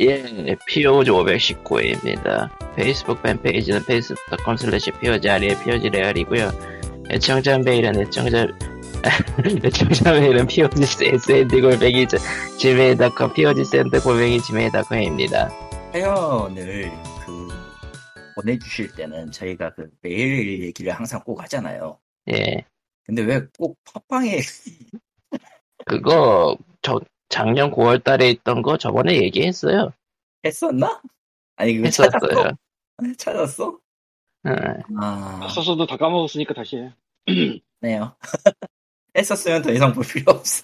예, 0.00 0.56
POG 0.66 1.10
519회입니다. 1.10 2.48
페이스북 2.74 3.22
fan 3.22 3.38
page는 3.38 3.80
facebook.com 3.82 4.54
slash 4.58 4.90
POG 4.98 5.28
아리의 5.28 5.58
POG 5.62 5.90
레알이고요. 5.90 6.50
애청자 7.10 7.58
메일은 7.58 8.00
애청자, 8.00 8.46
애청자 9.64 10.12
메일은 10.12 10.46
POG 10.46 11.04
SEND 11.06 11.60
골뱅이 11.60 12.06
gmail.com, 12.58 13.32
POG 13.34 13.64
SEND 13.64 14.00
골뱅이 14.02 14.40
gmail.com입니다. 14.40 15.50
사연을 15.92 16.90
그 17.26 17.48
보내주실 18.36 18.92
때는 18.92 19.30
저희가 19.32 19.74
그 19.74 19.90
메일 20.00 20.62
얘기를 20.62 20.92
항상 20.92 21.20
꼭 21.24 21.42
하잖아요. 21.42 21.98
예, 22.32 22.64
근데 23.04 23.22
왜 23.22 23.42
꼭 23.58 23.76
팟빵에 23.92 24.40
그거, 25.84 26.56
저, 26.82 27.00
작년 27.30 27.70
9월 27.70 28.04
달에 28.04 28.28
있던 28.30 28.60
거 28.60 28.76
저번에 28.76 29.14
얘기했어요. 29.22 29.92
했었나? 30.44 31.00
아니 31.56 31.74
그거 31.74 31.86
했었어요. 31.86 32.10
찾았어? 33.16 33.16
찾았어? 33.16 33.78
응. 34.46 34.54
아, 35.00 35.48
썼어도 35.54 35.86
다 35.86 35.96
까먹었으니까 35.96 36.52
다시 36.52 36.76
해. 36.76 36.92
네요. 37.80 38.14
했었으면 39.16 39.62
더 39.62 39.72
이상 39.72 39.92
볼 39.92 40.04
필요 40.04 40.32
없어. 40.32 40.62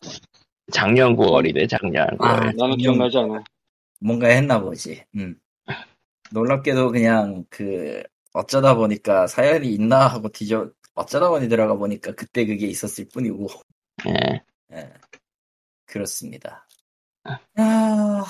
작년 0.73 1.17
9월이래, 1.17 1.69
작년 1.69 2.07
9월. 2.19 2.25
아, 2.25 2.53
나는 2.53 2.77
기억나지 2.77 3.17
않아. 3.19 3.43
뭔가 4.01 4.27
했나 4.27 4.61
보지. 4.61 5.03
음. 5.15 5.39
놀랍게도 6.33 6.91
그냥 6.91 7.45
그 7.49 8.03
어쩌다 8.33 8.75
보니까 8.75 9.27
사연이 9.27 9.73
있나 9.73 10.07
하고 10.09 10.29
뒤져 10.29 10.71
어쩌다 10.95 11.29
보니 11.29 11.49
들어가 11.49 11.75
보니까 11.75 12.13
그때 12.13 12.45
그게 12.45 12.67
있었을 12.67 13.07
뿐이고 13.13 13.47
예, 14.09 14.43
예. 14.73 14.93
그렇습니다. 15.87 16.67
아, 17.25 18.25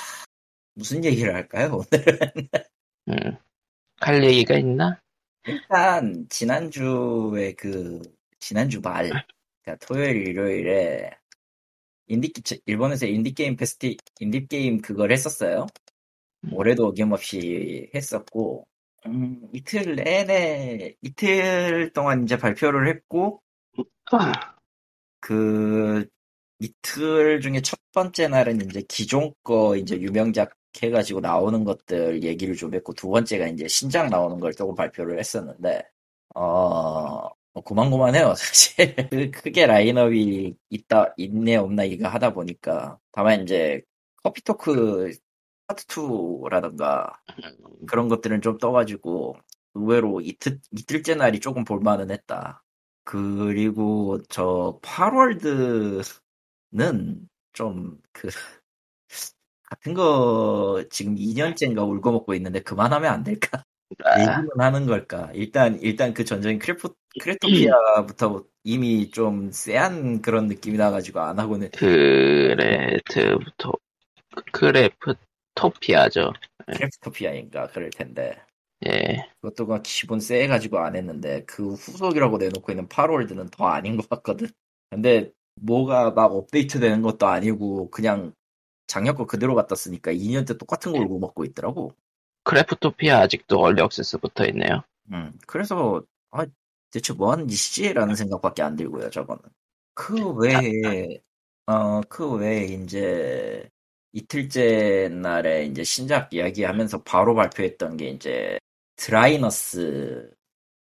무슨 0.74 1.04
얘기를 1.04 1.34
할까요 1.34 1.82
오늘? 1.82 2.32
음. 3.08 3.36
할 3.98 4.24
얘기가 4.24 4.56
있나? 4.58 5.00
일단 5.46 6.26
지난주에 6.28 7.54
그 7.54 8.00
지난주 8.38 8.80
말 8.80 9.10
그러니까 9.62 9.86
토요일 9.86 10.26
일요일에 10.28 11.10
인디 12.08 12.32
일본에서 12.66 13.06
인디 13.06 13.32
게임 13.32 13.56
페스티 13.56 13.96
인디 14.20 14.46
게임 14.46 14.80
그걸 14.80 15.12
했었어요. 15.12 15.66
올해도 16.52 16.86
어김없이 16.86 17.90
했었고 17.94 18.66
음, 19.06 19.48
이틀 19.52 19.96
내내 19.96 20.94
이틀 21.00 21.92
동안 21.92 22.24
이제 22.24 22.36
발표를 22.36 22.88
했고 22.88 23.42
그 25.20 26.06
이틀 26.58 27.40
중에 27.40 27.60
첫 27.62 27.78
번째 27.92 28.28
날은 28.28 28.60
이제 28.62 28.82
기존 28.88 29.32
거 29.42 29.76
이제 29.76 30.00
유명작 30.00 30.54
해가지고 30.82 31.20
나오는 31.20 31.64
것들 31.64 32.22
얘기를 32.22 32.54
좀 32.54 32.74
했고 32.74 32.92
두 32.94 33.08
번째가 33.08 33.46
이제 33.48 33.66
신작 33.68 34.08
나오는 34.10 34.38
걸 34.40 34.52
조금 34.54 34.74
발표를 34.74 35.18
했었는데 35.18 35.82
어 36.34 37.28
고만고만해요 37.64 38.34
사실. 38.36 38.94
그 39.10 39.30
크게 39.30 39.66
라인업이 39.66 40.54
있다 40.70 41.14
있네 41.16 41.56
없나 41.56 41.84
이거 41.84 42.08
하다 42.08 42.32
보니까. 42.34 42.98
다만 43.12 43.42
이제 43.42 43.82
커피 44.22 44.42
토크 44.42 45.10
파트 45.66 45.86
2라던가 45.86 47.12
그런 47.88 48.08
것들은 48.08 48.40
좀 48.42 48.58
떠가지고 48.58 49.36
의외로 49.74 50.20
이틀 50.20 50.60
이틀째 50.72 51.14
날이 51.16 51.40
조금 51.40 51.64
볼만은 51.64 52.10
했다. 52.10 52.62
그리고 53.04 54.18
저 54.28 54.78
Palworld 54.82 56.02
는 56.72 57.28
좀 57.52 57.98
그 58.12 58.28
같은 59.68 59.94
거 59.94 60.84
지금 60.90 61.16
2년째인가 61.16 61.88
우려먹고 61.88 62.34
있는데 62.34 62.60
그만하면 62.60 63.12
안 63.12 63.24
될까? 63.24 63.64
아, 64.04 64.20
얘기는 64.20 64.48
하는 64.58 64.86
걸까? 64.86 65.30
일단 65.34 65.78
일단 65.80 66.14
그 66.14 66.24
전적인 66.24 66.58
Craf 66.58 66.88
Craftopia부터 67.20 68.44
이미 68.64 69.10
좀 69.10 69.50
쎄한 69.50 70.22
그런 70.22 70.46
느낌이 70.48 70.76
나가지고 70.76 71.20
안 71.20 71.38
하고는 71.38 71.70
Craft토, 71.70 73.72
Craftopia죠. 74.52 76.32
Craftopia인가 76.66 77.68
그럴 77.68 77.90
텐데 77.90 78.36
예, 78.86 79.28
그것도 79.40 79.82
기본 79.82 80.20
쎄해가지고 80.20 80.78
안 80.78 80.96
했는데 80.96 81.44
그 81.46 81.74
후속이라고 81.74 82.38
내놓고 82.38 82.72
있는 82.72 82.88
Palworld는 82.88 83.48
더 83.50 83.66
아닌 83.66 83.96
것 83.96 84.08
같거든. 84.08 84.48
근데 84.90 85.30
뭐가 85.60 86.10
막 86.10 86.32
업데이트 86.32 86.80
되는 86.80 87.02
것도 87.02 87.26
아니고 87.26 87.90
그냥 87.90 88.32
작년 88.86 89.14
거 89.14 89.26
그대로 89.26 89.54
갖다 89.54 89.74
쓰니까 89.74 90.12
2년째 90.12 90.56
똑같은 90.56 90.92
거 90.92 90.98
우려먹고 90.98 91.44
있더라고. 91.44 91.92
Craftopia 92.44 93.20
아직도 93.20 93.58
early 93.58 93.82
access 93.82 94.18
붙어 94.18 94.46
있네요. 94.46 94.82
음, 95.12 95.32
그래서 95.46 96.02
아 96.30 96.46
대체 96.90 97.12
뭐 97.12 97.32
하는 97.32 97.48
짓이지라는 97.48 98.14
생각밖에 98.14 98.62
안 98.62 98.76
들고요, 98.76 99.10
저거는. 99.10 99.42
그 99.94 100.30
외에 100.34 101.20
어, 101.66 102.00
그 102.02 102.34
외에 102.34 102.64
이제 102.64 103.68
이틀째 104.12 105.08
날에 105.10 105.66
이제 105.66 105.82
신작 105.82 106.32
이야기하면서 106.32 107.02
바로 107.02 107.34
발표했던 107.34 107.96
게 107.96 108.10
이제 108.10 108.58
Drainus 108.96 110.30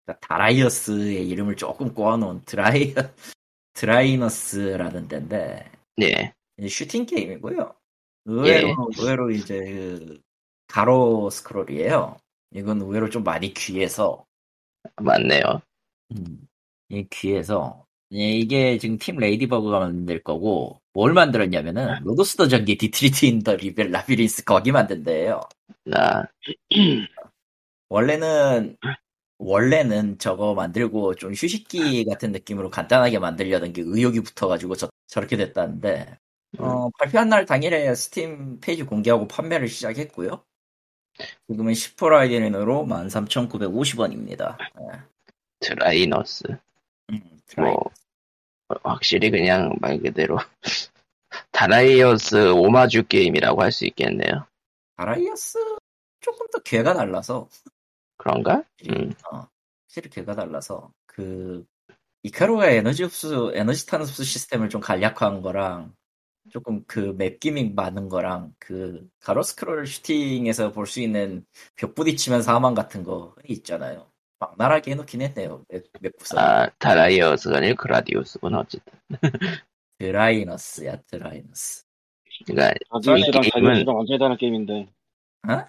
그러니까 0.06 0.27
Darius의 0.27 1.27
이름을 1.27 1.56
조금 1.56 1.94
꼬아놓은 1.94 2.44
드라이 2.45 2.94
Drainus라는 3.77 5.07
데인데 5.07 5.71
예, 6.01 6.33
이제 6.57 6.67
슈팅 6.67 7.05
게임이고요. 7.05 7.75
의외로 8.25 8.67
예. 8.69 8.73
의외로 8.97 9.29
이제 9.31 9.59
그 9.59 10.19
가로 10.67 11.29
스크롤이에요. 11.29 12.17
이건 12.51 12.81
의외로 12.81 13.09
좀 13.09 13.23
많이 13.23 13.53
귀해서 13.53 14.25
맞네요. 14.95 15.61
음, 16.11 16.47
이 16.89 17.05
귀해서 17.09 17.85
예, 18.13 18.17
이게 18.17 18.77
지금 18.79 18.97
Team 18.97 19.17
Ladybug가 19.17 19.79
만들 19.79 20.23
거고 20.23 20.81
뭘 20.94 21.13
만들었냐면은 21.13 22.03
로도스도 22.03 22.47
전기 22.47 22.77
Deedlit 22.77 23.25
in 23.25 23.57
Wonder 23.57 23.91
Labyrinth 23.91 24.43
거기 24.44 24.71
만든 24.71 25.03
데예요. 25.03 25.41
나, 25.85 26.27
원래는 27.89 28.77
원래는 29.39 30.17
저거 30.17 30.53
만들고 30.53 31.15
좀 31.15 31.31
휴식기 31.31 32.05
같은 32.05 32.31
느낌으로 32.31 32.69
간단하게 32.69 33.19
만들려던 33.19 33.73
게 33.73 33.83
의욕이 33.85 34.21
붙어가지고 34.21 34.75
저, 34.75 34.89
저렇게 35.07 35.37
됐다는데 35.37 36.17
어, 36.59 36.89
발표한 36.97 37.29
날 37.29 37.45
당일에 37.45 37.93
스팀 37.93 38.59
페이지 38.59 38.83
공개하고 38.83 39.27
판매를 39.27 39.67
시작했고요. 39.67 40.43
지금은 41.49 41.73
10% 41.73 42.09
할인으로 42.11 42.85
13,950원입니다. 42.85 44.57
예. 44.59 45.01
Drainus. 45.59 46.43
음, 47.11 47.21
드라이. 47.47 47.73
뭐, 47.73 47.91
확실히 48.83 49.31
그냥 49.31 49.75
말 49.79 49.99
그대로, 49.99 50.37
Darius 51.51 52.51
오마주 52.51 53.07
게임이라고 53.07 53.61
할 53.61 53.71
수 53.71 53.85
있겠네요. 53.85 54.45
Darius 54.97 55.57
조금 56.21 56.47
더 56.51 56.59
궤가 56.59 56.93
달라서 56.93 57.47
그런가? 58.27 58.63
음, 58.89 59.13
어, 59.31 59.47
확실히 59.85 60.09
궤가 60.09 60.35
달라서 60.35 60.91
그 61.05 61.65
이카루가 62.23 62.69
에너지 62.69 63.03
흡수 63.03 63.51
에너지 63.55 63.85
탄 63.85 64.01
흡수 64.01 64.23
시스템을 64.23 64.67
좀 64.69 64.81
간략화한 64.81 65.41
거랑 65.41 65.93
조금 66.49 66.83
그 66.85 67.13
맵 67.17 67.39
gimmick 67.39 67.73
많은 67.75 68.09
거랑 68.09 68.53
그 68.59 69.07
가로 69.19 69.43
스크롤 69.43 69.85
슈팅에서 69.88 70.71
볼 70.73 70.85
수 70.88 70.99
있는 71.01 71.45
벽 71.75 71.95
부딪히면 71.95 72.41
사망 72.41 72.73
같은 72.73 73.03
거 73.03 73.33
있잖아요. 73.47 74.11
적나라하게 74.39 74.91
해놓긴 74.91 75.21
했네요. 75.21 75.63
맵, 75.69 75.83
맵 76.01 76.17
구성. 76.17 76.38
아, 76.39 76.69
Darius가 76.79 77.57
아니고 77.57 77.75
Gradius구나, 77.77 78.59
어쨌든. 78.59 78.94
드라이너스야 79.99 81.01
드라이너스. 81.07 81.83
그니까, 82.45 82.71
라디우스랑 82.91 83.41
게임은- 83.41 83.88
완전히 83.95 84.19
다른 84.19 84.38
게임인데. 84.38 84.89
어, 85.50 85.65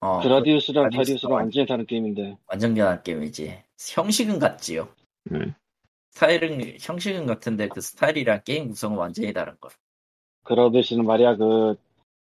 그라디우스랑 0.00 0.84
라디우스가 0.84 0.90
다리우스랑 0.90 1.32
완전히 1.34 1.66
다른 1.66 1.86
게임인데. 1.86 2.36
완전 2.46 2.74
변한 2.74 3.02
게임이지. 3.02 3.62
형식은 3.94 4.38
같지요. 4.38 4.88
음, 5.30 5.54
스타일은 6.12 6.78
형식은 6.80 7.26
같은데 7.26 7.68
그 7.68 7.80
스타일이랑 7.80 8.40
게임 8.44 8.68
구성은 8.68 8.96
완전히 8.96 9.32
다른 9.32 9.54
거. 9.60 9.68
그라디우스는 10.44 11.04
말이야, 11.04 11.36
그, 11.36 11.76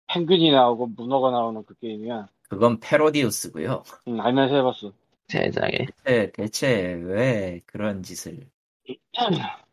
펭귄이 0.08 0.52
나오고 0.52 0.88
문어가 0.88 1.32
나오는 1.32 1.64
그 1.66 1.76
게임이야. 1.76 2.28
그건 2.50 2.80
패러디우스고요. 2.80 3.84
응, 4.08 4.22
알면서 4.22 4.56
해봤어. 4.56 4.94
세상에. 5.28 5.86
대체, 6.04 6.32
대체 6.32 6.94
왜 7.04 7.62
그런 7.66 8.02
짓을? 8.02 8.40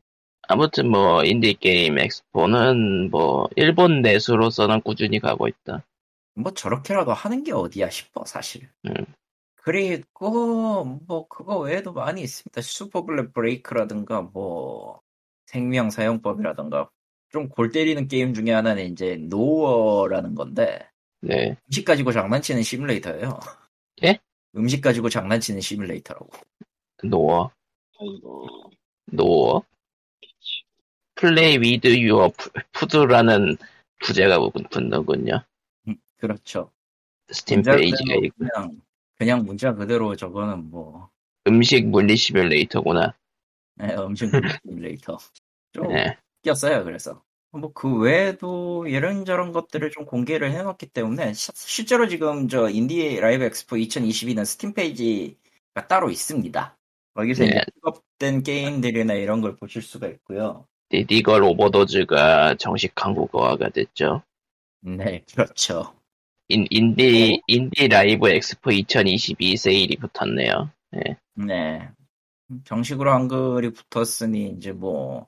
아무튼 0.46 0.90
뭐, 0.90 1.24
인디 1.24 1.54
게임 1.54 1.98
expo는 1.98 3.10
뭐, 3.10 3.48
일본 3.56 4.02
내수로서는 4.02 4.82
꾸준히 4.82 5.20
가고 5.20 5.48
있다. 5.48 5.84
뭐 6.34 6.52
저렇게라도 6.52 7.12
하는 7.12 7.44
게 7.44 7.52
어디야 7.52 7.90
싶어 7.90 8.24
사실. 8.24 8.68
음. 8.86 8.94
그리고 9.56 10.84
뭐 11.06 11.26
그거 11.28 11.58
외에도 11.58 11.92
많이 11.92 12.22
있습니다. 12.22 12.60
Super 12.60 12.96
Black 12.96 13.32
Break라든가 13.32 14.22
뭐 14.22 15.00
생명 15.46 15.90
사용법이라든가 15.90 16.90
좀 17.30 17.48
골 17.48 17.70
때리는 17.70 18.06
게임 18.08 18.32
중에 18.34 18.52
하나는 18.52 18.92
이제 18.92 19.16
Nour라는 19.16 20.34
건데 20.34 20.88
네. 21.20 21.56
음식 21.66 21.84
가지고 21.84 22.12
장난치는 22.12 22.62
시뮬레이터예요. 22.62 23.40
예? 24.04 24.18
음식 24.56 24.80
가지고 24.80 25.08
장난치는 25.08 25.60
시뮬레이터라고. 25.60 26.28
노어. 27.02 27.50
노어. 29.06 29.62
Play 31.16 31.58
With 31.58 31.96
Your 31.98 32.30
Food라는 32.72 33.56
부제가 34.04 34.38
붙는군요. 34.70 35.42
음, 36.24 36.28
그렇죠. 36.28 36.70
스팀 37.30 37.58
문자 37.58 37.76
페이지가 37.76 37.98
그대로 38.04 38.24
있고. 38.24 38.36
그냥 38.38 38.80
그냥 39.16 39.44
문자 39.44 39.74
그대로 39.74 40.16
저거는 40.16 40.70
뭐 40.70 41.10
음식 41.46 41.86
물리 41.86 42.16
시뮬레이터구나. 42.16 43.14
네, 43.76 43.94
음식 43.96 44.30
시뮬레이터. 44.64 45.18
좀 45.72 45.88
네. 45.88 46.16
웃겼어요. 46.42 46.84
그래서 46.84 47.22
뭐 47.52 47.72
그 47.72 47.98
외에도 48.00 48.86
이런저런 48.88 49.52
것들을 49.52 49.90
좀 49.92 50.04
공개를 50.06 50.50
해놨기 50.52 50.86
때문에 50.86 51.32
시- 51.34 51.52
실제로 51.54 52.08
지금 52.08 52.48
저 52.48 52.68
INDIE 52.68 53.16
Live 53.20 53.44
Expo 53.44 53.76
2022는 53.76 54.44
스팀 54.44 54.74
페이지가 54.74 55.86
따로 55.88 56.10
있습니다. 56.10 56.76
거기서 57.14 57.44
네. 57.44 57.50
이제 57.50 57.60
픽업된 57.74 58.42
게임들이나 58.42 59.14
이런 59.14 59.40
걸 59.40 59.54
보실 59.56 59.82
수가 59.82 60.08
있고요. 60.08 60.66
Needy 60.88 61.18
Girl 61.18 61.42
Overdose가 61.44 62.56
정식 62.56 62.92
한국어화가 63.04 63.68
됐죠. 63.70 64.22
네, 64.80 65.24
그렇죠. 65.32 65.94
인, 66.48 66.66
인디, 66.70 67.40
INDIE 67.46 67.88
Live 67.88 68.28
Expo 68.28 68.70
2022 68.70 69.56
세일이 69.56 69.96
붙었네요. 69.96 70.70
네. 71.34 71.88
정식으로 72.64 73.10
한글이 73.12 73.70
붙었으니 73.72 74.50
이제 74.56 74.72
뭐 74.72 75.26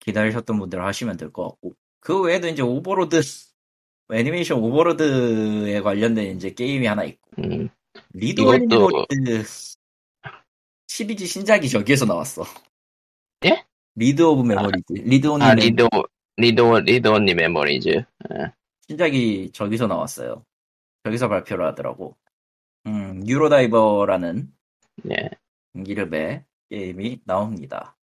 기다리셨던 0.00 0.58
분들 0.58 0.84
하시면 0.84 1.16
될 1.16 1.30
것 1.32 1.48
같고 1.48 1.74
그 2.00 2.20
외에도 2.22 2.48
이제 2.48 2.62
Overlord 2.62 3.20
애니메이션 4.12 4.58
Overlord에 4.58 5.80
관련된 5.80 6.36
이제 6.36 6.52
게임이 6.52 6.86
하나 6.86 7.04
있고 7.04 7.30
음, 7.42 7.68
리드 8.12 8.42
이것도- 8.42 8.84
올리버드 8.84 9.44
시리즈 10.88 11.26
신작이 11.26 11.68
저기에서 11.68 12.04
나왔어. 12.04 12.44
예? 13.46 13.64
리드 13.94 14.20
오브 14.22 14.42
메모리즈. 14.42 14.92
리드 14.92 15.26
온리 15.28 15.44
아, 15.44 15.54
메- 15.54 15.62
리도, 15.62 15.88
리도, 16.36 16.80
리도 16.80 17.14
언니 17.14 17.34
메모리즈. 17.34 18.02
신작이 18.88 19.50
저기서 19.52 19.86
나왔어요. 19.86 20.44
저기서 21.04 21.28
발표를 21.28 21.66
하더라고. 21.66 22.16
음, 22.86 23.26
유로다이버라는 23.26 24.52
네. 25.04 25.30
이름의 25.74 26.44
게임이 26.70 27.20
나옵니다. 27.24 27.96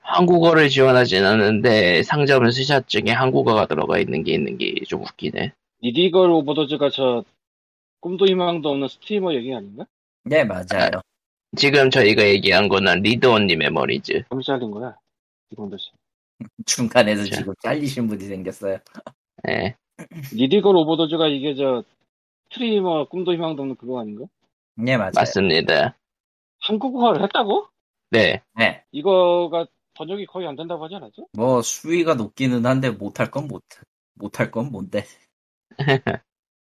한국어를 0.00 0.68
지원하진 0.68 1.24
않는데 1.24 2.02
상점 2.02 2.50
스샷 2.50 2.88
중에 2.88 3.10
한국어가 3.12 3.66
들어가 3.66 3.98
있는 3.98 4.22
게 4.24 4.32
있는 4.32 4.56
게 4.56 4.74
좀 4.86 5.02
웃기네. 5.02 5.52
Needy 5.82 6.09
Girl 6.09 6.30
Overdose가 6.30 6.90
저 6.90 7.24
꿈도 8.00 8.26
희망도 8.26 8.68
없는 8.70 8.88
스트리머 8.88 9.34
얘기 9.34 9.54
아닌가? 9.54 9.84
네, 10.24 10.44
맞아요. 10.44 10.90
지금 11.56 11.90
저희가 11.90 12.22
얘기한 12.26 12.68
거는 12.68 13.02
Read 13.02 13.26
Only 13.26 13.54
Memories. 13.56 14.24
잠시 14.30 14.46
잘린 14.46 14.70
거야. 14.70 14.96
이건도 15.50 15.76
씨. 15.78 15.90
중간에서 16.66 17.24
자. 17.24 17.36
지금 17.36 17.54
잘리신 17.62 18.06
분이 18.08 18.24
생겼어요. 18.24 18.78
네. 19.44 19.76
Needy 20.34 20.57
Girl 20.57 20.76
Overdose가 20.76 21.28
이게 21.28 21.54
저 21.54 21.82
스트리머 22.50 23.08
꿈도 23.08 23.32
희망도 23.32 23.62
없는 23.62 23.76
그거 23.76 24.00
아닌가? 24.00 24.24
네, 24.76 24.96
맞아요. 24.96 25.12
맞습니다. 25.14 25.96
한국어를 26.60 27.22
했다고? 27.22 27.68
네. 28.10 28.42
네. 28.54 28.82
이거가 28.92 29.66
번역이 29.94 30.26
거의 30.26 30.46
안 30.46 30.56
된다고 30.56 30.84
하지 30.84 30.94
않았죠? 30.94 31.26
뭐, 31.32 31.60
수위가 31.62 32.14
높기는 32.14 32.64
한데, 32.64 32.90
못할 32.90 33.30
건 33.30 33.48
못, 33.48 33.62
못할 34.14 34.50
건 34.50 34.70
뭔데. 34.70 35.04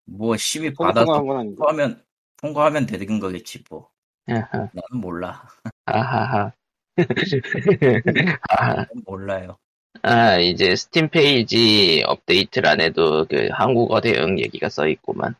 뭐, 0.07 0.37
심의 0.37 0.75
받아서 0.75 1.05
통과한 1.05 1.27
건 1.27 1.37
아닌가? 1.39 1.57
통과하면, 1.67 2.05
통과하면 2.39 2.87
되는 2.87 3.21
거겠지, 3.21 3.63
뭐. 3.71 3.91
나는 4.27 5.01
몰라. 5.01 5.47
아하하. 5.87 6.53
아, 8.51 8.87
몰라요. 9.05 9.59
아, 10.03 10.39
이제 10.39 10.77
스팀 10.77 11.09
페이지 11.11 12.03
업데이트란에도 12.07 13.27
그 13.27 13.49
한국어 13.53 14.01
대응 14.01 14.39
얘기가 14.39 14.69
써 14.69 14.87
있구만. 14.89 15.35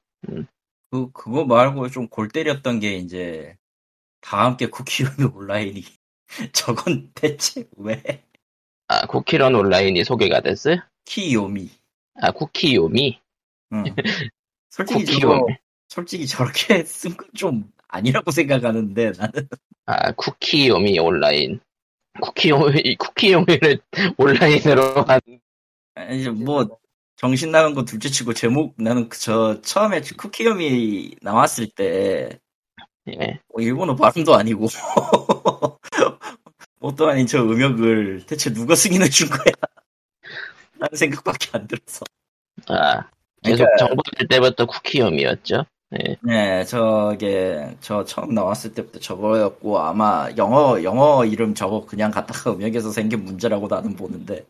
그, 0.91 1.11
그거 1.13 1.45
말고 1.45 1.89
좀 1.91 2.09
골 2.09 2.29
때렸던 2.29 2.81
게 2.81 2.97
이제, 2.97 3.57
다 4.21 4.45
함께 4.47 4.67
쿠키요미 4.69 5.35
온라인이. 5.37 5.85
저건 6.53 7.11
대체 7.15 7.65
왜? 7.77 8.25
아, 8.89 9.07
쿠키런 9.07 9.55
온라인이 9.55 10.03
소개가 10.05 10.41
됐어요? 10.41 10.77
키요미. 11.05 11.71
아, 12.21 12.33
쿠키요미? 12.33 13.21
응. 13.73 13.85
솔직히 14.71 15.05
저거, 15.07 15.41
쿠키요미. 15.41 15.57
솔직히 15.89 16.27
저렇게 16.27 16.85
쓴 16.85 17.17
건 17.17 17.29
좀 17.35 17.73
아니라고 17.89 18.31
생각하는데, 18.31 19.13
나는. 19.13 19.49
아, 19.87 20.13
쿠키요미 20.13 20.99
온라인. 20.99 21.61
쿠키요미, 22.21 22.97
쿠키요미를 22.97 23.81
온라인으로 24.19 25.03
한, 25.03 25.21
아니, 25.95 26.21
이제 26.21 26.31
뭐, 26.31 26.79
정신 27.17 27.51
나간 27.51 27.75
거 27.75 27.85
둘째 27.85 28.09
치고 28.09 28.33
제목, 28.35 28.75
나는 28.79 29.09
그 29.09 29.19
저, 29.19 29.61
처음에 29.63 30.01
쿠키요미 30.17 31.17
나왔을 31.23 31.69
때, 31.69 32.39
예. 33.09 33.41
뭐 33.49 33.63
일본어 33.63 33.95
발음도 33.97 34.35
아니고, 34.35 34.67
뭣도 36.81 37.09
아닌 37.09 37.27
저 37.27 37.43
음역을 37.43 38.27
대체 38.27 38.53
누가 38.53 38.75
승인해 38.75 39.09
준 39.09 39.29
거야? 39.29 39.53
라는 40.79 40.97
생각밖에 40.97 41.49
안 41.53 41.67
들어서. 41.67 42.05
아, 42.69 43.09
계속 43.43 43.65
그러니까- 43.65 43.77
정보 43.79 44.03
될 44.17 44.29
때부터 44.29 44.67
쿠키요미였죠. 44.67 45.65
예. 45.95 46.17
네, 46.23 46.65
저게, 46.65 47.75
저 47.81 48.05
처음 48.05 48.35
나왔을 48.35 48.75
때부터 48.75 48.99
저거였고, 49.01 49.79
아마 49.79 50.29
영어, 50.37 50.83
영어 50.83 51.25
이름 51.25 51.55
저거 51.55 51.87
그냥 51.87 52.11
갖다가 52.11 52.53
음역에서 52.53 52.91
생긴 52.91 53.25
문제라고 53.25 53.69
나는 53.69 53.97
보는데, 53.97 54.45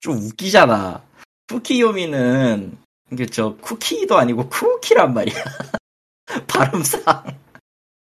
좀 0.00 0.18
웃기잖아. 0.18 1.02
쿠키요미는, 1.48 2.76
이게 3.12 3.26
저 3.26 3.56
쿠키도 3.56 4.18
아니고 4.18 4.48
쿠키란 4.50 5.14
말이야. 5.14 5.34
발음상. 6.48 7.02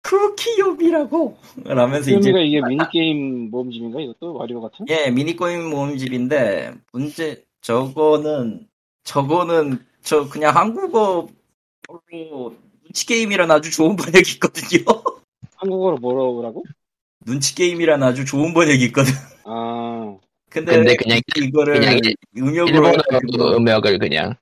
쿠키요미라고! 0.02 1.36
라면서 1.64 2.10
이제, 2.10 2.30
이게 2.30 2.62
미니 2.62 2.78
게임 2.90 3.50
모음집인가? 3.50 4.00
이것도 4.00 4.34
와리오 4.34 4.62
같은? 4.62 4.86
예, 4.88 5.10
미니 5.10 5.36
게임 5.36 5.68
모음집인데, 5.68 6.76
문제, 6.92 7.44
저거는, 7.60 8.66
저거는, 9.04 9.84
저 10.02 10.26
그냥 10.30 10.56
한국어 10.56 11.28
로 11.86 12.54
눈치 12.82 13.06
게임이란 13.06 13.50
아주 13.50 13.70
좋은 13.70 13.96
번역이 13.96 14.32
있거든요. 14.34 14.84
한국어로 15.56 15.96
뭐라고? 15.98 16.64
눈치 17.24 17.54
게임이란 17.54 18.02
아주 18.02 18.24
좋은 18.24 18.54
번역이 18.54 18.84
있거든. 18.86 19.12
아, 19.44 20.16
근데, 20.50 20.76
근데 20.76 20.96
그냥, 20.96 21.20
이거를 21.36 21.80
그냥 21.80 21.98
일- 22.02 22.14
음역으로 22.36 22.66
일본어 22.66 22.88
해가지고 22.90 23.56
음역을 23.56 23.98
그냥, 23.98 24.34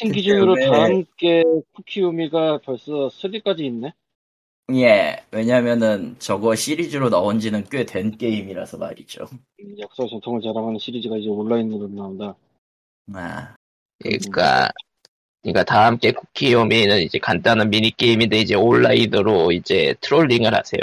그때 0.00 0.10
기준으로 0.12 0.54
왜- 0.54 0.66
다음 0.66 1.04
게 1.16 1.42
쿠키요미가 1.72 2.58
벌써 2.64 3.08
3까지 3.08 3.60
있네? 3.60 3.92
예, 4.72 5.22
왜냐면은 5.30 6.16
저거 6.18 6.54
시리즈로 6.54 7.10
나온 7.10 7.38
지는 7.38 7.64
꽤 7.68 7.84
된 7.84 8.16
게임이라서 8.16 8.78
말이죠. 8.78 9.28
음, 9.60 9.78
역사 9.78 10.06
전통을 10.08 10.40
자랑하는 10.40 10.78
시리즈가 10.78 11.16
이제 11.18 11.28
온라인으로 11.28 11.88
나온다. 11.88 12.34
아, 13.12 13.54
그러니까, 14.02 14.70
그러니까 15.44 15.62
다 15.62 15.84
함께 15.84 16.10
쿠키요미는 16.12 17.02
이제 17.02 17.18
간단한 17.18 17.68
미니 17.68 17.90
게임인데 17.90 18.38
이제 18.38 18.54
온라인으로 18.54 19.52
이제 19.52 19.94
트롤링을 20.00 20.54
하세요. 20.54 20.80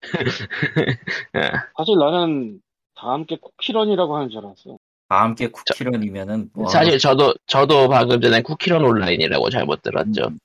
사실 1.76 1.96
나는 1.96 2.60
다 2.96 3.12
함께 3.12 3.36
쿠키런이라고 3.40 4.16
하는 4.16 4.28
줄 4.28 4.40
알았어. 4.40 4.78
다 5.08 5.22
함께 5.22 5.46
쿠키런이면은 5.46 6.50
뭐 6.52 6.68
사실 6.68 6.98
저도, 6.98 7.34
저도 7.46 7.88
방금 7.88 8.20
전에 8.20 8.42
쿠키런 8.42 8.84
온라인이라고 8.84 9.48
잘못 9.48 9.80
들었죠. 9.82 10.24
음. 10.28 10.38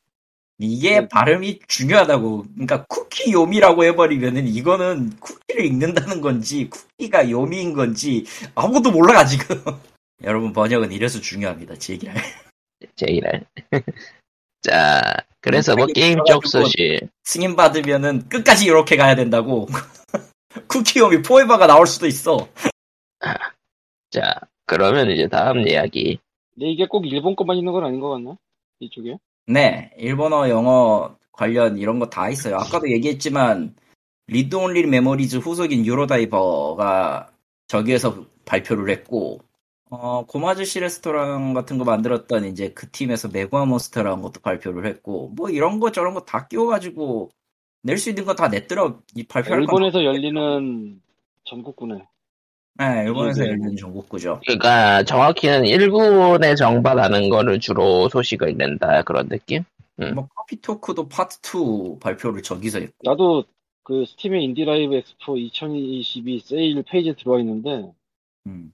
이게 0.60 1.08
발음이 1.10 1.60
중요하다고. 1.68 2.46
그러니까 2.54 2.86
쿠키 2.86 3.34
요미라고 3.34 3.84
해버리면은 3.84 4.48
이거는 4.48 5.18
쿠키를 5.20 5.66
읽는다는 5.66 6.22
건지 6.22 6.70
쿠키가 6.70 7.30
요미인 7.32 7.74
건지 7.74 8.26
아무것도 8.54 8.92
몰라 8.92 9.26
지금. 9.26 9.60
여러분 10.24 10.54
번역은 10.54 10.92
이래서 10.92 11.20
중요합니다. 11.20 11.76
제 11.76 11.94
얘기를. 11.94 12.14
제이랄. 12.96 13.46
자, 14.62 15.16
그래서 15.42 15.76
뭐 15.76 15.86
게임 15.88 16.20
쪽 16.26 16.46
소식. 16.48 17.00
승인 17.24 17.56
받으면은 17.56 18.28
끝까지 18.30 18.66
이렇게 18.66 18.96
가야 18.98 19.16
된다고. 19.16 19.68
쿠키 20.68 21.00
요미 21.00 21.22
Forever가 21.22 21.68
나올 21.68 21.86
수도 21.86 22.08
있어. 22.08 22.48
자, 24.12 24.40
그러면 24.66 25.12
이제 25.12 25.28
다음 25.28 25.68
이야기. 25.68 26.20
근데 26.54 26.68
이게 26.72 26.86
꼭 26.88 27.06
일본 27.06 27.36
것만 27.36 27.58
있는 27.58 27.74
건 27.74 27.84
아닌 27.84 28.00
것 28.00 28.10
같나? 28.10 28.38
이쪽에? 28.80 29.18
네, 29.48 29.92
일본어, 29.98 30.50
영어 30.50 31.16
관련 31.32 31.78
이런 31.78 32.00
거 32.00 32.10
다 32.10 32.30
있어요. 32.30 32.56
아까도 32.56 32.90
얘기했지만 32.90 33.76
리드 34.28 34.56
온리 34.56 34.86
메모리즈 34.86 35.38
후속인 35.38 35.86
유로다이버가 35.86 37.30
저기에서 37.68 38.26
발표를 38.46 38.90
했고 38.90 39.40
어, 39.92 40.26
곰아저씨 40.26 40.80
레스토랑 40.80 41.54
같은 41.54 41.78
거 41.78 41.84
만들었던 41.86 42.46
이제 42.46 42.72
그 42.74 42.90
팀에서 42.90 43.28
메구와 43.30 43.66
몬스터라는 43.66 44.22
것도 44.22 44.42
발표를 44.42 44.86
했고, 44.88 45.30
뭐 45.36 45.50
이런 45.50 45.80
거 45.80 45.92
저런 45.92 46.14
거 46.14 46.26
다 46.26 46.48
끼워가지고 46.48 47.30
낼 47.84 47.98
수 47.98 48.10
있는 48.10 48.26
거 48.26 48.34
다 48.36 48.48
냈더라, 48.48 48.98
이 49.16 49.24
발표할 49.28 49.60
건. 49.60 49.64
일본에서 49.64 50.04
열리는 50.04 51.02
전국구네. 51.46 52.04
네, 52.78 53.04
일본에서 53.06 53.44
네. 53.44 53.50
열리는 53.50 53.76
전국구죠. 53.78 54.42
그러니까 54.44 55.04
정확히는 55.04 55.66
일본에 55.66 56.56
정발하는 56.56 57.30
거를 57.30 57.60
주로 57.60 58.10
소식을 58.10 58.58
낸다 58.58 59.04
그런 59.04 59.30
느낌? 59.30 59.64
음. 60.02 60.16
뭐 60.16 60.28
Coffee 60.36 60.60
Talk도 60.60 61.08
파트 61.08 61.38
2 61.42 62.00
발표를 62.00 62.42
저기서 62.42 62.80
했고. 62.80 62.94
나도 63.04 63.46
그 63.84 64.04
Steam의 64.08 64.44
Indie 64.46 64.74
Live 64.74 64.96
Expo 64.96 65.38
2022 65.38 66.40
세일 66.40 66.84
페이지에 66.84 67.14
들어와 67.14 67.40
있는데 67.40 67.94
음, 68.48 68.74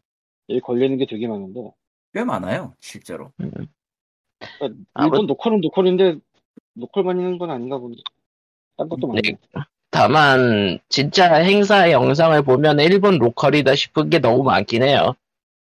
여기 0.52 0.60
걸리는 0.60 0.98
게 0.98 1.06
되게 1.06 1.28
많은데 1.28 1.72
꽤 2.14 2.24
많아요, 2.24 2.74
실제로. 2.80 3.32
그러니까 3.38 3.64
아무- 4.94 5.08
일본 5.08 5.28
노컬은 5.28 5.62
노컬인데 5.62 6.18
노컬만 6.74 7.18
있는 7.18 7.38
건 7.38 7.52
아닌가 7.52 7.78
보네. 7.78 7.96
딴 8.78 8.90
것도 8.90 9.08
많네. 9.08 9.22
네. 9.24 9.38
다만 9.90 10.80
진짜 10.90 11.36
행사 11.36 11.92
영상을 11.92 12.42
보면 12.44 12.80
일본 12.80 13.18
로컬이다 13.18 13.76
싶은 13.76 14.10
게 14.10 14.20
너무 14.20 14.44
많긴 14.44 14.84
해요. 14.84 15.14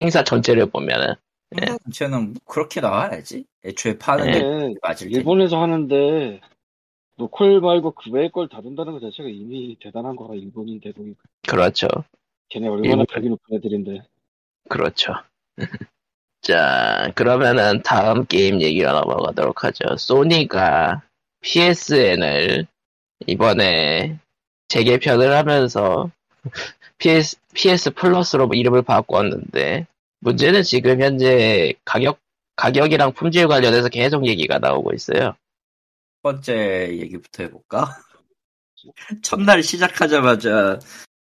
행사 0.02 0.24
전체를 0.24 0.68
보면은 0.68 1.16
행사 1.60 1.78
전체는 1.80 2.24
뭐 2.26 2.34
그렇게 2.46 2.80
나와야지. 2.82 3.46
애초에 3.66 3.98
파는 3.98 4.26
네. 4.26 4.40
게 4.74 4.76
맞을 4.82 5.08
테니. 5.08 5.18
일본에서 5.18 5.62
하는데 5.62 6.42
노컬 7.16 7.60
말고 7.62 7.92
그 7.92 8.12
외의 8.12 8.32
걸 8.32 8.48
다룬다는 8.50 8.94
것 8.94 9.00
자체가 9.02 9.30
이미 9.30 9.78
대단한 9.82 10.16
거라 10.16 10.34
일본인 10.36 10.80
대국이 10.80 11.14
그렇죠, 11.48 11.88
걔네 12.50 12.68
얼마나 12.68 12.90
일본. 12.90 13.06
벽이 13.08 13.30
높은 13.30 13.56
애들인데 13.58 14.04
그렇죠. 14.70 15.14
자 16.42 17.12
그러면은 17.16 17.82
다음 17.84 18.26
게임 18.26 18.62
얘기로 18.62 18.92
넘어가도록 18.92 19.64
하죠. 19.64 19.96
소니가 19.98 21.02
PSN을 21.42 22.68
이번에 23.28 24.18
재개편을 24.68 25.36
하면서 25.36 26.10
PS 26.98 27.38
PS 27.54 27.92
플러스로 27.92 28.50
이름을 28.54 28.82
바꿨는데 28.82 29.88
문제는 30.20 30.64
지금 30.64 31.02
현재 31.02 31.74
가격 31.86 32.20
가격이랑 32.56 33.14
품질 33.14 33.48
관련해서 33.48 33.90
계속 33.90 34.26
얘기가 34.28 34.60
나오고 34.60 34.94
있어요. 34.94 35.36
첫 36.22 36.22
번째 36.22 36.90
얘기부터 36.92 37.44
해볼까? 37.44 37.98
첫날 39.24 39.64
시작하자마자 39.64 40.80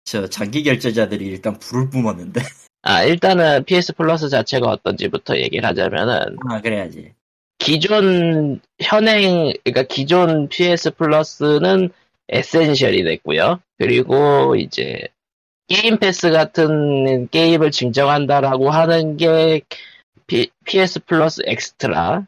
저 0.04 0.28
장기 0.28 0.62
결제자들이 0.62 1.26
일단 1.26 1.58
불을 1.58 1.90
뿜었는데. 1.90 2.40
아 2.82 3.02
일단은 3.02 3.64
PS 3.64 3.94
Plus 3.94 4.28
자체가 4.28 4.68
어떤지부터 4.68 5.37
얘기를 5.38 5.68
하자면은 5.68 6.37
아, 6.49 6.61
그래야지. 6.61 7.12
기존 7.58 8.61
현행 8.80 9.52
그러니까 9.64 9.82
기존 9.82 10.49
PS 10.49 10.92
플러스는 10.92 11.90
에센셜이 12.28 13.02
됐고요. 13.04 13.61
그리고 13.78 14.54
이제 14.56 15.08
Game 15.66 15.99
Pass 15.99 16.30
같은 16.30 17.28
게임을 17.28 17.70
증정한다라고 17.70 18.70
하는 18.70 19.16
게 19.16 19.62
P, 20.26 20.50
PS 20.64 21.00
Plus 21.04 21.42
Extra 21.44 22.26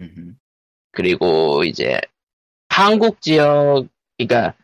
음흠. 0.00 0.34
그리고 0.92 1.64
이제 1.64 2.00
한국 2.68 3.20
지역 3.20 3.86
그러니까 4.16 4.54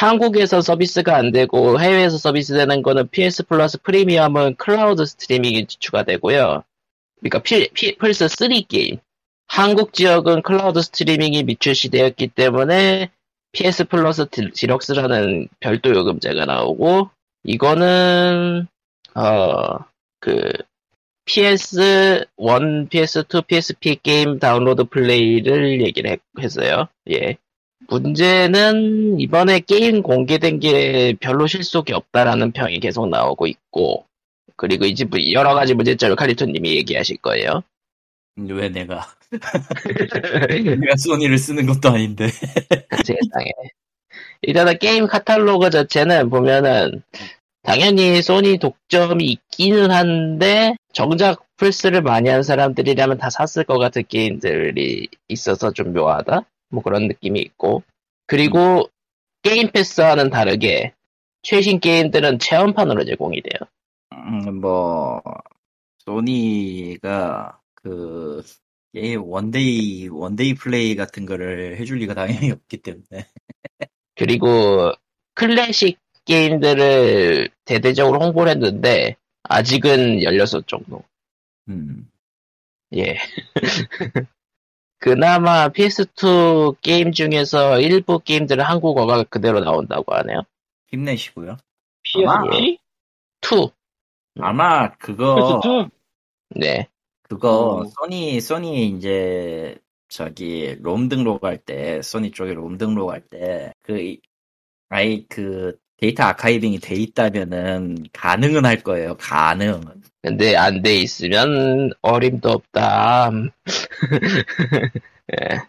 한국에서 0.00 0.62
서비스가 0.62 1.16
안 1.16 1.30
되고 1.30 1.78
해외에서 1.78 2.16
서비스 2.16 2.54
되는 2.54 2.80
거는 2.82 3.08
PS 3.08 3.44
플러스 3.44 3.76
프리미엄은 3.82 4.56
cloud 4.56 5.04
streaming이 5.04 5.66
추가되고요. 5.66 6.62
그러니까 7.20 7.38
피, 7.42 7.68
피, 7.74 7.96
플스 7.96 8.26
3 8.28 8.48
게임 8.66 8.96
한국 9.46 9.92
지역은 9.92 10.40
클라우드 10.42 10.80
스트리밍이 10.80 11.42
미출시되었기 11.42 12.28
때문에 12.28 13.10
PS 13.52 13.84
Plus 13.84 14.26
디- 14.30 14.50
Deluxe라는 14.52 15.48
별도 15.60 15.90
요금제가 15.94 16.46
나오고 16.46 17.10
이거는 17.44 18.66
어 19.14 19.90
그 20.20 20.52
PS1, 21.26 22.26
PS2, 22.90 23.46
PSP 23.46 23.96
게임 24.02 24.38
다운로드 24.38 24.84
플레이를 24.84 25.80
얘기를 25.80 26.10
했, 26.10 26.20
했어요. 26.38 26.88
예. 27.10 27.36
문제는 27.90 29.18
이번에 29.18 29.60
게임 29.60 30.02
공개된 30.02 30.60
게 30.60 31.14
별로 31.20 31.46
실속이 31.46 31.92
없다라는 31.92 32.52
평이 32.52 32.78
계속 32.80 33.08
나오고 33.08 33.46
있고 33.48 34.06
그리고 34.56 34.84
이제 34.84 35.04
뭐 35.04 35.18
여러 35.32 35.54
가지 35.54 35.74
문제점을 35.74 36.14
칼리토님이 36.16 36.76
얘기하실 36.76 37.16
거예요. 37.18 37.62
왜 38.36 38.68
내가 38.68 39.06
내가 40.80 40.96
소니를 40.96 41.36
쓰는 41.36 41.66
것도 41.66 41.90
아닌데. 41.90 42.28
세상에. 42.28 43.50
일단은 44.42 44.78
게임 44.78 45.06
카탈로그 45.06 45.70
자체는 45.70 46.30
보면은 46.30 47.02
당연히 47.62 48.22
소니 48.22 48.58
독점이 48.58 49.24
있기는 49.24 49.90
한데 49.90 50.74
정작 50.92 51.44
플스를 51.56 52.02
많이 52.02 52.30
한 52.30 52.42
사람들이라면 52.42 53.18
다 53.18 53.28
샀을 53.28 53.64
것 53.64 53.78
같은 53.78 54.02
게임들이 54.08 55.08
있어서 55.28 55.72
좀 55.72 55.92
묘하다? 55.92 56.42
뭐 56.70 56.82
그런 56.82 57.08
느낌이 57.08 57.40
있고 57.40 57.82
그리고 58.26 58.88
Game 59.42 59.70
Pass와는 59.70 60.30
다르게 60.30 60.94
최신 61.42 61.80
게임들은 61.80 62.38
체험판으로 62.38 63.04
제공이 63.04 63.42
돼요. 63.42 63.68
음, 64.12 64.60
뭐 64.60 65.22
소니가 65.98 67.60
그 67.74 68.42
게임 68.92 69.22
one 69.22 69.65
day 69.65 70.08
one 70.08 70.31
day 70.31 70.54
play 70.54 70.96
같은 70.96 71.26
거를 71.26 71.76
해줄 71.78 71.98
리가 71.98 72.14
당연히 72.14 72.50
없기 72.52 72.78
때문에. 72.78 73.26
그리고 74.16 74.92
클래식 75.34 75.98
게임들을 76.24 77.48
대대적으로 77.64 78.20
홍보를 78.20 78.52
했는데 78.52 79.16
아직은 79.44 80.22
16 80.22 80.66
정도. 80.66 81.02
음. 81.68 82.10
예. 82.94 83.16
그나마 85.00 85.68
PS2 85.68 86.80
게임 86.80 87.10
중에서 87.12 87.80
일부 87.80 88.20
게임들은 88.20 88.62
한국어가 88.64 89.24
그대로 89.24 89.60
나온다고 89.60 90.14
하네요. 90.14 90.42
힘내시고요. 90.88 91.56
PSP? 92.02 92.78
2. 93.40 93.70
아마 94.40 94.94
그거 94.96 95.60
PS2? 95.62 95.90
네. 96.56 96.88
그거 97.22 97.80
음. 97.80 97.86
소니 97.86 98.40
소니 98.40 98.88
이제 98.88 99.76
저기 100.08 100.76
롬 100.80 101.08
등록할 101.08 101.58
때 101.58 102.02
소니 102.02 102.30
쪽에 102.32 102.52
롬 102.54 102.76
등록할 102.78 103.22
때 103.22 103.72
그 103.82 104.16
아이 104.88 105.26
그 105.28 105.76
데이터 106.00 106.24
아카이빙이 106.24 106.80
돼 106.80 106.94
있다면은 106.96 108.06
가능은 108.12 108.64
할 108.66 108.82
거예요. 108.82 109.16
가능. 109.18 109.82
근데 110.22 110.56
안 110.56 110.82
돼 110.82 110.96
있으면 110.98 111.90
어림도 112.02 112.50
없다. 112.50 113.30
음. 113.30 113.50
예. 115.40 115.60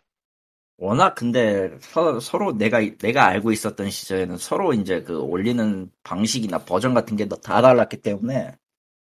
워낙 0.78 1.16
근데 1.16 1.72
서, 1.82 2.38
로 2.40 2.54
내가 2.58 2.80
내가 3.00 3.28
알고 3.28 3.52
있었던 3.52 3.90
시절에는 3.92 4.38
서로 4.38 4.74
이제 4.74 5.02
그 5.04 5.20
올리는 5.22 5.92
방식이나 6.04 6.60
버전 6.66 6.94
같은 6.94 7.18
게 7.18 7.28
다 7.28 7.62
달랐기 7.62 8.02
때문에 8.02 8.54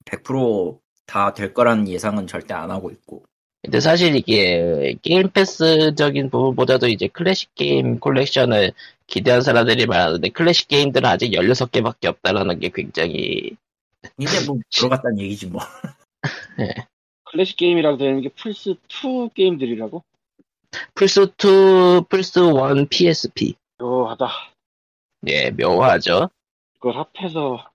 100%다 0.06 1.34
될 1.34 1.54
거라는 1.54 1.88
예상은 1.90 2.28
절대 2.28 2.54
안 2.54 2.72
하고 2.72 2.92
있고. 2.92 3.26
근데 3.64 3.80
사실 3.80 4.16
이게 4.16 4.96
Game 5.04 5.30
Pass적인 5.30 6.32
부분보다도 6.32 6.88
이제 6.88 7.08
클래식 7.08 7.54
게임 7.54 8.00
콜렉션을 8.00 8.74
기대한 9.06 9.42
사람들이 9.42 9.86
많았는데 9.86 10.30
클래식 10.30 10.68
게임들은 10.68 11.08
아직 11.08 11.32
16개밖에 11.32 12.06
없다라는 12.06 12.60
게 12.60 12.70
굉장히 12.74 13.56
이제 14.18 14.46
뭐 14.48 14.58
들어갔다는 14.72 15.20
얘기지 15.20 15.48
뭐. 15.48 15.62
클래식 17.26 17.58
게임이라고 17.58 17.98
되는 17.98 18.22
게 18.22 18.30
플스2 18.30 19.34
게임들이라고? 19.34 20.04
플스2, 20.96 22.08
플스1, 22.10 22.90
PSP. 22.90 23.56
묘하다. 23.78 24.28
예, 25.28 25.52
묘하죠. 25.52 26.30
그걸 26.74 26.96
합해서 26.98 27.71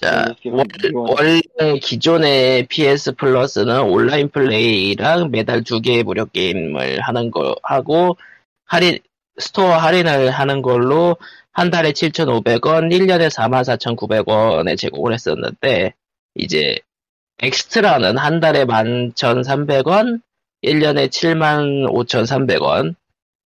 자, 0.00 0.34
원. 0.44 0.66
원래 0.94 1.40
기존의 1.78 2.66
PS 2.68 3.16
Plus는 3.16 3.82
온라인 3.82 4.30
플레이랑 4.30 5.30
매달 5.30 5.62
두 5.62 5.82
개의 5.82 6.04
무료 6.04 6.24
게임을 6.24 7.00
하는 7.00 7.30
거 7.30 7.54
하고 7.62 8.16
할인 8.64 8.98
스토어 9.38 9.72
할인을 9.74 10.30
하는 10.30 10.62
걸로 10.62 11.18
한 11.52 11.70
달에 11.70 11.92
7,500원, 11.92 12.90
1년에 12.90 13.30
44,900원에 13.30 14.78
제공을 14.78 15.12
했었는데 15.12 15.92
이제 16.34 16.78
Extra는 17.42 18.16
한 18.16 18.40
달에 18.40 18.64
11,300원, 18.64 20.22
1년에 20.62 21.08
75,300원, 21.08 22.94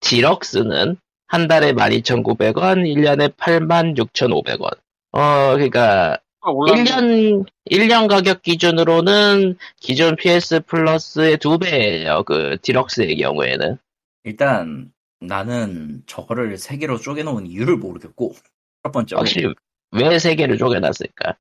Deluxe는 0.00 0.98
한 1.26 1.48
달에 1.48 1.72
12,900원, 1.72 2.84
1년에 2.86 3.34
86,500원. 3.36 4.76
어, 5.12 5.52
그러니까. 5.54 6.18
1년, 6.44 7.46
1년 7.70 8.08
가격 8.08 8.42
기준으로는 8.42 9.56
기존 9.80 10.16
PS 10.16 10.60
플러스의 10.60 11.38
두 11.38 11.58
배예요. 11.58 12.22
그 12.24 12.56
디럭스의 12.62 13.16
경우에는. 13.16 13.78
일단 14.24 14.92
나는 15.20 16.02
저거를 16.06 16.56
세 16.58 16.76
개로 16.76 16.98
쪼개놓은 16.98 17.46
이유를 17.46 17.76
모르겠고 17.76 18.34
첫 18.82 18.92
번째로 18.92 19.20
확실히 19.20 19.54
왜 19.92 20.18
세 20.18 20.34
개를 20.34 20.58
쪼개놨을까? 20.58 21.36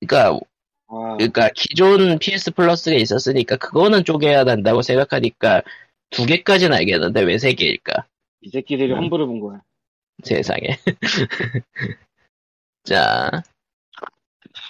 그러니까 0.00 0.40
아, 0.88 1.16
그러니까 1.16 1.50
기존 1.54 2.18
PS 2.18 2.52
플러스가 2.52 2.96
있었으니까 2.96 3.56
그거는 3.56 4.04
쪼개야 4.04 4.44
된다고 4.44 4.82
생각하니까 4.82 5.62
두 6.10 6.26
개까지는 6.26 6.76
알겠는데 6.76 7.22
왜 7.22 7.38
세 7.38 7.52
개일까? 7.54 8.06
이 8.42 8.50
새끼들이 8.50 8.92
음. 8.92 8.98
환불을 8.98 9.26
본 9.26 9.40
거야. 9.40 9.62
세상에. 10.22 10.78
자, 12.84 13.42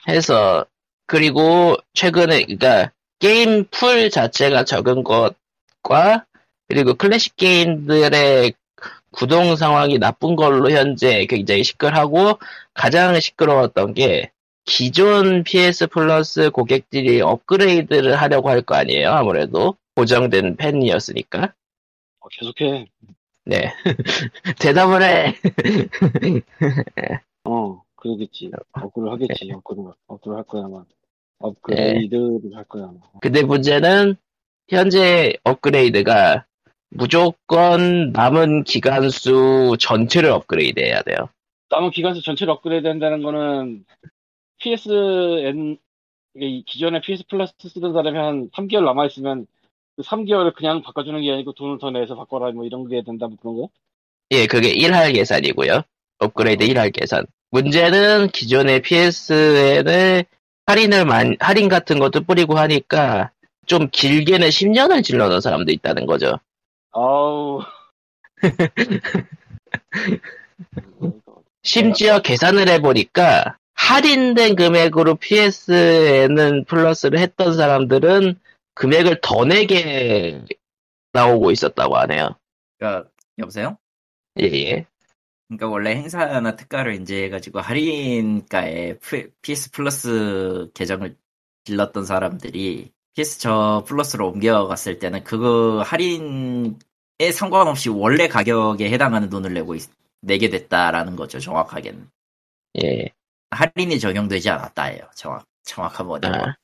해서, 0.09 0.65
그리고 1.07 1.77
최근에, 1.95 2.45
그니까, 2.45 2.91
게임 3.19 3.65
풀 3.71 4.11
자체가 4.11 4.65
적은 4.65 5.05
것과, 5.05 6.25
그리고 6.69 6.95
클래식 6.95 7.37
게임들의 7.37 8.53
구동 9.13 9.57
상황이 9.57 9.99
나쁜 9.99 10.37
걸로 10.37 10.71
현재 10.71 11.27
굉장히 11.27 11.65
시끌하고, 11.65 12.39
가장 12.75 13.19
시끄러웠던 13.21 13.95
게, 13.95 14.31
기존 14.67 15.45
PS 15.45 15.89
Plus 15.89 16.51
고객들이 16.51 17.21
업그레이드를 17.21 18.17
하려고 18.17 18.49
할 18.51 18.63
거 18.63 18.77
아니에요, 18.77 19.11
아무래도. 19.11 19.77
고정된 19.97 20.57
팬이었으니까. 20.57 21.55
어, 22.21 22.29
계속해. 22.31 22.87
네. 23.47 23.75
대답을 24.61 25.03
해! 25.03 25.35
어, 27.45 27.84
그러겠지. 28.05 28.51
업그레이드 28.73 29.11
하겠지. 29.11 29.51
업그레이드, 29.53 29.91
업그레이드 30.07 30.37
할 30.37 30.45
거야, 30.45 30.65
아마. 30.65 30.85
업그레이드를 31.39 32.55
할 32.55 32.65
거야, 32.65 32.85
아마. 32.85 33.01
근데 33.21 33.43
문제는 33.43 34.17
현재 34.69 35.33
업그레이드가 35.43 36.45
무조건 36.91 38.13
남은 38.13 38.65
기간수 38.65 39.77
전체를 39.81 40.31
업그레이드 40.31 40.81
해야 40.81 41.03
돼요. 41.03 41.17
남은 41.71 41.91
기간수 41.91 42.23
전체를 42.23 42.53
업그레이드 42.53 42.87
한다는 42.87 43.23
거는 43.23 43.85
PSN, 44.59 45.79
기존에 46.67 47.01
PS 47.01 47.25
Plus 47.29 47.55
쓰던 47.59 47.95
사람이 47.95 48.19
한 48.19 48.51
3개월 48.51 48.85
남아 48.85 49.07
있으면 49.07 49.47
그 49.97 50.03
3개월을 50.03 50.55
그냥 50.55 50.83
바꿔주는 50.83 51.21
게 51.23 51.33
아니고 51.33 51.53
돈을 51.55 51.79
더 51.79 51.91
내서 51.91 52.15
바꿔라, 52.15 52.53
뭐 52.53 52.65
이런 52.65 52.87
게 52.87 53.03
된다, 53.03 53.29
뭐 53.29 53.37
그런 53.41 53.57
거야? 53.57 53.67
예, 54.31 54.47
그게 54.47 54.73
1할 54.73 55.15
계산이고요. 55.15 55.83
업그레이드 56.19 56.67
1할 56.67 56.93
계산. 56.93 57.27
문제는 57.55 58.29
기존의 58.31 58.83
PSN을 58.83 60.25
할인을 60.67 61.05
많이, 61.05 61.37
할인 61.39 61.69
같은 61.69 62.01
것도 62.01 62.25
뿌리고 62.25 62.59
하니까 62.59 63.31
좀 63.67 63.91
길게는 63.91 64.49
10년을 64.49 65.05
질러놓은 65.05 65.41
사람도 65.41 65.71
있다는 65.71 66.07
거죠. 66.07 66.41
아우. 66.91 67.61
심지어 71.63 72.23
계산을 72.23 72.69
해보니까 72.69 73.57
할인된 73.75 74.57
금액으로 74.57 75.15
PSN은 75.15 76.65
플러스를 76.65 77.21
했던 77.21 77.55
사람들은 77.55 78.37
금액을 78.75 79.21
더 79.23 79.45
내게 79.45 80.43
나오고 81.13 81.53
있었다고 81.53 81.99
하네요. 81.99 82.35
그러니까 82.79 83.09
여보세요? 83.39 83.79
예, 84.41 84.47
예. 84.47 84.87
그러니까 85.49 85.69
원래 85.69 85.91
행사나 85.97 86.57
특가를 86.57 87.01
이제 87.01 87.25
해가지고 87.25 87.61
할인가에 87.61 88.99
프- 88.99 89.31
PS 89.43 89.71
플러스 89.73 90.71
계정을 90.75 91.17
질렀던 91.65 92.05
사람들이 92.05 92.93
PS 93.15 93.41
저 93.41 93.85
플러스로 93.87 94.29
옮겨갔을 94.31 94.99
때는 94.99 95.23
그거 95.25 95.83
할인에 95.83 96.75
상관없이 97.33 97.89
원래 97.89 98.27
가격에 98.29 98.91
해당하는 98.91 99.29
돈을 99.31 99.55
내고 99.55 99.75
있- 99.75 99.91
내게 100.21 100.49
됐다라는 100.49 101.17
거죠 101.17 101.39
정확하게는 101.39 102.09
예. 102.83 103.11
할인이 103.51 103.99
적용되지 104.01 104.51
않았다예요 104.51 105.09
정확 105.15 105.47
정확한 105.65 106.07
원인은 106.07 106.35
아. 106.41 106.57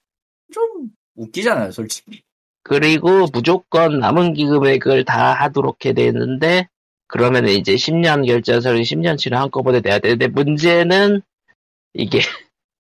좀 0.53 0.91
웃기잖아요 1.15 1.71
솔직히 1.71 2.23
그리고 2.63 3.27
무조건 3.33 4.01
남은 4.01 4.35
기금액을 4.35 5.05
다 5.05 5.33
하도록 5.33 5.83
해야 5.85 5.93
되는데, 5.95 6.69
그러면 7.11 7.49
이제 7.49 7.75
10년 7.75 8.27
결제서를 8.27 8.83
10년치를 8.83 9.33
한꺼번에 9.35 9.81
내야 9.81 9.99
되는데, 9.99 10.29
문제는 10.29 11.23
이게 11.95 12.21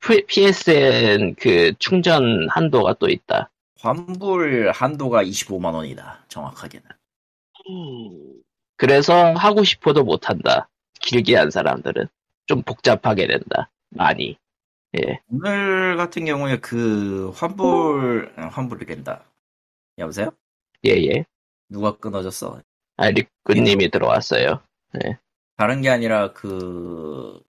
PSN 0.28 1.34
그 1.34 1.72
충전 1.78 2.48
한도가 2.48 2.94
또 2.94 3.08
있다. 3.08 3.50
환불 3.80 4.70
한도가 4.72 5.24
25만 5.24 5.72
원이다 5.74 6.24
정확하게는 6.28 6.86
음, 7.68 8.42
그래서 8.76 9.32
하고 9.34 9.64
싶어도 9.64 10.04
못 10.04 10.28
한다. 10.28 10.68
길게 11.00 11.36
한 11.36 11.50
사람들은. 11.50 12.06
좀 12.46 12.62
복잡하게 12.62 13.26
된다. 13.26 13.70
많이. 13.90 14.36
예. 14.98 15.20
오늘 15.28 15.96
같은 15.96 16.24
경우에 16.24 16.58
그 16.58 17.30
환불 17.30 18.32
아, 18.36 18.46
환불이 18.46 18.86
된다 18.86 19.24
여보세요? 19.98 20.30
예, 20.84 20.90
예. 20.90 21.24
누가 21.68 21.96
끊어졌어? 21.96 22.60
아, 23.00 23.08
리꾸님이 23.08 23.90
들어왔어요. 23.90 24.62
다른 25.56 25.80
게 25.80 25.88
아니라 25.88 26.34
그 26.34 27.40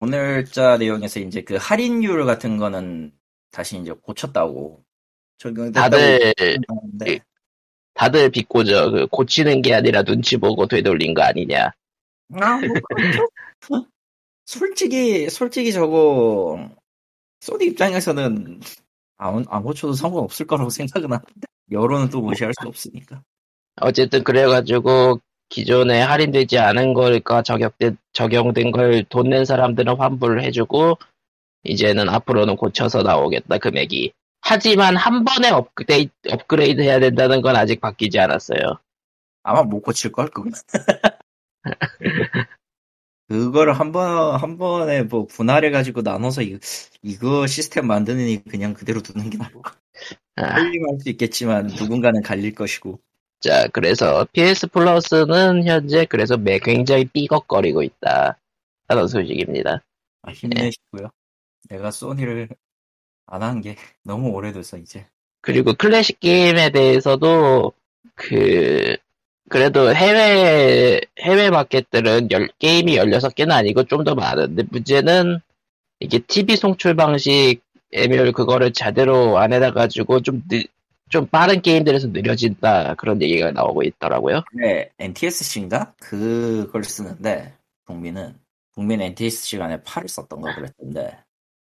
오늘자 0.00 0.78
내용에서 0.78 1.20
이제 1.20 1.42
그 1.42 1.58
할인율 1.60 2.24
같은 2.24 2.56
거는 2.56 3.12
다시 3.50 3.78
이제 3.78 3.92
고쳤다고 3.92 4.82
적용됐다고 5.36 5.90
다들, 5.90 6.32
하는데 6.66 7.20
다들 7.92 8.30
비꼬죠. 8.30 8.90
그 8.90 9.06
고치는 9.08 9.60
게 9.60 9.74
아니라 9.74 10.02
눈치 10.02 10.38
보고 10.38 10.66
되돌린 10.66 11.12
거 11.12 11.22
아니냐. 11.22 11.72
아, 12.32 12.56
뭐 12.56 12.74
그렇죠. 12.94 13.28
솔직히 14.46 15.28
솔직히 15.28 15.72
저거 15.72 16.70
소니 17.40 17.66
입장에서는 17.66 18.60
안, 19.18 19.44
안 19.46 19.62
고쳐도 19.62 19.92
상관없을 19.92 20.46
거라고 20.46 20.70
생각은 20.70 21.12
하는데 21.12 21.46
여론은 21.70 22.08
또 22.08 22.22
무시할 22.22 22.54
수 22.58 22.66
없으니까 22.66 23.22
어쨌든 23.80 24.24
그래가지고 24.24 25.20
기존에 25.48 26.00
할인되지 26.00 26.58
않은 26.58 26.94
걸까 26.94 27.42
적용된, 27.42 27.96
적용된 28.12 28.72
걸 28.72 29.04
돈 29.08 29.28
낸 29.28 29.44
사람들은 29.44 29.96
환불을 29.98 30.42
해주고 30.44 30.98
이제는 31.64 32.08
앞으로는 32.08 32.56
고쳐서 32.56 33.02
나오겠다 33.02 33.58
금액이. 33.58 34.12
하지만 34.42 34.96
한 34.96 35.24
번에 35.24 35.50
업그레이드, 35.50 36.12
업그레이드 36.30 36.80
해야 36.82 37.00
된다는 37.00 37.42
건 37.42 37.56
아직 37.56 37.80
바뀌지 37.80 38.18
않았어요. 38.20 38.78
아마 39.42 39.62
못 39.62 39.80
고칠 39.82 40.12
걸 40.12 40.28
그건. 40.28 40.52
그거를 43.28 43.72
한 43.72 43.90
번, 43.92 44.36
한 44.40 44.56
번에 44.56 45.02
뭐 45.02 45.26
분할해 45.26 45.70
가지고 45.70 46.02
나눠서 46.02 46.42
이거, 46.42 46.58
이거 47.02 47.46
시스템 47.46 47.86
만드느니 47.86 48.44
그냥 48.44 48.72
그대로 48.74 49.00
두는 49.02 49.30
게 49.30 49.38
나을 49.38 49.52
것 49.52 49.62
같아. 49.62 49.78
아, 50.36 50.60
수 51.00 51.08
있겠지만 51.10 51.66
누군가는 51.68 52.22
갈릴 52.22 52.54
것이고. 52.54 53.00
자, 53.46 53.68
그래서 53.72 54.26
PS 54.32 54.68
플러스는 54.68 55.66
현재 55.66 56.04
그래서 56.06 56.36
매 56.36 56.58
굉장히 56.58 57.04
삐걱거리고 57.06 57.82
있다. 57.82 58.38
하는 58.88 59.06
소식입니다. 59.08 59.82
아, 60.22 60.32
힘내시고요. 60.32 61.10
내가 61.70 61.90
소니를 61.90 62.48
안 63.26 63.42
한 63.42 63.60
게 63.62 63.76
너무 64.04 64.30
오래돼서 64.30 64.76
이제. 64.78 65.06
그리고 65.42 65.74
클래식 65.74 66.20
게임에 66.20 66.70
대해서도 66.70 67.72
그 68.16 68.96
그래도 69.48 69.94
해외 69.94 71.00
해외 71.20 71.50
마켓들은 71.50 72.30
열, 72.32 72.48
게임이 72.58 72.96
16개는 72.98 73.52
아니고 73.52 73.84
좀 73.84 74.04
더 74.04 74.14
많은데 74.14 74.64
문제는 74.70 75.40
이게 76.00 76.18
TV 76.20 76.56
송출 76.56 76.94
방식 76.96 77.60
에뮬 77.92 78.32
그거를 78.32 78.72
제대로 78.72 79.38
안 79.38 79.52
해놔 79.52 79.72
가지고 79.72 80.20
좀 80.22 80.42
늦, 80.48 80.66
좀 81.08 81.26
빠른 81.26 81.62
게임들에서 81.62 82.08
느려진다 82.08 82.94
그런 82.94 83.22
얘기가 83.22 83.52
나오고 83.52 83.82
있더라고요. 83.84 84.42
네, 84.52 84.90
NTSC인가? 84.98 85.94
그걸 86.00 86.82
쓰는데, 86.84 87.54
북미는. 87.84 88.34
북미는 88.74 89.06
NTSC 89.06 89.58
간에 89.58 89.78
8을 89.78 90.08
썼던 90.08 90.40
거 90.40 90.54
그랬던데. 90.54 91.18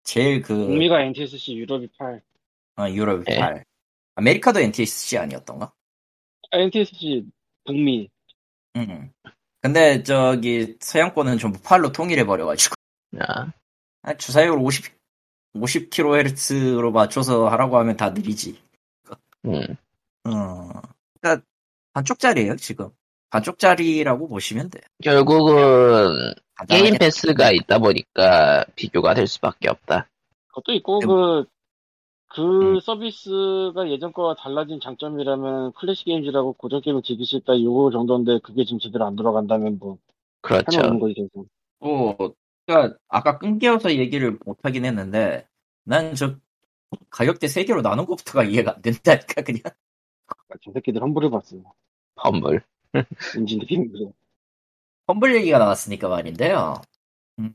제일 0.04 0.42
그, 0.42 0.56
북미가 0.56 1.02
NTSC, 1.02 1.56
유럽이 1.56 1.88
8. 1.98 2.22
어, 2.78 2.90
유럽이 2.90 3.26
네. 3.26 3.40
8. 3.40 3.66
아메리카도 4.16 4.60
NTSC 4.62 5.18
아니었던가? 5.18 5.72
아, 6.52 6.58
NTSC, 6.58 7.26
북미. 7.66 8.10
응. 8.78 9.12
근데 9.62 10.04
저기 10.04 10.78
서양권은 10.80 11.38
전부 11.40 11.60
8로 11.60 11.94
통일해 11.94 12.24
버려가지고. 12.24 12.76
아, 13.20 13.52
아, 14.04 14.14
주사율 14.14 14.58
50, 14.60 14.86
50kHz로 15.56 16.92
맞춰서 16.92 17.50
하라고 17.50 17.78
하면 17.80 17.98
다 17.98 18.12
느리지. 18.12 18.65
음. 19.46 19.76
어, 20.26 20.82
그니까, 21.22 21.42
반쪽짜리예요 21.94 22.56
지금. 22.58 22.90
반쪽짜리라고 23.30 24.28
보시면 24.28 24.70
돼. 24.70 24.80
결국은 25.04 26.34
게임 26.70 26.98
패스가 26.98 27.52
있다 27.52 27.80
보니까 27.80 28.66
비교가 28.76 29.14
될 29.14 29.28
수밖에 29.28 29.70
없다. 29.70 30.08
그것도 30.48 30.74
있고 30.74 31.00
음. 31.00 31.08
그, 31.08 31.46
그 32.30 32.76
음. 32.76 32.80
서비스가 32.80 33.90
예전 33.90 34.14
거와 34.14 34.36
달라진 34.36 34.80
장점이라면 34.80 35.74
클래식 35.74 36.06
게임즈라고 36.06 36.54
고전 36.54 36.82
게임을 36.82 37.02
즐길 37.04 37.26
수 37.26 37.36
있다 37.38 37.60
요거 37.62 37.92
정도인데 37.92 38.40
그게 38.40 38.64
지금 38.64 38.80
제대로 38.80 39.06
안 39.06 39.16
돌아간다면 39.16 39.80
뭐 39.80 39.98
그렇죠. 40.42 41.00
거지. 41.00 41.28
뭐, 41.80 42.16
그러니까 42.66 42.98
아까 43.10 43.38
끊겨서 43.38 43.96
얘기를 43.96 44.38
못 44.46 44.60
하긴 44.64 44.86
했는데 44.86 45.48
난 45.84 46.16
저 46.16 46.36
가격대 47.10 47.48
세 47.48 47.64
개로 47.64 47.82
나눈 47.82 48.06
것부터가 48.06 48.44
이해가 48.44 48.76
안 48.76 48.82
된다니까 48.82 49.42
그냥 49.42 49.62
저 50.64 50.72
새끼들 50.72 51.02
환불해 51.02 51.30
봤어요. 51.30 51.62
험물. 52.24 52.62
인지 53.38 53.58
느끼는 53.58 53.92
그래. 53.92 54.12
험블 55.08 55.36
얘기가 55.36 55.60
나왔으니까 55.60 56.08
말인데요. 56.08 56.82
음, 57.40 57.54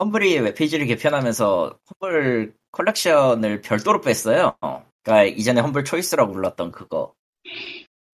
험블이 0.00 0.38
웹페이지를 0.38 0.86
개편하면서 0.86 1.78
험블 2.00 2.54
컬렉션을 2.70 3.62
별도로 3.62 4.00
뺐어요. 4.00 4.56
그러니까 5.02 5.24
이전에 5.24 5.60
험블 5.60 5.84
초이스라고 5.84 6.32
불렀던 6.32 6.72
그거. 6.72 7.14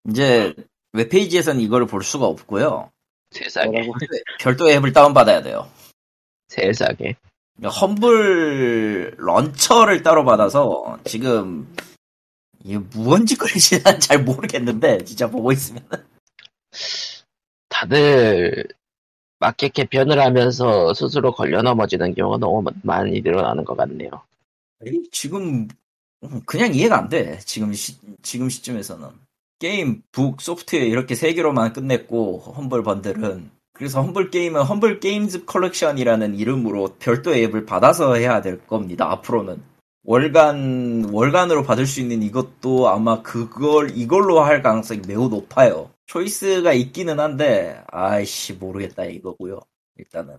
이제 0.08 0.54
웹페이지에서는 0.92 1.60
이걸 1.60 1.86
볼 1.86 2.02
수가 2.02 2.26
없고요. 2.26 2.90
세상에. 3.30 3.70
뭐라고? 3.70 3.94
별도 4.40 4.70
앱을 4.70 4.92
다운받아야 4.92 5.42
돼요. 5.42 5.70
세상에. 6.48 7.16
험블 7.64 9.16
런처를 9.18 10.02
따로 10.02 10.24
받아서 10.24 10.98
지금 11.04 11.72
이게 12.64 12.78
뭔 12.78 13.09
짓거리인지 13.09 13.82
난 13.82 14.03
잘 14.03 14.24
모르겠는데 14.24 15.04
진짜 15.04 15.28
보고 15.30 15.52
있으면 15.52 15.82
다들 17.68 18.66
마켓 19.38 19.72
개편을 19.72 20.20
하면서 20.20 20.92
스스로 20.94 21.32
걸려 21.32 21.62
넘어지는 21.62 22.14
경우가 22.14 22.38
너무 22.38 22.70
많이 22.82 23.20
늘어나는 23.22 23.64
것 23.64 23.76
같네요. 23.76 24.10
지금 25.10 25.68
음, 26.22 26.42
그냥 26.44 26.74
이해가 26.74 26.98
안 26.98 27.08
돼. 27.08 27.38
지금 27.40 27.72
시, 27.72 27.96
지금 28.22 28.48
시점에서는 28.50 29.08
게임, 29.58 30.02
book, 30.12 30.40
소프트웨어 30.40 30.84
이렇게 30.84 31.14
세 31.14 31.32
개로만 31.32 31.72
끝냈고 31.72 32.38
Humble 32.38 32.82
Bundle은 32.82 33.50
그래서 33.80 34.02
Humble 34.02 34.28
게임은 34.30 34.60
Humble 34.60 35.00
Games 35.00 35.46
Collection이라는 35.46 36.34
이름으로 36.34 36.96
별도 36.98 37.34
앱을 37.34 37.64
받아서 37.64 38.14
해야 38.14 38.42
될 38.42 38.58
겁니다. 38.66 39.10
앞으로는 39.10 39.62
월간 40.04 41.08
월간으로 41.10 41.62
받을 41.62 41.86
수 41.86 42.02
있는 42.02 42.22
이것도 42.22 42.90
아마 42.90 43.22
그걸 43.22 43.96
이걸로 43.96 44.40
할 44.40 44.60
가능성이 44.60 45.00
매우 45.08 45.30
높아요. 45.30 45.90
Choice가 46.04 46.74
있기는 46.74 47.18
한데 47.18 47.82
아이씨 47.86 48.52
모르겠다 48.52 49.06
이거고요. 49.06 49.60
일단은 49.96 50.36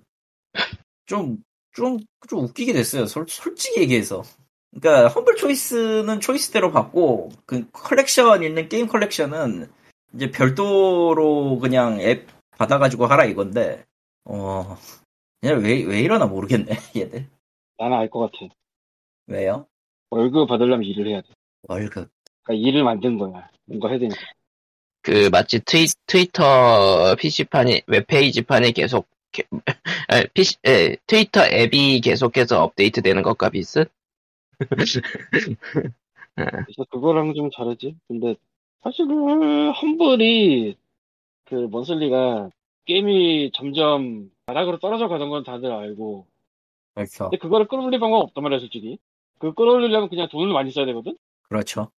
좀 1.08 1.38
좀, 1.74 1.98
좀 2.30 2.44
웃기게 2.44 2.74
됐어요. 2.74 3.08
솔, 3.08 3.26
솔직히 3.28 3.82
얘기해서. 3.82 4.22
그러니까 4.70 5.08
Humble 5.08 5.36
Choice는 5.36 6.20
Choice대로 6.20 6.72
받고 6.72 7.32
그 7.48 7.68
컬렉션 7.72 8.44
있는 8.44 8.70
게임 8.70 8.86
컬렉션은 8.86 9.68
이제 10.14 10.30
별도로 10.30 11.58
그냥 11.60 12.00
앱 12.02 12.28
받아가지고 12.66 13.08
하라 13.08 13.26
이건데 13.26 13.86
어 14.26 14.78
그냥 15.40 15.62
왜, 15.64 15.84
왜 15.84 16.02
이러나 16.02 16.26
모르겠네 16.28 16.66
얘들 16.96 17.28
나는 17.80 17.98
알 17.98 18.08
것 18.10 18.20
같아. 18.32 18.54
왜요? 19.28 19.66
월급 20.12 20.48
받으려면 20.48 20.84
일을 20.84 21.08
해야 21.08 21.22
돼. 21.22 21.30
월급 21.68 22.10
그러니까 22.44 22.68
일을 22.68 22.84
만든 22.84 23.18
거야. 23.18 23.50
뭔가 23.66 23.90
해야 23.90 23.98
되니까. 23.98 24.20
그 25.02 25.30
마치 25.32 25.60
트위, 25.62 25.88
트위터 26.06 27.16
PC판이 27.16 27.82
웹페이지판이 27.88 28.74
계속 28.74 29.08
게- 29.32 29.48
아, 30.10 30.22
PC, 30.34 30.58
예, 30.68 30.96
트위터 31.08 31.44
앱이 31.48 32.02
계속해서 32.02 32.62
업데이트 32.64 33.02
되는 33.02 33.24
것과 33.24 33.50
비슷? 33.50 33.90
그래서 34.60 35.02
그거랑 36.92 37.34
좀 37.34 37.50
다르지. 37.50 37.96
근데 38.08 38.36
사실 38.84 39.08
그 39.08 39.72
험블이 39.72 40.76
그 41.52 41.68
먼슬리가 41.70 42.50
게임이 42.86 43.52
점점 43.54 44.32
나락으로 44.46 44.80
떨어져 44.80 45.10
가던 45.10 45.30
건 45.30 45.44
다들 45.44 45.70
알고. 45.70 46.26
그렇죠 46.96 47.26
근데 47.26 47.38
그거를 47.38 47.68
끌어올릴 47.68 48.00
방법 48.00 48.22
없단 48.22 48.42
말이야, 48.42 48.60
솔직히. 48.60 48.98
그 49.38 49.54
끌어올리려면 49.54 50.08
그냥 50.08 50.30
돈을 50.30 50.54
많이 50.54 50.72
써야 50.72 50.86
되거든? 50.86 51.18
그렇죠 51.50 51.90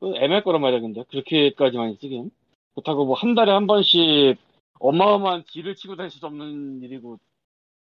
그 0.00 0.16
애매할 0.16 0.42
거란 0.42 0.62
말이야, 0.62 0.80
근데. 0.80 1.04
그렇게까지 1.10 1.76
많이 1.76 1.96
쓰긴. 1.96 2.30
그렇다고 2.74 3.04
뭐 3.04 3.14
한 3.14 3.34
달에 3.34 3.52
한 3.52 3.66
번씩 3.66 4.38
어마어마한 4.80 5.44
딜을 5.48 5.74
치고 5.74 5.96
다닐 5.96 6.10
수 6.10 6.24
없는 6.24 6.80
일이고, 6.82 7.18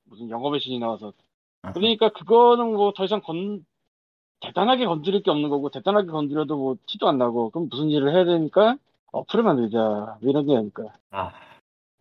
무슨 0.04 0.28
영업의 0.30 0.58
신이 0.58 0.80
나와서. 0.80 1.12
그러니까 1.74 2.08
그거는 2.08 2.72
뭐 2.74 2.92
더 2.92 3.04
이상 3.04 3.20
건, 3.20 3.64
대단하게 4.40 4.86
건드릴 4.86 5.22
게 5.22 5.30
없는 5.30 5.48
거고, 5.48 5.70
대단하게 5.70 6.08
건드려도 6.10 6.56
뭐 6.56 6.76
티도 6.86 7.06
안 7.08 7.18
나고, 7.18 7.50
그럼 7.50 7.68
무슨 7.70 7.88
일을 7.90 8.12
해야 8.14 8.24
되니까, 8.24 8.78
어플을 9.12 9.42
만들자. 9.44 9.78
뭐 9.78 10.30
이런 10.30 10.46
게 10.46 10.56
아닐까. 10.56 10.82
아 11.10 11.32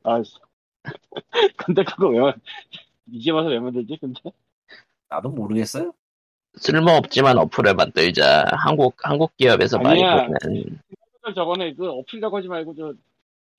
아, 0.03 0.21
근데 1.57 1.83
그거 1.83 2.07
왜, 2.09 2.19
만- 2.19 2.41
이제 3.11 3.31
와서 3.31 3.49
왜 3.49 3.59
만들지, 3.59 3.97
근데? 3.99 4.21
나도 5.09 5.29
모르겠어요 5.29 5.93
쓸모없지만 6.55 7.37
어플을 7.37 7.75
만들자. 7.75 8.45
한국, 8.51 8.95
한국 9.03 9.35
기업에서 9.37 9.77
많이 9.79 10.03
아니야. 10.03 10.27
보는. 10.27 10.79
저번에 11.35 11.73
그 11.73 11.89
어플이라고 11.89 12.37
하지 12.37 12.47
말고, 12.47 12.73
저, 12.75 12.93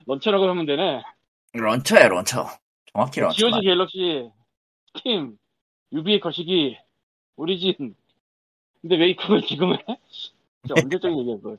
launcher라고 0.07 0.49
하면 0.49 0.65
되네. 0.67 1.03
launcher야 1.53 2.09
launcher 2.09 2.47
정확히 2.93 3.21
launcher 3.21 3.37
GOG 3.37 3.61
갤럭시, 3.61 4.31
스팀, 4.97 5.39
유비 5.93 6.19
거시기, 6.21 6.79
오리진. 7.37 7.95
근데 8.81 8.97
왜 8.97 9.15
그걸 9.15 9.43
지금 9.43 9.75
해? 9.75 9.79
진짜 10.11 10.75
언제적 10.83 11.11
얘기야, 11.19 11.37
그걸. 11.37 11.59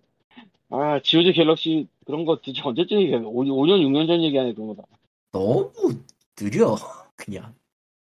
아, 0.69 1.01
지오지 1.01 1.33
갤럭시, 1.33 1.87
그런 2.05 2.25
거 2.25 2.39
진짜 2.41 2.63
언제적 2.65 2.99
얘기야. 2.99 3.19
5, 3.19 3.43
5년, 3.43 3.81
6년 3.81 4.07
전 4.07 4.21
얘기 4.23 4.37
아니야, 4.37 4.53
그런 4.53 4.67
거다. 4.67 4.83
너무 5.31 5.71
느려 6.35 6.75
그냥 7.15 7.53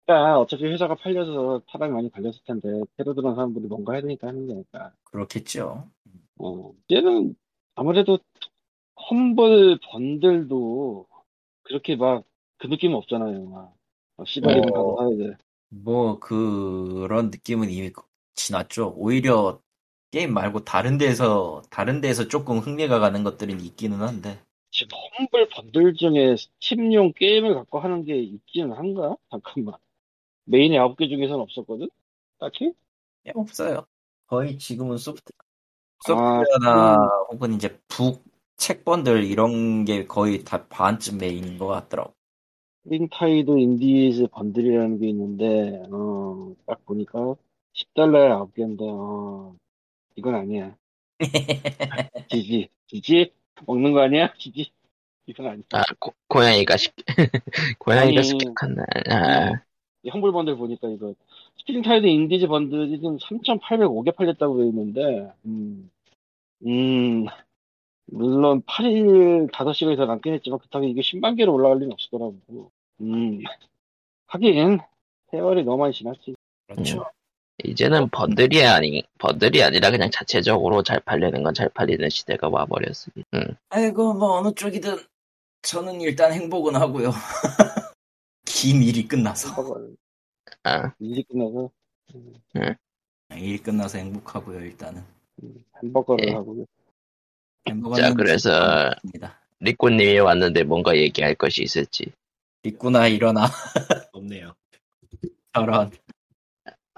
그러니까 0.05 0.39
어차피 0.39 0.65
회사가 0.65 0.95
팔려서 0.95 1.61
사람이 1.71 1.93
많이 1.93 2.09
팔렸을 2.09 2.41
텐데, 2.45 2.81
새로 2.97 3.13
들어온 3.13 3.35
사람들이 3.35 3.67
뭔가 3.67 3.93
해야 3.93 4.01
되니까 4.01 4.27
하는 4.27 4.47
거니까. 4.47 4.91
그렇겠죠 5.05 5.87
어, 6.37 6.71
얘는 6.91 7.35
아무래도 7.75 8.19
험블 9.09 9.79
번들도 9.83 11.07
그렇게 11.63 11.95
막 11.95 12.29
그 12.59 12.67
느낌 12.67 12.91
은 12.91 12.97
없잖아요. 12.97 13.45
막, 13.45 13.73
막 14.17 14.27
시발이는 14.27 14.69
어. 14.75 14.95
가서 14.95 15.17
사야 15.17 15.17
돼. 15.17 15.37
뭐 15.69 16.19
그런 16.19 17.31
느낌은 17.31 17.69
이미 17.71 17.91
지났죠. 18.35 18.93
오히려 18.97 19.59
게임 20.11 20.33
말고 20.33 20.65
다른 20.65 20.97
데서 20.97 21.61
다른 21.69 22.01
데서 22.01 22.27
조금 22.27 22.59
흥미가 22.59 22.99
가는 22.99 23.23
것들은 23.23 23.59
있기는 23.61 23.97
한데 23.99 24.39
지금 24.71 24.97
험블 25.19 25.49
번들 25.49 25.95
중에 25.95 26.35
스팀용 26.35 27.13
게임을 27.13 27.55
갖고 27.55 27.79
하는 27.79 28.03
게 28.03 28.17
있기는 28.19 28.71
한가? 28.71 29.15
잠깐만. 29.29 29.75
메인의 30.45 30.79
9개 30.79 31.09
중에서는 31.09 31.41
없었거든? 31.41 31.89
딱히? 32.39 32.73
예, 33.27 33.31
없어요. 33.35 33.85
거의 34.27 34.57
지금은 34.57 34.97
소프트 34.97 35.31
아, 36.07 36.07
소프트웨어나 36.07 36.97
혹은 37.31 37.53
이제 37.53 37.79
book 37.87 38.29
책 38.59 38.83
번들 38.83 39.23
이런 39.23 39.85
게 39.85 40.05
거의 40.05 40.43
다 40.43 40.67
반쯤 40.67 41.17
메인인 41.17 41.57
것 41.57 41.67
같더라고. 41.67 42.13
스프링타이드 42.83 43.49
인디즈 43.57 44.27
번들이라는 44.27 44.99
게 44.99 45.07
있는데, 45.07 45.81
어, 45.89 46.53
딱 46.65 46.85
보니까 46.85 47.35
10달러에 47.73 48.29
9개인데, 48.29 48.81
어, 48.81 49.55
이건 50.19 50.35
아니야. 50.35 50.75
지지. 52.29 52.69
지지? 52.87 53.31
먹는 53.65 53.93
거 53.93 54.01
아니야? 54.01 54.33
지지? 54.37 54.69
이건 55.25 55.47
아니야. 55.47 55.63
아, 55.71 55.83
고, 55.97 56.13
고양이가 56.27 56.75
식, 56.75 56.93
고양이가 57.79 58.19
아니. 58.19 58.27
습격한다. 58.27 58.83
아, 59.11 59.63
이 60.03 60.09
험블 60.09 60.33
번들 60.33 60.57
보니까 60.57 60.89
이거 60.89 61.13
스프링타이드 61.59 62.05
인디즈 62.05 62.47
번들이 62.47 62.99
지금 62.99 63.17
3,805개 63.17 64.13
팔렸다고 64.13 64.57
되어 64.57 64.65
있는데, 64.65 65.31
음, 65.45 65.89
음, 66.65 67.25
물론 68.07 68.61
8일 68.63 69.49
5시간이 69.51 69.95
더 69.95 70.05
남긴 70.05 70.33
했지만 70.33 70.59
그렇다고 70.59 70.85
이게 70.85 70.99
10만 70.99 71.37
개로 71.37 71.53
올라갈 71.53 71.77
리는 71.79 71.93
없을 71.93 72.09
거라고. 72.09 72.71
음, 73.01 73.41
하긴 74.27 74.79
세월이 75.31 75.63
너무 75.63 75.77
많이 75.77 75.93
지났지. 75.93 76.35
그렇죠. 76.67 77.05
이제는 77.63 78.09
번들이 78.09 78.63
아니, 78.65 79.03
번들이 79.17 79.63
아니라 79.63 79.91
그냥 79.91 80.09
자체적으로 80.11 80.83
잘 80.83 80.99
팔리는 81.01 81.43
건 81.43 81.53
잘 81.53 81.69
팔리는 81.69 82.09
시대가 82.09 82.47
와버렸으니. 82.49 83.23
음. 83.33 83.43
아이고 83.69 84.13
뭐 84.13 84.37
어느 84.37 84.53
쪽이든 84.53 84.97
저는 85.61 86.01
일단 86.01 86.31
행복은 86.33 86.75
하고요. 86.75 87.11
긴 88.45 88.81
일이 88.83 89.07
끝나서 89.07 89.49
아, 90.63 90.93
일이 90.99 91.23
끝나서 91.23 91.69
일 93.37 93.61
끝나서 93.63 93.97
행복하고요 93.97 94.59
일단은. 94.61 95.03
음, 95.43 95.63
햄버거를 95.83 96.27
예. 96.29 96.33
하고 96.33 96.65
햄버거는 97.67 98.03
자, 98.03 98.13
그래서. 98.13 98.91
리꼬님이 99.61 100.19
왔는데 100.19 100.63
뭔가 100.63 100.95
얘기할 100.95 101.35
것이 101.35 101.63
있을지. 101.63 102.11
있구나 102.63 103.07
일어나 103.07 103.45
없네요. 104.13 104.53
저런 105.53 105.91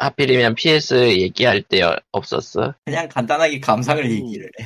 하필이면 0.02 0.56
PS 0.56 1.12
얘기할 1.20 1.62
때 1.62 1.82
없었어. 2.12 2.74
그냥 2.86 3.08
간단하게 3.08 3.60
감상을 3.60 4.04
음. 4.04 4.10
얘기를 4.10 4.50
해. 4.60 4.66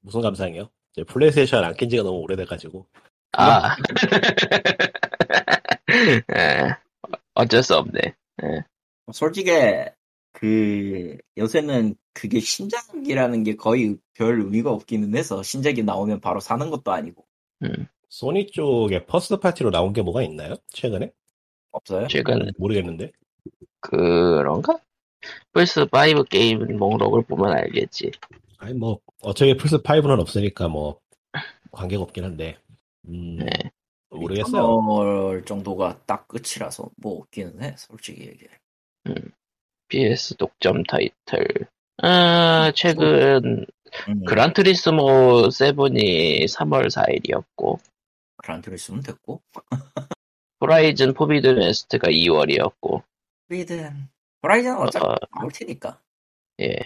무슨 0.00 0.20
감상이요? 0.20 0.70
이제 0.92 1.02
플레이스테이션 1.04 1.64
안 1.64 1.74
낀 1.74 1.88
지가 1.90 2.04
너무 2.04 2.18
오래돼가지고. 2.20 2.86
아. 3.32 3.76
예, 6.36 6.76
어쩔 7.34 7.62
수 7.64 7.76
없네. 7.76 8.14
솔직히 9.12 9.50
그 10.32 11.16
요새는 11.36 11.96
그게 12.12 12.38
신작이라는 12.38 13.42
게 13.42 13.56
거의 13.56 13.96
별 14.14 14.40
의미가 14.40 14.70
없기는 14.70 15.16
해서 15.16 15.42
신작이 15.42 15.82
나오면 15.82 16.20
바로 16.20 16.38
사는 16.40 16.70
것도 16.70 16.92
아니고 16.92 17.24
음, 17.64 17.88
소니 18.08 18.52
쪽에 18.52 19.04
first 19.06 19.38
party로 19.38 19.70
나온 19.70 19.92
게 19.92 20.02
뭐가 20.02 20.22
있나요? 20.22 20.54
최근에? 20.70 21.10
없어요. 21.72 22.06
최근 22.08 22.52
모르겠는데. 22.56 23.10
그런가? 23.84 24.78
플스5 25.52 26.28
게임 26.28 26.76
목록을 26.78 27.22
보면 27.22 27.52
알겠지. 27.52 28.12
아니 28.58 28.74
뭐 28.74 28.98
어차피 29.22 29.56
플스 29.56 29.78
5는 29.82 30.20
없으니까 30.20 30.68
뭐 30.68 31.00
관계가 31.70 32.02
없긴 32.02 32.24
한데. 32.24 32.56
음, 33.08 33.36
네. 33.36 33.50
모르겠어요. 34.10 34.80
리터널 34.80 35.44
정도가 35.44 36.00
딱 36.06 36.26
끝이라서 36.28 36.88
뭐 36.96 37.18
없기는 37.18 37.62
해. 37.62 37.74
솔직히 37.76 38.22
얘기해. 38.22 38.50
PS 39.88 40.36
독점 40.36 40.84
타이틀. 40.84 41.68
아, 42.02 42.72
최근 42.74 43.66
음, 44.08 44.24
그란투리스모 44.24 45.48
7이 45.48 46.44
3월 46.44 46.90
4일이었고, 46.90 47.78
그란투리스모 48.38 49.02
됐고 49.02 49.40
호라이즌 50.60 51.14
포비든 51.14 51.46
웨스트가 51.46 52.08
2월이었고, 52.08 53.02
호라이즌 53.50 54.08
호라이즌은 54.42 54.76
어차피 54.78 55.04
어, 55.06 55.14
나올 55.34 55.50
테니까 55.52 56.00
예. 56.60 56.76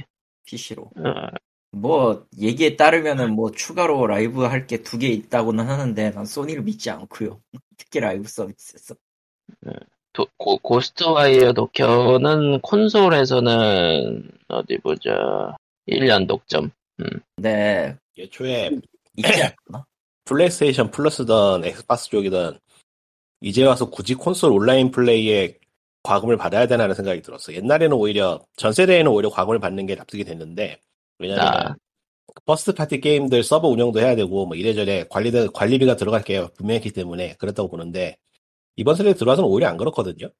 PC로. 0.46 0.82
어, 0.96 1.12
뭐 1.72 2.26
얘기에 2.38 2.76
따르면은 2.76 3.32
뭐 3.34 3.50
추가로 3.50 4.06
라이브 4.06 4.42
할 4.44 4.66
게 4.66 4.82
두 4.82 4.98
개 4.98 5.08
있다고는 5.08 5.66
하는데 5.68 6.10
난 6.10 6.24
소니를 6.24 6.62
믿지 6.62 6.90
않고요. 6.90 7.40
특히 7.76 8.00
라이브 8.00 8.26
서비스에서. 8.28 8.94
도- 10.12 10.26
고, 10.36 10.56
고스트 10.58 11.04
와이어 11.04 11.52
도쿄는 11.52 12.60
콘솔에서는 12.62 14.30
어디 14.48 14.78
보자. 14.78 15.56
1년 15.88 16.26
독점. 16.26 16.70
근데 17.36 17.96
애초에 18.16 18.70
있지 19.16 19.42
않나? 19.42 19.84
플레이스테이션 20.24 20.90
플러스든 20.90 21.64
엑스박스 21.64 22.08
쪽이든 22.10 22.58
이제 23.40 23.64
와서 23.64 23.88
굳이 23.88 24.14
콘솔 24.14 24.50
온라인 24.52 24.90
플레이에 24.90 25.58
과금을 26.02 26.36
받아야 26.36 26.66
되나라는 26.66 26.94
생각이 26.94 27.22
들었어. 27.22 27.52
옛날에는 27.52 27.96
오히려 27.96 28.40
전 28.56 28.72
세대에는 28.72 29.10
오히려 29.10 29.30
과금을 29.30 29.58
받는 29.58 29.86
게 29.86 29.94
납득이 29.94 30.24
됐는데 30.24 30.80
왜냐면 31.18 31.46
아. 31.46 31.76
first 32.44 32.74
party 32.74 33.00
게임들 33.00 33.42
서버 33.42 33.68
운영도 33.68 34.00
해야 34.00 34.14
되고 34.14 34.46
뭐 34.46 34.56
이래저래 34.56 35.04
관리 35.10 35.30
관리비가 35.52 35.96
들어갈 35.96 36.22
게 36.22 36.46
분명했기 36.54 36.92
때문에 36.92 37.34
그랬다고 37.34 37.68
보는데 37.68 38.16
이번 38.76 38.94
세대 38.94 39.14
들어와서는 39.14 39.48
오히려 39.50 39.68
안 39.68 39.76
그렇거든요. 39.76 40.30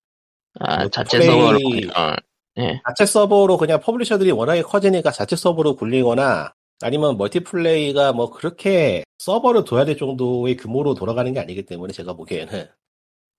아, 0.61 0.79
뭐 0.79 0.88
자체 0.88 1.21
서버로, 1.21 1.59
어, 1.97 2.14
예. 2.59 2.81
자체 2.88 3.07
서버로 3.07 3.57
그냥 3.57 3.81
publisher들이 3.81 4.31
워낙에 4.31 4.62
커지니까 4.62 5.11
자체 5.11 5.37
서버로 5.37 5.77
굴리거나 5.77 6.53
아니면 6.81 7.16
멀티플레이가 7.16 8.12
뭐 8.12 8.31
그렇게 8.31 9.05
서버를 9.18 9.64
둬야 9.64 9.85
될 9.85 9.97
정도의 9.97 10.57
규모로 10.57 10.94
돌아가는 10.94 11.33
게 11.33 11.40
아니기 11.40 11.66
때문에 11.66 11.92
제가 11.92 12.12
보기에는 12.14 12.68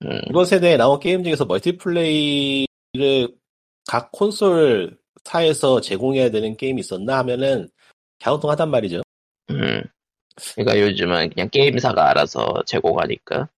음, 0.05 0.21
이번 0.29 0.45
세대에 0.45 0.77
나온 0.77 0.99
게임 0.99 1.23
중에서 1.23 1.45
멀티플레이를 1.45 2.67
각 3.87 4.11
콘솔 4.11 4.97
사에서 5.23 5.81
제공해야 5.81 6.31
되는 6.31 6.55
게임이 6.55 6.79
있었나 6.79 7.17
하면은 7.19 7.69
갸우뚱하단 8.19 8.69
말이죠. 8.69 9.01
음. 9.51 9.83
그러니까 10.55 10.79
요즘은 10.79 11.31
그냥 11.31 11.49
게임사가 11.49 12.09
알아서 12.09 12.63
제공하니까. 12.65 13.49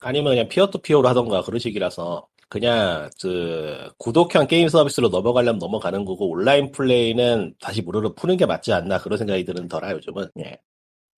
아니면 0.00 0.32
그냥 0.32 0.48
피어투피어로 0.48 1.08
하던가 1.08 1.42
그런 1.42 1.58
식이라서 1.58 2.26
그냥 2.48 3.08
그 3.20 3.90
구독형 3.98 4.46
게임 4.46 4.68
서비스로 4.68 5.08
넘어가려면 5.08 5.58
넘어가는 5.58 6.04
거고 6.04 6.28
온라인 6.30 6.70
플레이는 6.70 7.54
다시 7.60 7.80
무료로 7.82 8.14
푸는 8.14 8.36
게 8.36 8.46
맞지 8.46 8.72
않나 8.72 8.98
그런 8.98 9.18
생각이 9.18 9.44
드는 9.44 9.68
더라 9.68 9.92
요즘은. 9.92 10.28
예. 10.40 10.58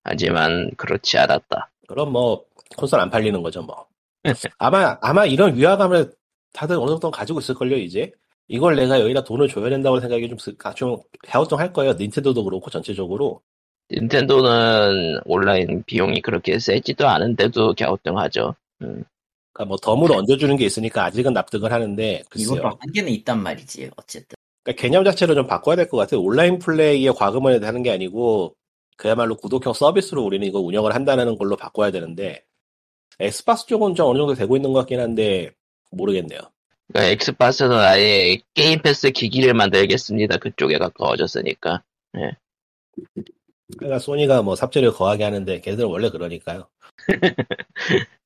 하지만 0.04 0.70
그렇지 0.76 1.18
않았다. 1.18 1.72
그럼 1.88 2.12
뭐 2.12 2.44
콘솔 2.76 3.00
안 3.00 3.10
팔리는 3.10 3.42
거죠 3.42 3.62
뭐. 3.62 3.86
아마 4.58 4.96
아마 5.00 5.26
이런 5.26 5.56
위화감을 5.56 6.12
다들 6.52 6.76
어느 6.76 6.90
정도 6.90 7.10
가지고 7.10 7.40
있을걸요 7.40 7.76
이제. 7.76 8.12
이걸 8.48 8.76
내가 8.76 9.00
여기다 9.00 9.24
돈을 9.24 9.48
줘야 9.48 9.68
된다고 9.68 9.98
생각이 9.98 10.28
좀, 10.28 10.38
스- 10.38 10.54
아, 10.62 10.72
좀 10.72 10.98
갸우뚱할 11.26 11.72
거예요. 11.72 11.94
닌텐도도 11.94 12.44
그렇고 12.44 12.70
전체적으로. 12.70 13.40
닌텐도는 13.90 15.20
온라인 15.24 15.82
비용이 15.84 16.20
그렇게 16.22 16.58
세지도 16.58 17.08
않은데도 17.08 17.74
갸우뚱하죠. 17.76 18.54
그러니까 18.78 19.64
뭐 19.66 19.76
덤으로 19.76 20.14
얹어주는 20.14 20.56
게 20.56 20.64
있으니까 20.64 21.04
아직은 21.04 21.32
납득을 21.32 21.72
하는데 21.72 22.22
글쎄요. 22.30 22.54
이것도 22.58 22.76
한계는 22.80 23.10
있단 23.12 23.42
말이지. 23.42 23.90
어쨌든. 23.96 24.36
그러니까 24.62 24.80
개념 24.80 25.04
자체를 25.04 25.34
좀 25.34 25.46
바꿔야 25.46 25.76
될 25.76 25.88
것 25.88 25.96
같아요. 25.96 26.20
온라인 26.22 26.58
플레이에 26.58 27.10
과금을 27.10 27.64
하는 27.64 27.82
게 27.82 27.90
아니고 27.90 28.54
그야말로 28.96 29.36
구독형 29.36 29.72
서비스로 29.72 30.22
우리는 30.24 30.46
이거 30.46 30.60
운영을 30.60 30.94
한다는 30.94 31.36
걸로 31.36 31.56
바꿔야 31.56 31.90
되는데 31.90 32.44
엑스박스 33.18 33.66
쪽은 33.66 33.94
좀 33.94 34.08
어느 34.08 34.18
정도 34.18 34.34
되고 34.34 34.56
있는 34.56 34.72
것 34.72 34.80
같긴 34.80 35.00
한데 35.00 35.52
모르겠네요. 35.90 36.40
그러니까 36.88 37.12
엑스박스는 37.12 37.76
아예 37.76 38.38
게임 38.54 38.80
패스 38.80 39.10
기기를 39.10 39.54
만들겠습니다. 39.54 40.36
그쪽에 40.38 40.78
가까워졌으니까. 40.78 41.82
그러니까 43.76 43.98
소니가 43.98 44.42
뭐 44.42 44.54
삽질을 44.54 44.92
거하게 44.92 45.24
하는데 45.24 45.60
걔들은 45.60 45.88
원래 45.88 46.10
그러니까요. 46.10 46.68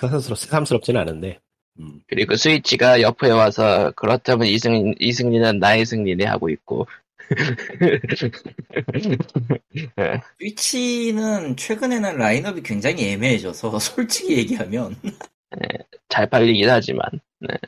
새삼스럽, 0.00 0.38
새삼스럽지는 0.38 1.00
않은데. 1.00 1.40
음. 1.80 2.00
그리고 2.06 2.36
스위치가 2.36 3.00
옆에 3.00 3.30
와서 3.30 3.92
그렇다면 3.96 4.46
이 4.46 4.53
승, 4.53 4.94
이 4.98 5.03
승리는 5.03 5.58
나의 5.58 5.84
승리네 5.84 6.24
하고 6.24 6.48
있고. 6.48 6.86
스위치는 10.38 11.56
최근에는 11.56 12.16
라인업이 12.16 12.62
굉장히 12.62 13.10
애매해져서 13.10 13.78
솔직히 13.82 14.38
얘기하면 14.38 14.96
잘 16.08 16.28
팔리긴 16.28 16.68
하지만. 16.68 17.04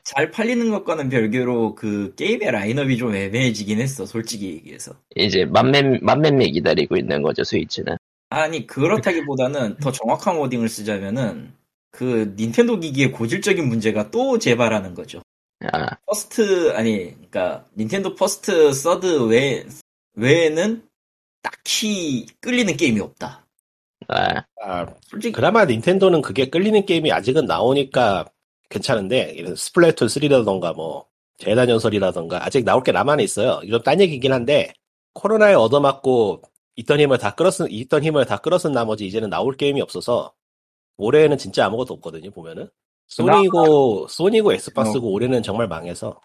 잘 0.04 0.30
팔리는 0.30 0.70
것과는 0.70 1.08
별개로 1.08 1.74
그 1.74 2.14
게임의 2.16 2.50
라인업이 2.50 2.96
좀 2.96 3.14
애매해지긴 3.14 3.80
했어. 3.80 4.04
솔직히 4.04 4.52
얘기해서. 4.52 4.94
이제 5.16 5.44
맘매, 5.44 5.98
맘매매 6.00 6.50
기다리고 6.50 6.96
있는 6.96 7.22
거죠, 7.22 7.44
스위치는. 7.44 7.96
아니 8.28 8.66
그렇다기보다는 8.66 9.76
더 9.76 9.92
정확한 9.92 10.36
워딩을 10.36 10.68
쓰자면은 10.68 11.52
그 11.90 12.34
닌텐도 12.38 12.80
기기의 12.80 13.12
고질적인 13.12 13.68
문제가 13.68 14.10
또 14.10 14.38
재발하는 14.38 14.94
거죠. 14.94 15.22
아, 15.72 15.96
first 16.06 16.72
아니 16.72 17.14
그러니까 17.14 17.64
닌텐도 17.76 18.14
first 18.14 18.72
third 18.72 19.26
외 19.26 19.64
외에는 20.14 20.88
딱히 21.42 22.26
끌리는 22.40 22.76
게임이 22.76 23.00
없다. 23.00 23.46
아, 24.08 24.44
아, 24.62 24.86
솔직히 25.02 25.32
그나마 25.32 25.64
닌텐도는 25.64 26.22
그게 26.22 26.48
끌리는 26.50 26.84
게임이 26.84 27.12
아직은 27.12 27.46
나오니까 27.46 28.26
괜찮은데 28.68 29.32
이런 29.36 29.54
스플래툰 29.54 30.08
3라던가 30.08 30.74
뭐 30.74 31.06
젤다 31.38 31.68
전설이라던가 31.68 32.44
아직 32.44 32.64
나올 32.64 32.82
게 32.82 32.92
남아 32.92 33.16
있어요. 33.20 33.60
이건 33.64 33.82
딴 33.82 34.00
얘기긴 34.00 34.32
한데 34.32 34.72
코로나에 35.14 35.54
얻어맞고 35.54 36.42
있던 36.76 37.00
힘을 37.00 37.18
다 37.18 37.34
끌어쓴 37.34 37.70
있던 37.70 38.02
힘을 38.02 38.24
다 38.24 38.38
끌어쓴 38.38 38.72
나머지 38.72 39.06
이제는 39.06 39.30
나올 39.30 39.56
게임이 39.56 39.80
없어서 39.80 40.32
올해는 40.96 41.38
진짜 41.38 41.66
아무것도 41.66 41.94
없거든요. 41.94 42.30
보면은 42.30 42.68
소니고 43.08 44.08
소니고 44.08 44.52
엑스박스고 44.54 45.12
올해는 45.12 45.42
정말 45.42 45.68
망해서 45.68 46.20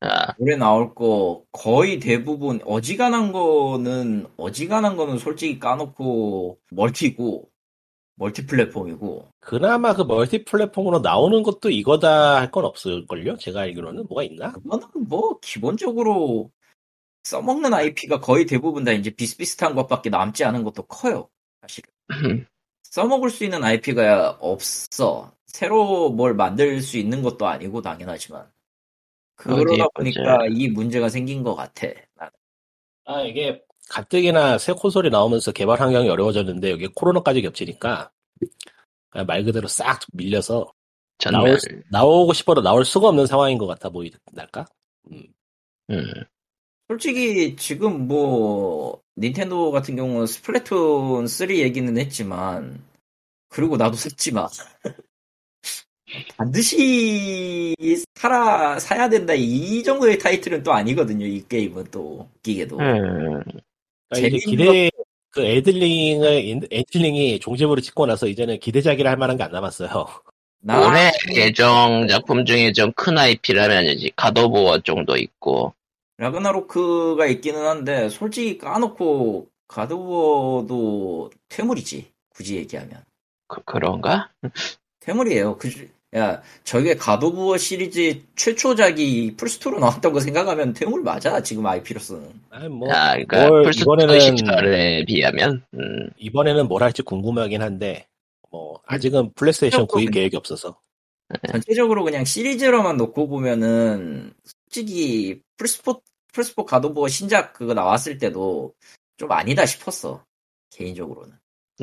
아, 0.00 0.34
올해 0.38 0.56
나올 0.56 0.94
거 0.94 1.42
거의 1.52 1.98
대부분 1.98 2.60
어지간한 2.64 3.32
거는 3.32 4.26
어지간한 4.36 4.96
거는 4.96 5.18
솔직히 5.18 5.58
까놓고 5.58 6.58
멀티고 6.70 7.50
멀티 8.16 8.46
플랫폼이고 8.46 9.28
그나마 9.40 9.92
그 9.94 10.02
멀티 10.02 10.44
플랫폼으로 10.44 11.00
나오는 11.00 11.42
것도 11.42 11.70
이거다 11.70 12.36
할 12.40 12.50
건 12.50 12.64
없을걸요? 12.64 13.36
제가 13.36 13.60
알기로는 13.62 14.06
뭐가 14.08 14.22
있나? 14.24 14.52
그거는 14.52 14.86
뭐 15.08 15.38
기본적으로 15.40 16.50
써먹는 17.24 17.74
IP가 17.74 18.20
거의 18.20 18.46
대부분 18.46 18.84
다 18.84 18.92
이제 18.92 19.10
비슷비슷한 19.10 19.74
것밖에 19.74 20.10
남지 20.10 20.44
않은 20.44 20.62
것도 20.64 20.84
커요. 20.84 21.28
사실 21.60 21.84
써먹을 22.84 23.30
수 23.30 23.44
있는 23.44 23.62
IP가 23.64 24.38
없어. 24.40 25.35
새로 25.56 26.10
뭘 26.10 26.34
만들 26.34 26.82
수 26.82 26.98
있는 26.98 27.22
것도 27.22 27.46
아니고 27.46 27.80
당연하지만 27.80 28.46
그러다 29.36 29.86
보니까. 29.94 30.46
이 30.50 30.68
문제가 30.68 31.08
생긴 31.08 31.42
것 31.42 31.54
같아. 31.54 31.86
나는. 32.14 32.32
아, 33.06 33.22
이게 33.22 33.62
가뜩이나 33.88 34.58
새 34.58 34.74
콘솔이 34.74 35.08
나오면서 35.08 35.52
개발 35.52 35.80
환경이 35.80 36.10
어려워졌는데 36.10 36.70
여기 36.70 36.88
코로나까지 36.88 37.40
겹치니까 37.40 38.10
그냥 39.08 39.26
말 39.26 39.44
그대로 39.44 39.66
싹 39.66 40.00
밀려서 40.12 40.70
전멸. 41.16 41.42
나올, 41.42 41.58
나오 41.90 42.26
고 42.26 42.34
싶어도 42.34 42.60
나올 42.60 42.84
수가 42.84 43.08
없는 43.08 43.26
상황인 43.26 43.56
것 43.56 43.66
같아 43.66 43.88
보이달까? 43.88 44.66
음. 45.10 45.22
음. 45.88 46.04
솔직히 46.88 47.56
지금 47.56 48.06
뭐 48.06 49.00
닌텐도 49.16 49.70
같은 49.70 49.96
경우는 49.96 50.26
스플래툰 50.26 51.26
3 51.26 51.50
얘기는 51.52 51.96
했지만 51.96 52.84
그리고 53.48 53.78
나도 53.78 53.96
샀지만 53.96 54.48
반드시 56.36 57.74
사라 58.14 58.78
사야 58.78 59.08
된다 59.08 59.34
이 59.34 59.82
정도의 59.82 60.18
타이틀은 60.18 60.62
또 60.62 60.72
아니거든요 60.72 61.26
이 61.26 61.44
게임은 61.48 61.86
또 61.90 62.28
웃기게도 62.36 62.78
음. 62.78 63.40
아, 64.10 64.18
이제 64.18 64.38
재밌는 64.38 64.38
기대 64.38 64.90
그 65.30 65.44
애들링을 65.44 66.68
애들링이 66.72 67.40
종집으로 67.40 67.80
찍고 67.80 68.06
나서 68.06 68.26
이제는 68.26 68.58
기대작이라 68.60 69.10
할 69.10 69.16
만한 69.18 69.36
게 69.36 69.42
안 69.44 69.50
남았어요. 69.52 70.06
나 70.60 70.86
올해 70.88 71.12
예정 71.34 72.06
작품 72.08 72.44
중에 72.44 72.72
좀 72.72 72.92
큰 72.96 73.18
IP라면 73.18 73.84
이제 73.86 74.10
갓오브워 74.16 74.80
정도 74.80 75.16
있고 75.16 75.74
라그나로크가 76.18 77.26
있기는 77.26 77.66
한데 77.66 78.08
솔직히 78.08 78.56
까놓고 78.56 79.48
갓오브워도 79.68 81.30
퇴물이지 81.48 82.10
굳이 82.30 82.56
얘기하면 82.56 83.04
그, 83.48 83.60
그런가? 83.64 84.30
퇴물이에요. 85.00 85.56
그, 85.58 85.70
야, 86.16 86.40
저게 86.64 86.96
갓오브워 86.96 87.58
시리즈 87.58 88.22
최초작이 88.36 89.34
플스2로 89.36 89.78
나왔다고 89.78 90.18
생각하면 90.20 90.72
퇴물 90.72 91.02
맞아, 91.02 91.42
지금 91.42 91.66
IP로서는. 91.66 92.40
아니, 92.50 92.68
뭐 92.68 92.90
아, 92.90 93.12
그러니까 93.12 93.48
뭘 93.48 93.64
플스 93.64 93.80
이번에는- 93.84 94.38
시절에 94.38 95.04
비하면 95.04 95.62
음. 95.74 96.08
이번에는 96.16 96.68
뭘 96.68 96.82
할지 96.82 97.02
궁금하긴 97.02 97.60
한데 97.60 98.06
뭐 98.50 98.80
아직은 98.86 99.32
플레이스테이션 99.34 99.86
구입 99.88 100.10
계획이 100.10 100.36
없어서 100.36 100.78
전체적으로 101.50 102.04
그냥 102.04 102.24
시리즈로만 102.24 102.96
놓고 102.96 103.28
보면은, 103.28 104.32
솔직히, 104.70 105.40
플스4, 105.58 106.00
플스4 106.32 106.64
가도부어 106.64 107.08
신작 107.08 107.52
그거 107.52 107.74
나왔을 107.74 108.16
때도 108.16 108.72
좀 109.18 109.30
아니다 109.32 109.66
싶었어. 109.66 110.24
개인적으로는. 110.70 111.34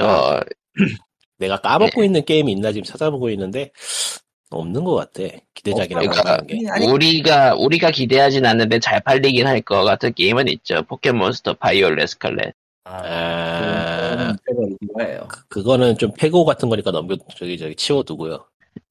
어, 0.02 0.40
내가 1.40 1.60
까먹고 1.60 2.00
네. 2.02 2.06
있는 2.06 2.24
게임이 2.24 2.52
있나 2.54 2.72
지금 2.72 2.84
찾아보고 2.86 3.30
있는데 3.32 3.72
없는 4.58 4.84
것 4.84 4.96
같아 4.96 5.24
기대작이라고 5.54 6.08
그러니까 6.10 6.34
하는 6.34 6.48
게 6.48 6.60
우리가 6.86 7.56
우리가 7.56 7.92
기대하진 7.92 8.46
않는데 8.46 8.80
잘 8.80 9.00
팔리긴 9.02 9.48
할 9.48 9.62
것 9.62 9.84
같은 9.84 10.14
게임은 10.14 10.48
있죠. 10.50 10.84
포켓몬스터 10.84 11.54
바이올렛 11.56 12.08
스칼렛. 12.10 12.54
아, 12.86 14.36
그거는 14.46 14.78
이거예요. 14.82 15.28
그거는 15.50 15.98
좀 15.98 16.12
패고 16.18 16.44
같은 16.46 16.68
거니까 16.70 16.92
넘겨 16.92 17.16
저기 17.38 17.58
저기 17.58 17.76
치워두고요 17.76 18.46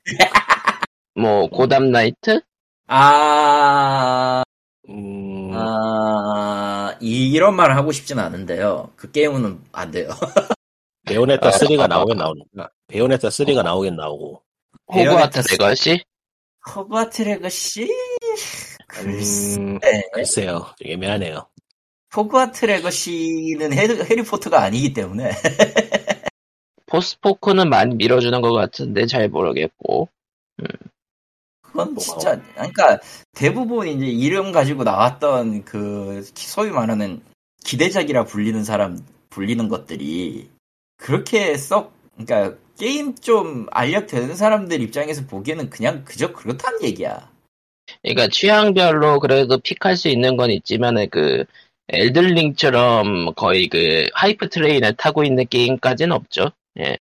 뭐 1.14 1.46
고담 1.48 1.90
나이트? 1.90 2.40
아, 2.86 4.42
음, 4.88 5.50
아, 5.54 6.94
이- 7.00 7.30
이런 7.32 7.54
말을 7.54 7.76
하고 7.76 7.92
싶진 7.92 8.18
않은데요. 8.18 8.90
그 8.96 9.10
게임은 9.10 9.60
안 9.72 9.90
돼요. 9.90 10.08
베요네타 11.06 11.48
아, 11.48 11.50
3가 11.50 11.82
아, 11.82 11.86
나오긴 11.88 12.16
나오니까 12.16 12.70
베요네타 12.88 13.28
3가 13.28 13.62
나오긴 13.62 13.96
나오고 13.96 14.42
호그와트 14.88 15.40
레거시? 15.50 16.04
호그와트 16.74 17.22
레거시? 17.22 17.88
글쎄. 18.86 19.60
음, 19.60 19.78
글쎄요 20.12 20.66
좀 20.78 20.90
애매하네요 20.90 21.46
호그와트 22.14 22.66
레거시는 22.66 23.72
해리, 23.72 24.02
해리포터가 24.02 24.62
아니기 24.62 24.92
때문에. 24.92 25.30
포스포크는 26.86 27.70
많이 27.70 27.94
밀어주는 27.94 28.38
것 28.42 28.52
같은데 28.52 29.06
잘 29.06 29.28
모르겠고. 29.28 30.08
그건 31.62 31.96
진짜, 31.96 32.38
그러니까 32.52 33.00
대부분 33.32 33.88
이제 33.88 34.04
이름 34.04 34.52
가지고 34.52 34.84
나왔던 34.84 35.64
그 35.64 36.22
소위 36.34 36.70
말하는 36.70 37.22
기대작이라 37.64 38.24
불리는 38.24 38.62
사람, 38.62 38.98
불리는 39.30 39.68
것들이 39.68 40.50
그렇게 40.98 41.56
썩, 41.56 41.94
그러니까 42.14 42.58
게임 42.82 43.14
좀 43.14 43.66
알력되는 43.70 44.34
사람들 44.34 44.82
입장에서 44.82 45.24
보기에는 45.26 45.70
그냥 45.70 46.04
그저 46.04 46.32
그렇다는 46.32 46.82
얘기야. 46.82 47.30
그러니까 48.02 48.26
취향별로 48.26 49.20
그래도 49.20 49.58
픽할 49.58 49.96
수 49.96 50.08
있는 50.08 50.36
건 50.36 50.50
있지만은 50.50 51.08
그 51.08 51.44
엘든링처럼 51.90 53.34
거의 53.36 53.68
그 53.68 54.08
hype 54.14 54.48
train을 54.48 54.96
타고 54.96 55.22
있는 55.22 55.46
게임까지는 55.46 56.10
없죠. 56.10 56.50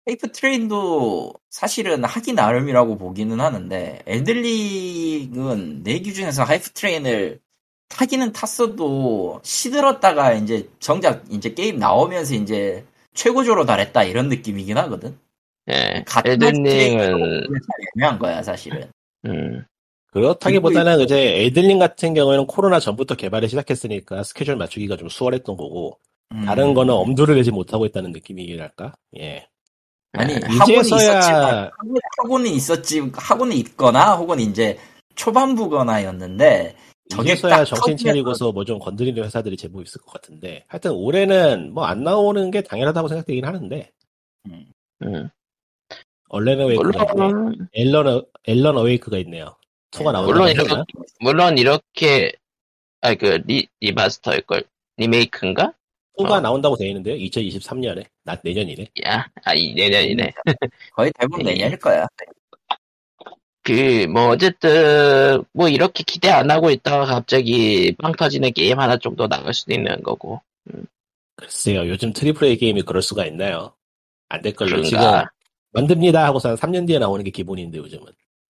hype 0.04 0.32
train도 0.32 1.32
사실은 1.48 2.04
하기 2.04 2.34
나름이라고 2.34 2.98
보기는 2.98 3.40
하는데 3.40 4.02
엘든링은 4.04 5.82
내 5.82 5.98
기준에서 6.00 6.44
hype 6.44 6.72
train을 6.72 7.40
타기는 7.88 8.32
탔어도 8.32 9.40
시들었다가 9.42 10.34
이제 10.34 10.68
정작 10.78 11.24
이제 11.30 11.54
게임 11.54 11.78
나오면서 11.78 12.34
이제 12.34 12.84
최고조로 13.14 13.64
달했다 13.64 14.04
이런 14.04 14.28
느낌이긴 14.28 14.76
하거든. 14.76 15.23
예. 15.68 16.02
같은 16.06 16.30
엘든링은 16.32 17.40
애매한 17.96 18.18
거야 18.18 18.42
사실은. 18.42 18.90
음, 19.26 19.64
그렇다기보다는 20.12 21.00
이제 21.00 21.44
에들링 21.44 21.78
같은 21.78 22.12
경우에는 22.14 22.46
코로나 22.46 22.78
전부터 22.78 23.14
개발을 23.16 23.48
시작했으니까 23.48 24.22
스케줄 24.22 24.56
맞추기가 24.56 24.96
좀 24.96 25.08
수월했던 25.08 25.56
거고 25.56 25.98
음. 26.32 26.44
다른 26.44 26.74
거는 26.74 26.92
엄두를 26.92 27.36
내지 27.36 27.50
못하고 27.50 27.86
있다는 27.86 28.12
느낌이랄까 28.12 28.92
예 29.18 29.46
아니 30.12 30.34
예. 30.34 30.38
이제서야- 30.38 30.80
있었지만 30.82 31.70
학원- 31.78 31.96
학원은 32.18 32.46
있었지 32.50 33.10
학원은 33.14 33.56
있거나 33.56 34.14
혹은 34.16 34.38
이제 34.40 34.78
초반부거나였는데 35.16 36.76
저게 37.10 37.32
이제서야 37.32 37.56
딱 37.58 37.64
정신 37.64 37.96
차리고서 37.96 38.52
뭐 38.52 38.64
좀 38.64 38.78
건드리는 38.78 39.22
회사들이 39.24 39.56
제법 39.56 39.82
있을 39.84 40.00
것 40.02 40.12
같은데 40.12 40.64
하여튼 40.68 40.92
올해는 40.92 41.72
뭐 41.74 41.84
안 41.86 42.02
나오는 42.04 42.50
게 42.50 42.62
당연하다고 42.62 43.08
생각되긴 43.08 43.44
하는데 43.44 43.90
음. 45.02 45.28
Alan 46.34 46.60
Wake가 46.60 46.90
있네 46.90 47.14
물론 47.14 47.68
Alan, 47.72 48.24
Alan 48.44 48.76
Wake가 48.76 49.18
있네요 49.18 49.56
two가 49.90 50.10
네, 50.10 50.12
나오는 50.14 50.26
물론 50.32 50.44
거 50.46 50.50
이렇게 50.50 50.74
물론 51.20 51.58
이렇게 51.58 52.32
아 53.00 53.14
그 53.14 53.42
remaster일 53.80 54.40
걸 54.42 54.64
리메이크인가? 54.96 55.72
two가 56.16 56.36
어. 56.36 56.40
나온다고 56.40 56.76
되어 56.76 56.88
있는데요 56.88 57.16
2023년에 57.16 58.06
나 58.24 58.36
내년이네 58.42 58.86
야, 59.06 59.28
아, 59.44 59.54
이 59.54 59.74
내년이네. 59.74 60.32
거의 60.94 61.12
대부분 61.18 61.46
예. 61.46 61.52
내년일 61.52 61.78
거야. 61.78 62.06
그, 63.62 64.06
뭐, 64.06 64.28
어쨌든, 64.28 65.42
뭐, 65.52 65.68
이렇게 65.68 66.04
기대 66.04 66.28
안 66.30 66.50
하고 66.50 66.70
있다가 66.70 67.04
갑자기 67.06 67.94
빵 67.98 68.12
터지는 68.12 68.52
게임 68.52 68.78
하나 68.78 68.96
정도 68.98 69.26
나갈 69.26 69.52
수도 69.54 69.74
있는 69.74 70.02
거고. 70.02 70.40
글쎄요 71.36 71.88
요즘 71.88 72.12
triple 72.12 72.46
A 72.46 72.56
게임이 72.56 72.82
그럴 72.82 73.02
수가 73.02 73.26
있나요 73.26 73.74
안 74.28 74.40
될 74.40 74.54
걸요 74.54 74.82
지금 74.82 75.00
그런가. 75.00 75.30
만듭니다 75.74 76.24
하고서 76.24 76.50
한 76.50 76.56
3년 76.56 76.86
뒤에 76.86 76.98
나오는 76.98 77.22
게 77.24 77.30
기본인데 77.30 77.78
요즘은 77.78 78.06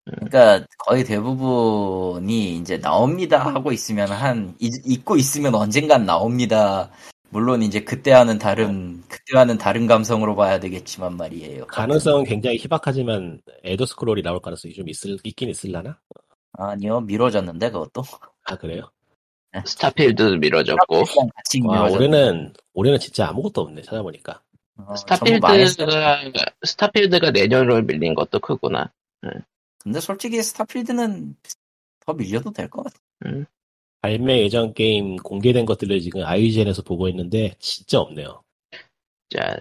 그러니까 0.05 0.65
거의 0.79 1.03
대부분이 1.05 2.57
이제 2.57 2.77
나옵니다 2.79 3.39
하고 3.39 3.71
있으면 3.71 4.09
한 4.11 4.55
이- 4.59 4.69
잊고 4.85 5.15
있으면 5.15 5.55
언젠간 5.55 6.05
나옵니다. 6.05 6.89
물론 7.29 7.63
이제 7.63 7.79
그때와는 7.83 8.37
다른 8.37 9.01
그때와는 9.07 9.57
다른 9.57 9.87
감성으로 9.87 10.35
봐야 10.35 10.59
되겠지만 10.59 11.17
말이에요. 11.17 11.65
가능성은 11.67 12.25
굉장히 12.25 12.57
희박하지만 12.57 13.41
에더 13.63 13.85
스크롤이 13.87 14.21
나올 14.21 14.39
가능성이 14.39 14.73
좀 14.75 14.87
있을 14.89 15.17
있긴 15.23 15.49
있을라나 15.49 15.97
아니요 16.51 16.99
미뤄졌는데 17.01 17.71
그것도 17.71 18.03
아 18.45 18.55
그래요 18.57 18.91
스타필드도 19.65 20.37
미뤄졌고. 20.37 21.03
와. 21.67 21.89
올해는 21.95 22.53
올해는 22.73 22.99
진짜 22.99 23.29
아무것도 23.29 23.61
없네 23.61 23.81
찾아보니까 23.83 24.41
어. 24.77 24.95
스타필드가, 24.95 25.57
스타필드가 26.65 27.31
내년으로 27.31 27.81
밀린 27.83 28.15
것도 28.15 28.39
크구나. 28.39 28.91
근데 29.79 29.99
솔직히 29.99 30.41
스타필드는 30.41 31.35
더 32.05 32.13
밀려도 32.13 32.51
될 32.51 32.69
것 32.69 32.83
같아. 32.83 32.97
발매 34.01 34.41
예정 34.41 34.73
게임 34.73 35.15
공개된 35.17 35.65
것들을 35.65 35.99
지금 36.01 36.25
아이젠에서 36.25 36.81
보고 36.81 37.07
있는데 37.07 37.53
진짜 37.59 37.99
없네요 38.01 38.43
자, 39.29 39.57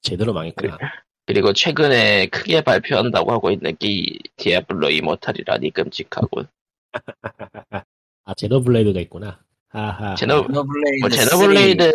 제대로 0.00 0.32
망했구나 0.32 0.78
그리고 1.26 1.52
최근에 1.52 2.28
크게 2.28 2.62
발표한다고 2.62 3.32
하고 3.32 3.50
있는 3.50 3.76
게 3.76 4.18
Diablo 4.36 4.88
Immortal이라니 4.90 5.70
끔찍하고. 5.72 6.44
아 8.24 8.34
Xenoblade가 8.34 9.00
있구나 9.00 9.44
Xeno- 9.80 10.46
Xenoblade 10.46 11.00
뭐, 11.00 11.10
3, 11.10 11.28
Xenoblade 11.28 11.92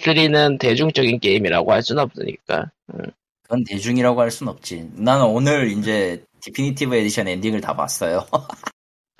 3는 0.00 0.58
대중적인 0.58 1.20
게임이라고 1.20 1.72
할 1.72 1.82
수는 1.82 2.02
없으니까. 2.04 2.70
그건 3.42 3.64
대중이라고 3.64 4.20
할순 4.20 4.48
없지. 4.48 4.90
나는 4.94 5.26
오늘 5.26 5.70
이제 5.72 6.24
Definitive 6.40 6.94
Edition 6.94 7.28
엔딩을 7.28 7.60
다 7.60 7.74
봤어요. 7.74 8.26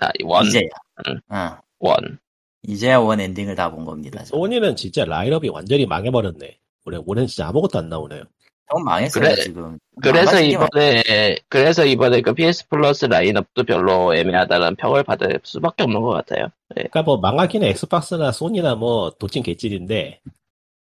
아, 0.01 0.11
one, 0.25 0.47
이제야. 0.47 0.63
응. 1.09 1.21
어, 1.37 1.59
one. 1.81 2.19
이제야 2.63 2.99
one 2.99 3.21
엔딩을 3.21 3.55
다 3.55 3.71
본 3.71 3.85
겁니다. 3.85 4.25
소니는 4.25 4.77
진짜 4.77 5.05
라인업이 5.05 5.49
완전히 5.49 5.87
망해버렸네 5.87 6.59
올해 6.85 6.99
올해는 7.07 7.27
진짜 7.29 7.49
아무것도 7.49 7.79
안 7.79 7.89
나오네요 7.89 8.25
형 8.71 8.85
망했어요 8.85 9.23
그래- 9.25 9.35
지금. 9.43 9.79
그래서 10.03 10.41
이번에 10.41 11.37
그래서 11.49 11.85
이번에 11.85 12.21
그 12.21 12.35
PS 12.35 12.69
플러스 12.69 13.07
라인업도 13.07 13.65
별로 13.65 14.15
애매하다는 14.15 14.77
평을 14.77 15.03
받을 15.03 15.41
수밖에 15.43 15.83
없는 15.85 16.01
것 16.01 16.11
같아요. 16.11 16.49
그러니까 16.69 17.03
뭐 17.03 17.17
망하기는 17.19 17.67
엑스박스나 17.69 18.31
소니나 18.33 18.75
뭐 18.77 19.11
도찐 19.19 19.43
개찔인데 19.43 20.21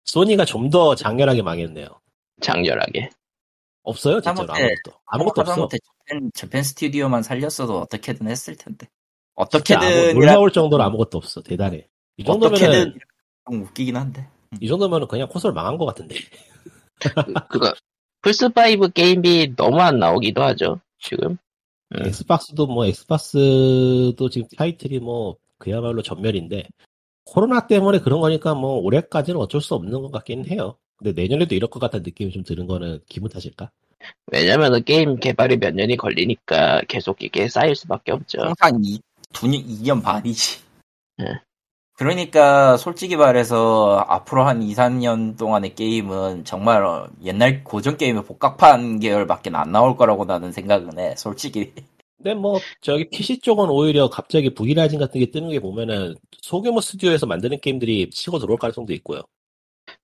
소니가 0.06 0.46
좀 0.46 0.70
더 0.70 0.96
장렬하게 0.96 1.42
망했네요. 1.44 1.88
장렬하게. 2.42 3.10
없어요 3.84 4.22
진짜로 4.22 4.48
아무것도 4.54 4.94
아무것도 5.06 5.42
없어. 5.42 5.68
재팬, 6.08 6.32
재팬 6.34 6.64
스튜디오만 6.64 7.22
살렸어도 7.22 7.80
어떻게든 7.82 8.28
했을 8.30 8.56
텐데. 8.56 8.88
어떻게든 9.36 10.14
놀라울 10.14 10.52
정도로 10.52 10.82
아무것도 10.84 11.18
없어 11.18 11.42
대단해. 11.42 11.88
이 12.18 12.24
정도면은 12.24 12.56
어떻게든 12.66 13.00
좀 13.50 13.62
웃기긴 13.64 13.98
한데. 13.98 14.28
이 14.62 14.68
정도면은 14.68 15.08
그냥 15.08 15.28
콘솔 15.28 15.52
망한 15.54 15.78
것 15.78 15.86
같은데. 15.86 16.16
그, 17.26 17.34
그거 17.50 17.74
플스 18.22 18.46
5 18.46 18.88
게임이 18.94 19.56
너무 19.56 19.82
안 19.82 20.00
나오기도 20.00 20.42
하죠. 20.44 20.80
지금. 21.00 21.38
음. 21.96 22.06
Xbox도 22.06 22.68
뭐 22.68 22.86
Xbox도 22.86 24.30
지금 24.30 24.48
타이틀이 24.58 25.00
뭐 25.00 25.38
그야말로 25.58 26.02
전멸인데 26.02 26.68
코로나 27.26 27.68
때문에 27.68 28.00
그런 28.00 28.20
거니까 28.20 28.54
뭐 28.54 28.80
올해까지는 28.80 29.40
어쩔 29.40 29.62
수 29.62 29.76
없는 29.76 30.02
것 30.02 30.12
같긴 30.12 30.46
해요. 30.50 30.78
근데 30.98 31.20
내년에도 31.22 31.56
이럴 31.56 31.70
것 31.70 31.80
같다는 31.80 32.04
느낌이 32.04 32.32
좀 32.32 32.44
드는 32.44 32.68
거는 32.68 33.00
기분 33.08 33.30
탓일까? 33.30 33.72
왜냐면은 34.32 34.84
게임 34.84 35.18
개발이 35.18 35.58
몇 35.58 35.74
년이 35.74 35.98
걸리니까 35.98 36.82
계속 36.88 37.22
이게 37.22 37.48
쌓일 37.48 37.76
수밖에 37.76 38.12
없죠. 38.12 38.42
항상 38.42 38.80
이, 38.84 39.00
두 39.32 39.48
년, 39.48 39.62
2년 39.62 40.04
반이지. 40.04 40.60
예. 41.22 41.26
그러니까 41.96 42.76
솔직히 42.78 43.16
말해서 43.16 44.04
앞으로 44.08 44.46
한 44.46 44.64
2, 44.64 44.74
3년 44.74 45.38
동안의 45.38 45.76
게임은 45.76 46.44
정말 46.44 46.84
어, 46.84 47.08
옛날 47.24 47.64
고전 47.64 47.98
게임의 47.98 48.24
복각판 48.24 49.00
계열밖에 49.00 49.52
안 49.54 49.72
나올 49.72 49.96
거라고 49.96 50.26
나는 50.26 50.52
생각은 50.52 51.00
해. 51.00 51.16
솔직히. 51.16 51.72
근데 52.18 52.34
뭐 52.34 52.60
저기 52.82 53.10
PC 53.10 53.40
쪽은 53.40 53.70
오히려 53.70 54.10
갑자기 54.10 54.54
북이라진 54.54 55.00
같은 55.00 55.20
게 55.20 55.30
뜨는 55.30 55.50
게 55.50 55.60
보면은 55.60 56.16
소규모 56.42 56.82
스튜디오에서 56.82 57.26
만드는 57.26 57.60
게임들이 57.60 58.10
치고 58.10 58.40
들어올 58.40 58.58
가능성도 58.58 58.94
있고요. 58.94 59.22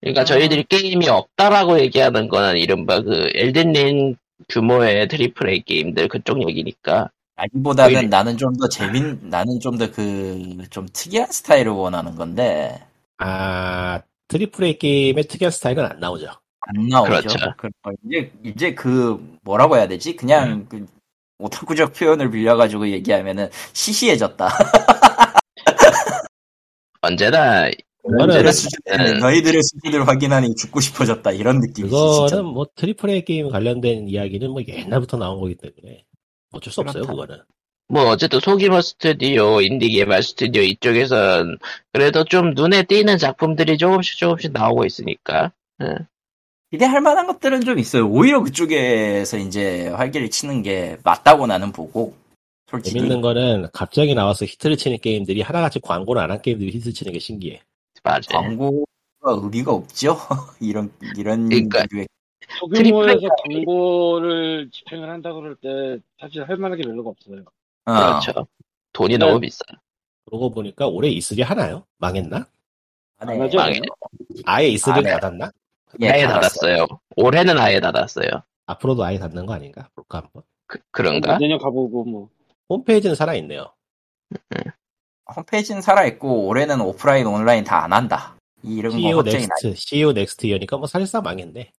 그러니까 0.01 0.21
아. 0.21 0.25
저희들이 0.25 0.65
게임이 0.65 1.07
없다라고 1.07 1.79
얘기하는 1.79 2.27
거는 2.27 2.57
이른바 2.57 3.01
그 3.01 3.29
엘든링 3.33 4.15
규모의 4.49 5.07
triple 5.07 5.49
A 5.49 5.61
게임들 5.61 6.07
그쪽 6.07 6.47
얘기니까. 6.47 7.09
아니보다는 7.41 7.95
오히려- 7.95 8.07
나는 8.09 8.37
좀 8.37 8.53
더 8.57 8.67
재밌, 8.67 9.03
나는 9.25 9.59
좀 9.59 9.77
더 9.77 9.89
그, 9.91 10.57
좀 10.69 10.87
특이한 10.91 11.31
스타일을 11.31 11.71
원하는 11.71 12.15
건데, 12.15 12.83
아 13.17 14.01
triple 14.27 14.63
A 14.65 14.77
게임의 14.79 15.23
특이한 15.25 15.51
스타일은 15.51 15.85
안 15.85 15.99
나오죠. 15.99 16.27
안 16.61 16.87
나오죠. 16.89 17.09
그렇죠. 17.11 17.37
그- 17.57 17.69
이제, 18.05 18.31
이제 18.43 18.73
그, 18.75 19.37
뭐라고 19.43 19.77
해야 19.77 19.87
되지? 19.87 20.15
그냥, 20.15 20.65
그, 20.69 20.85
오타쿠적 21.39 21.93
표현을 21.93 22.29
빌려가지고 22.31 22.89
얘기하면은, 22.89 23.49
시시해졌다. 23.73 24.47
언제나 27.01 27.69
너희들의 28.03 28.51
수준을, 28.51 28.99
음. 29.15 29.19
너희들의 29.19 29.61
수준을 29.63 30.07
확인하니 30.07 30.55
죽고 30.55 30.79
싶어졌다. 30.81 31.31
이런 31.31 31.59
느낌이지, 31.59 31.89
진짜. 31.95 32.35
그거는 32.35 32.45
뭐 32.45 32.65
triple 32.75 33.09
A 33.09 33.23
게임 33.23 33.49
관련된 33.49 34.07
이야기는 34.09 34.49
뭐 34.51 34.61
옛날부터 34.67 35.17
나온 35.17 35.39
거기 35.39 35.55
때문에 35.55 36.03
어쩔 36.51 36.71
수 36.73 36.81
없어요 36.81 37.03
그렇다. 37.03 37.11
그거는. 37.11 37.43
뭐 37.91 38.07
어쨌든 38.09 38.39
소규모 38.39 38.81
스튜디오, 38.81 39.61
인디 39.61 39.89
개발 39.89 40.21
스튜디오 40.21 40.61
이쪽에선 40.61 41.57
그래도 41.91 42.23
좀 42.23 42.51
눈에 42.53 42.83
띄는 42.83 43.17
작품들이 43.17 43.77
조금씩 43.79 44.17
조금씩 44.17 44.51
나오고 44.51 44.85
있으니까. 44.85 45.51
기대할 46.71 47.01
만한 47.01 47.25
것들은 47.25 47.61
좀 47.61 47.79
있어요. 47.79 48.07
오히려 48.07 48.43
그쪽에서 48.43 49.37
이제 49.39 49.87
활기를 49.89 50.29
치는 50.29 50.61
게 50.61 50.97
맞다고 51.03 51.47
나는 51.47 51.71
보고, 51.71 52.15
솔직히. 52.69 52.97
재밌는 52.99 53.21
거는 53.21 53.69
갑자기 53.73 54.13
나와서 54.13 54.45
히트를 54.45 54.77
치는 54.77 54.99
게임들이 54.99 55.41
하나같이 55.41 55.79
광고를 55.79 56.21
안 56.21 56.29
한 56.29 56.41
게임들이 56.43 56.69
히트 56.71 56.93
치는 56.93 57.11
게 57.13 57.17
신기해. 57.17 57.63
맞아요. 58.03 58.21
광고가 58.29 58.83
의미가 59.25 59.71
없죠. 59.71 60.15
이런 60.61 60.91
이런 61.17 61.49
그러니까 61.49 61.85
소규모에서 62.59 63.27
광고를 63.43 64.69
집행을 64.71 65.09
한다 65.09 65.33
그럴 65.33 65.55
때 65.55 66.01
사실 66.19 66.43
할 66.47 66.57
만한 66.57 66.77
게 66.77 66.83
별로가 66.83 67.09
없어요. 67.11 67.43
어, 67.85 68.19
그렇죠. 68.19 68.47
돈이 68.93 69.17
네. 69.17 69.25
너무 69.25 69.39
비싸. 69.39 69.63
그러고 70.25 70.49
보니까 70.51 70.87
올해 70.87 71.09
E3 71.09 71.43
하나요? 71.43 71.85
망했나? 71.97 72.47
안 73.19 73.29
해. 73.29 73.37
맞아. 73.37 73.57
망해. 73.57 73.79
아예 74.45 74.69
E3를 74.71 74.97
안 74.97 75.05
해요. 75.05 75.13
닫았나? 75.19 75.51
예, 76.01 76.09
아예 76.09 76.23
닫았어. 76.27 76.61
닫았어요. 76.67 76.87
올해는 77.15 77.57
아예 77.57 77.79
닫았어요. 77.79 78.27
앞으로도 78.67 79.03
아예 79.03 79.17
닫는 79.19 79.45
거 79.45 79.53
아닌가? 79.53 79.89
볼까 79.95 80.19
한번. 80.19 80.43
그, 80.67 80.79
그런가? 80.91 81.37
내년 81.39 81.57
가보고 81.57 82.05
뭐 82.05 82.29
홈페이지는 82.69 83.15
살아있네요. 83.15 83.73
홈페이지는 85.35 85.81
살아있고 85.81 86.47
올해는 86.47 86.81
오프라인 86.81 87.25
온라인 87.27 87.63
다 87.63 87.83
안 87.83 87.93
한다. 87.93 88.35
이런 88.63 88.91
거 88.93 88.97
CEO 88.99 89.23
나. 89.23 89.31
넥스트, 89.31 89.75
CEO 89.75 90.11
넥스트 90.11 90.45
이러니까 90.47 90.77
뭐 90.77 90.85
사실상 90.87 91.23
망했네. 91.23 91.71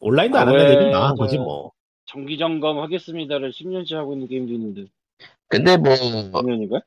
온라인도 0.00 0.38
안 0.38 0.46
망한 0.46 1.16
저- 1.16 1.22
거지 1.22 1.38
뭐. 1.38 1.72
정기 2.06 2.38
점검 2.38 2.78
하겠습니다를 2.80 3.50
10년째 3.52 3.94
하고 3.94 4.12
있는 4.12 4.28
게임도 4.28 4.52
있는데 4.52 4.84
근데 5.48 5.76
뭐 5.76 5.94
작년인가? 5.96 6.80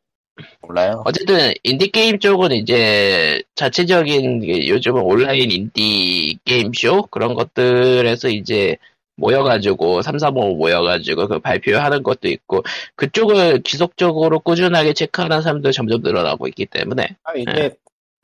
몰라요. 0.62 1.02
어쨌든 1.06 1.52
인디 1.64 1.90
게임 1.90 2.20
쪽은 2.20 2.52
이제 2.52 3.42
자체적인 3.56 4.40
그 4.42 4.68
요즘은 4.68 5.02
온라인 5.02 5.50
인디 5.52 6.38
게임 6.46 6.72
쇼 6.74 7.02
그런 7.10 7.34
것들에서 7.34 8.30
이제 8.30 8.78
모여가지고 9.16 10.04
3, 10.04 10.20
4, 10.20 10.30
5 10.30 10.56
모여가지고 10.56 11.28
그 11.28 11.40
발표하는 11.40 12.04
것도 12.04 12.28
있고 12.28 12.62
그쪽을 12.96 13.64
지속적으로 13.64 14.40
꾸준하게 14.40 14.94
체크하는 14.94 15.42
사람도 15.42 15.72
점점 15.72 16.02
늘어나고 16.04 16.48
있기 16.50 16.68
때문에 16.68 17.16
아, 17.24 17.34
이제 17.36 17.76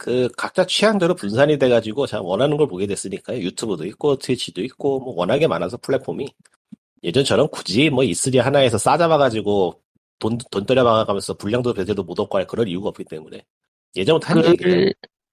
그 0.03 0.27
각자 0.35 0.65
취향대로 0.65 1.15
분산이 1.15 1.57
돼가지고 1.57 2.07
자 2.07 2.19
원하는 2.19 2.57
걸 2.57 2.67
보게 2.67 2.85
됐으니까요. 2.85 3.39
YouTube도 3.39 3.85
있고 3.85 4.17
Twitch도 4.17 4.61
있고 4.65 4.99
뭐 4.99 5.15
워낙에 5.15 5.47
많아서 5.47 5.77
플랫폼이 5.77 6.27
예전처럼 7.03 7.47
굳이 7.47 7.89
뭐 7.89 8.03
E3 8.03 8.37
하나에서 8.39 8.77
싸잡아가지고 8.77 9.79
돈, 10.19 10.37
돈 10.51 10.65
때려박아가면서 10.65 11.35
분량도 11.35 11.73
배제도 11.73 12.03
못 12.03 12.19
얻고 12.19 12.37
할 12.37 12.45
그럴 12.45 12.67
이유가 12.67 12.89
없기 12.89 13.05
때문에 13.05 13.45
예전부터 13.95 14.27
한 14.27 14.45
얘기예요. 14.45 14.91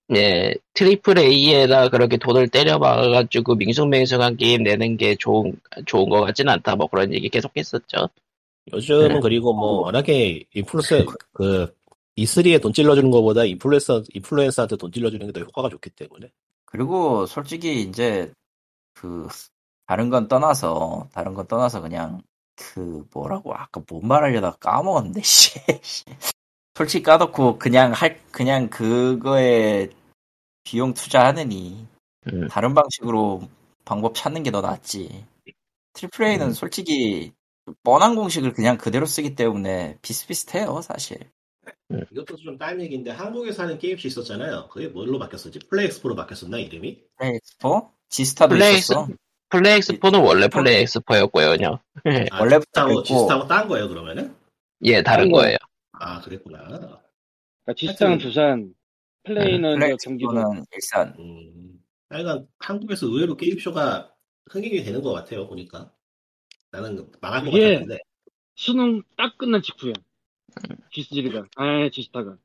그, 0.08 0.14
예, 0.16 0.54
triple 0.74 1.18
A에다 1.18 1.88
그렇게 1.88 2.16
돈을 2.16 2.46
때려박아가지고 2.46 3.56
밍숭맹숭한 3.56 4.36
게임 4.36 4.62
내는 4.62 4.96
게 4.96 5.16
좋은, 5.16 5.58
좋은 5.86 6.08
것 6.08 6.20
같지는 6.20 6.52
않다. 6.52 6.76
뭐 6.76 6.86
그런 6.86 7.12
얘기 7.12 7.28
계속 7.28 7.50
했었죠. 7.56 8.08
요즘은 8.72 9.08
네. 9.08 9.20
그리고 9.20 9.52
뭐 9.52 9.80
워낙에 9.80 10.44
인플루스 10.54 11.06
그 11.32 11.74
E3에 12.16 12.60
돈 12.60 12.72
찔러주는 12.72 13.10
것보다 13.10 13.44
인플루엔서 13.44 14.04
인플루엔서한테 14.14 14.76
돈 14.76 14.92
찔러주는 14.92 15.26
게 15.26 15.32
더 15.32 15.40
효과가 15.40 15.68
좋기 15.70 15.90
때문에 15.90 16.30
그리고 16.66 17.26
솔직히 17.26 17.82
이제 17.82 18.32
그 18.94 19.28
다른 19.86 20.10
건 20.10 20.28
떠나서 20.28 21.08
다른 21.12 21.34
건 21.34 21.46
떠나서 21.48 21.80
그냥 21.80 22.22
그 22.56 23.06
뭐라고 23.12 23.54
아까 23.54 23.82
뭔 23.88 24.06
말하려다가 24.08 24.56
까먹었는데 24.58 25.22
씨. 25.24 25.60
솔직히 26.76 27.02
까놓고 27.04 27.58
그냥 27.58 27.92
할 27.92 28.20
그냥 28.32 28.68
그거에 28.70 29.90
비용 30.64 30.94
투자하느니 30.94 31.86
음. 32.32 32.48
다른 32.48 32.74
방식으로 32.74 33.42
방법 33.84 34.14
찾는 34.14 34.42
게 34.44 34.50
더 34.50 34.60
낫지. 34.60 35.26
triple 35.94 36.24
A는 36.26 36.48
음. 36.48 36.52
솔직히 36.52 37.32
뻔한 37.82 38.14
공식을 38.16 38.52
그냥 38.54 38.78
그대로 38.78 39.06
쓰기 39.06 39.34
때문에 39.36 39.98
비슷비슷해요, 40.02 40.80
사실. 40.82 41.18
이것도 42.12 42.36
좀 42.36 42.56
다른 42.56 42.80
얘기인데 42.82 43.10
한국에서 43.10 43.64
하는 43.64 43.78
게임시 43.78 44.08
있었잖아요. 44.08 44.68
그게 44.68 44.88
뭘로 44.88 45.18
바뀌었었지? 45.18 45.58
PlayX4로 45.68 46.14
바뀌었었나 46.14 46.58
이름이? 46.58 47.02
PlayX4? 47.16 47.92
지스타도 48.08 48.54
플레이엑스- 48.54 48.76
있었어. 48.92 49.08
PlayX4는 49.50 50.20
원래 50.20 50.48
PlayX4였고요. 50.48 51.46
아, 52.30 52.40
원래부터 52.40 53.02
G-Star고 53.02 53.46
딴 53.48 53.66
거예요 53.68 53.88
그러면은? 53.88 54.34
예, 54.82 55.02
다른. 55.02 55.30
거예요. 55.30 55.56
아 55.92 56.20
그랬구나. 56.20 56.58
그러니까 56.68 57.00
지스타는 57.76 58.18
부산, 58.18 58.74
플레이는 59.24 59.78
저 59.80 59.96
경기도. 60.08 60.30
일산. 60.72 61.14
음, 61.18 61.78
하여간 62.08 62.46
한국에서 62.58 63.06
의외로 63.06 63.36
게임쇼가 63.36 64.14
흥행이 64.50 64.82
되는 64.84 65.02
것 65.02 65.12
같아요 65.12 65.46
보니까. 65.48 65.92
나는 66.70 67.10
망할 67.20 67.44
것 67.44 67.50
같았는데. 67.50 67.98
수능 68.54 69.02
딱 69.16 69.36
끝난 69.36 69.60
직후야. 69.62 69.92
지스지리가, 70.92 71.44
아 71.56 71.88
지스타가. 71.92 72.36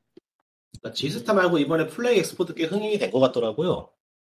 그러니까 0.80 0.94
지스타 0.94 1.34
말고 1.34 1.58
이번에 1.58 1.86
플레이 1.88 2.18
엑스포도 2.18 2.54
꽤 2.54 2.64
흥행이 2.64 2.98
된 2.98 3.10
것 3.10 3.20
같더라고요. 3.20 3.88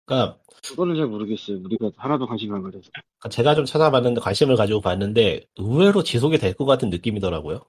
그러니까 0.07 0.39
그거는 0.67 0.97
잘 0.97 1.07
모르겠어요. 1.07 1.59
우리가 1.65 1.91
하나도 1.97 2.27
관심 2.27 2.55
안 2.55 2.63
가져서. 2.63 2.91
제가 3.31 3.55
좀 3.55 3.65
찾아봤는데 3.65 4.21
관심을 4.21 4.57
가지고 4.57 4.81
봤는데 4.83 5.47
의외로 5.57 6.03
지속이 6.03 6.39
될 6.39 6.55
것 6.55 6.67
같은 6.67 6.91
느낌이더라고요. 6.91 7.61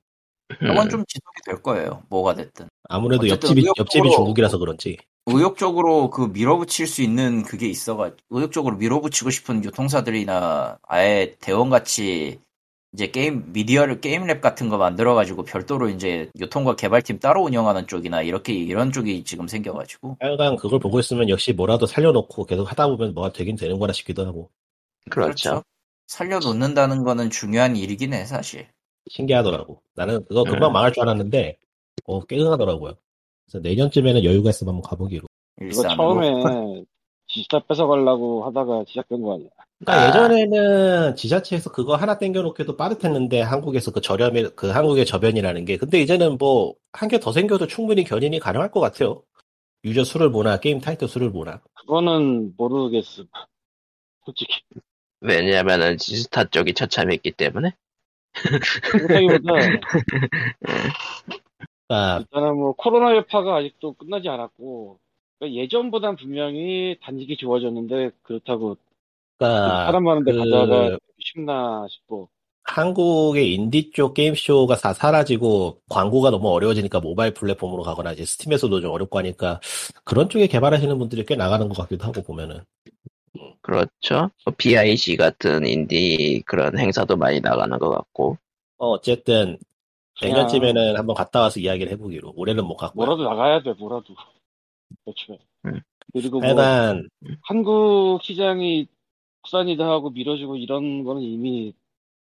그건 0.60 0.78
음, 0.78 0.90
좀 0.90 1.04
지속이 1.08 1.42
될 1.46 1.64
거예요. 1.64 2.04
뭐가 2.10 2.36
됐든. 2.36 2.68
아무래도 2.90 3.28
옆집이 3.30 3.62
의욕적으로- 3.62 3.80
옆집이 3.80 4.12
중국이라서 4.12 4.58
그런지. 4.60 4.98
의욕적으로 5.28 6.12
그 6.12 6.30
밀어붙일 6.32 6.86
수 6.86 7.02
있는 7.02 7.42
그게 7.44 7.68
있어가 7.68 8.12
의욕적으로 8.30 8.76
밀어붙이고 8.76 9.32
싶은 9.32 9.64
유통사들이나 9.64 10.78
아예 10.84 11.36
대원같이 11.40 12.40
이제 12.96 13.12
게임 13.12 13.52
미디어를 13.52 14.00
게임 14.00 14.26
lab 14.26 14.40
같은 14.40 14.70
거 14.70 14.78
만들어 14.78 15.16
가지고 15.16 15.44
별도로 15.44 15.90
이제 15.90 16.30
유통과 16.40 16.78
개발팀 16.78 17.20
따로 17.20 17.44
운영하는 17.44 17.88
쪽이나 17.88 18.22
이렇게 18.22 18.54
이런 18.54 18.94
쪽이 18.94 19.26
지금 19.26 19.50
생겨 19.50 19.74
가지고 19.74 20.16
하여간 20.22 20.56
그걸 20.56 20.80
보고 20.80 20.98
있으면 21.02 21.28
역시 21.28 21.52
뭐라도 21.52 21.88
살려놓고 21.88 22.46
계속 22.46 22.64
하다 22.72 22.88
보면 22.88 23.14
뭐가 23.14 23.34
되긴 23.34 23.58
되는구나 23.58 23.92
싶기도 23.92 24.26
하고 24.26 24.50
그렇죠. 25.10 25.62
살려놓는다는 26.08 27.04
거는 27.04 27.32
중요한 27.32 27.76
일이긴 27.76 28.14
해 28.14 28.24
사실. 28.24 28.70
신기하더라고. 29.12 29.82
나는 29.94 30.24
그거 30.24 30.46
금방 30.46 30.72
음. 30.72 30.74
망할 30.74 30.94
줄 30.94 31.04
알았는데 31.04 31.58
어 32.06 32.24
깨끗하더라고요. 32.24 32.94
그래서 33.46 33.60
내년쯤에는 33.60 34.24
여유가 34.24 34.52
있으면 34.52 34.76
한번 34.76 34.90
가보기로. 34.90 35.28
이거. 35.62 35.82
처음에 35.82 36.32
지스타 37.36 37.60
뺏어가려고 37.68 38.46
하다가 38.46 38.86
시작된 38.88 39.22
거 39.22 39.36
아니야? 39.36 39.50
그러니까 39.80 40.06
아. 40.06 40.08
예전에는 40.10 41.16
지자체에서 41.18 41.72
그거 41.72 41.96
하나 41.96 42.18
땡겨놓기도 42.18 42.78
빠듯했는데 42.78 43.42
한국에서 43.42 43.92
그 43.92 44.02
저렴이 44.02 44.52
그 44.56 44.70
한국의 44.70 45.06
저변이라는 45.06 45.66
게 45.66 45.78
근데 45.78 46.00
이제는 46.02 46.38
뭐 46.40 46.76
한 46.94 47.10
개 47.10 47.20
더 47.20 47.34
생겨도 47.34 47.68
충분히 47.68 48.06
견인이 48.06 48.40
가능할 48.40 48.72
것 48.72 48.80
같아요. 48.80 49.22
유저 49.84 50.04
수를 50.06 50.32
보나 50.32 50.58
게임 50.60 50.80
타이틀 50.80 51.08
수를 51.10 51.32
보나. 51.32 51.62
그거는 51.76 52.54
모르겠음. 52.58 53.26
솔직히. 54.26 54.62
왜냐면은 55.22 55.98
지스타 55.98 56.46
쪽이 56.46 56.74
처참했기 56.74 57.32
때문에. 57.34 57.74
그렇다기보다 58.92 59.42
그러니까 61.88 62.20
일단은 62.20 62.56
뭐 62.58 62.74
코로나 62.74 63.16
여파가 63.16 63.58
아직도 63.58 63.94
끝나지 63.94 64.30
않았고 64.30 65.00
그러니까 65.40 65.62
예전보단 65.62 66.16
분명히 66.16 66.98
단식이 67.02 67.38
좋아졌는데 67.38 68.12
그렇다고 68.24 68.78
그러니까 69.38 69.86
사람 69.86 70.04
많은데 70.04 70.32
그- 70.32 70.38
가다가 70.50 70.98
쉽나 71.20 71.86
싶고. 71.90 72.30
한국의 72.68 73.54
인디 73.54 73.92
쪽 73.92 74.16
게임쇼가 74.16 74.76
다 74.78 74.92
사라지고 74.92 75.82
광고가 75.88 76.32
너무 76.32 76.50
어려워지니까 76.50 77.00
모바일 77.00 77.32
플랫폼으로 77.32 77.84
가거나 77.84 78.14
이제 78.14 78.26
스팀에서도 78.26 78.82
좀 78.82 78.90
어렵고 78.92 79.20
하니까 79.20 79.60
그런 80.04 80.30
쪽에 80.30 80.48
개발하시는 80.48 80.98
분들이 80.98 81.24
꽤 81.26 81.36
나가는 81.36 81.70
것 81.70 81.78
같기도 81.78 82.06
하고 82.06 82.24
보면은. 82.24 82.62
그렇죠. 83.62 84.32
뭐 84.46 84.54
BIC 84.58 85.16
같은 85.16 85.68
인디 85.68 86.42
그런 86.48 86.78
행사도 86.80 87.18
많이 87.18 87.40
나가는 87.40 87.78
것 87.78 87.92
같고. 87.92 88.38
어, 88.78 88.90
어쨌든 88.94 89.60
내년쯤에는 90.24 90.98
한번 90.98 91.16
갔다 91.16 91.42
와서 91.42 91.60
이야기를 91.60 91.92
해보기로. 91.94 92.34
올해는 92.36 92.66
못 92.66 92.78
갔고. 92.78 92.96
뭐라도 92.96 93.24
나가야 93.26 93.62
돼 93.62 93.74
뭐라도 93.74 94.16
그렇죠. 95.04 95.38
음. 95.66 95.82
그리고 96.14 96.40
뭐 96.40 96.48
하여간 96.48 97.10
한국 97.44 98.22
시장이 98.24 98.88
국산이다 99.42 99.86
하고 99.88 100.10
밀어주고 100.12 100.58
이런 100.58 101.04
거는 101.04 101.22
이미 101.22 101.74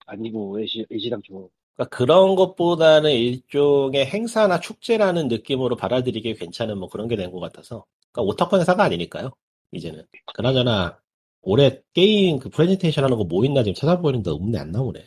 아니고 0.07 0.61
애시, 0.61 0.87
애시당초 0.93 1.51
그러니까 1.77 1.97
그런 1.97 2.35
것보다는 2.37 3.11
일종의 3.13 4.07
행사나 4.07 4.61
축제라는 4.61 5.29
느낌으로 5.29 5.77
받아들이기 5.77 6.35
괜찮은 6.35 6.79
뭐 6.79 6.89
그런 6.89 7.09
게 7.09 7.17
된 7.17 7.31
것 7.33 7.41
같아서 7.41 7.85
그러니까 8.13 8.33
오타쿠 8.33 8.57
행사가 8.59 8.83
아니니까요 8.85 9.31
이제는 9.73 10.05
그나저나 10.35 10.99
올해 11.43 11.81
게임 11.95 12.39
그 12.39 12.49
프레젠테이션 12.51 13.05
하는 13.05 13.17
거 13.17 13.25
뭐 13.25 13.45
있나 13.45 13.63
지금 13.63 13.75
찾아보는데 13.75 14.31
없네 14.31 14.59
안 14.59 14.73
나오네 14.73 15.01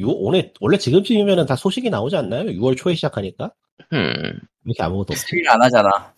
요 0.00 0.08
오늘 0.08 0.52
원래 0.60 0.78
지금쯤이면은 0.78 1.46
다 1.46 1.56
소식이 1.56 1.90
나오지 1.90 2.16
않나요? 2.16 2.44
6월 2.44 2.76
초에 2.76 2.94
시작하니까 2.94 3.52
음, 3.92 4.40
이렇게 4.66 4.82
아무것도 4.82 5.12
없지 5.14 5.16
E3를 5.26 5.48
안 5.50 5.60
하잖아. 5.62 6.14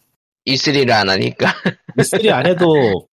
E3를 0.46 0.90
안 0.90 1.08
하니까. 1.08 1.46
E3 1.96 2.30
안 2.32 2.46
해도 2.46 3.06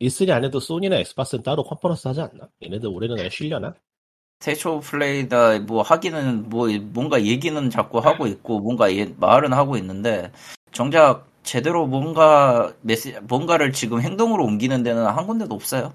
E3 0.00 0.30
안 0.30 0.44
해도 0.44 0.58
소니나 0.58 0.96
Xbox는 0.96 1.44
따로 1.44 1.62
컨퍼런스 1.62 2.08
하지 2.08 2.20
않나? 2.22 2.48
얘네들 2.62 2.88
올해는 2.88 3.16
그냥 3.16 3.30
쉬려나? 3.30 3.74
State 4.40 4.80
of 4.80 5.00
Play다 5.00 5.60
뭐 5.60 5.82
하기는 5.82 6.48
뭐 6.48 6.68
뭔가 6.92 7.22
얘기는 7.22 7.70
자꾸 7.70 7.98
하고 7.98 8.26
있고 8.26 8.58
뭔가 8.58 8.92
예- 8.92 9.14
말은 9.16 9.52
하고 9.52 9.76
있는데 9.76 10.32
정작 10.72 11.28
제대로 11.44 11.86
뭔가 11.86 12.72
메시 12.80 13.14
뭔가를 13.22 13.72
지금 13.72 14.00
행동으로 14.00 14.44
옮기는 14.44 14.82
데는 14.82 15.06
한 15.06 15.26
군데도 15.26 15.54
없어요. 15.54 15.92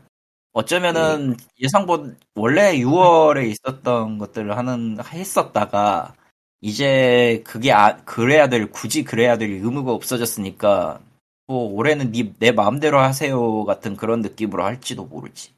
어쩌면은 0.53 1.35
예상보 1.59 2.11
원래 2.35 2.77
6월에 2.77 3.49
있었던 3.51 4.17
것들을 4.17 4.57
하는 4.57 4.97
했었다가 5.03 6.15
이제 6.61 7.41
그게 7.45 7.71
아, 7.71 7.97
그래야 8.05 8.49
될 8.49 8.69
굳이 8.71 9.03
그래야 9.03 9.37
될 9.37 9.49
의무가 9.49 9.91
없어졌으니까 9.91 10.99
뭐 11.45 11.71
올해는 11.73 12.11
니, 12.11 12.33
내 12.39 12.51
마음대로 12.51 12.99
하세요 12.99 13.63
같은 13.65 13.95
그런 13.95 14.21
느낌으로 14.21 14.63
할지도 14.63 15.05
모르지. 15.05 15.51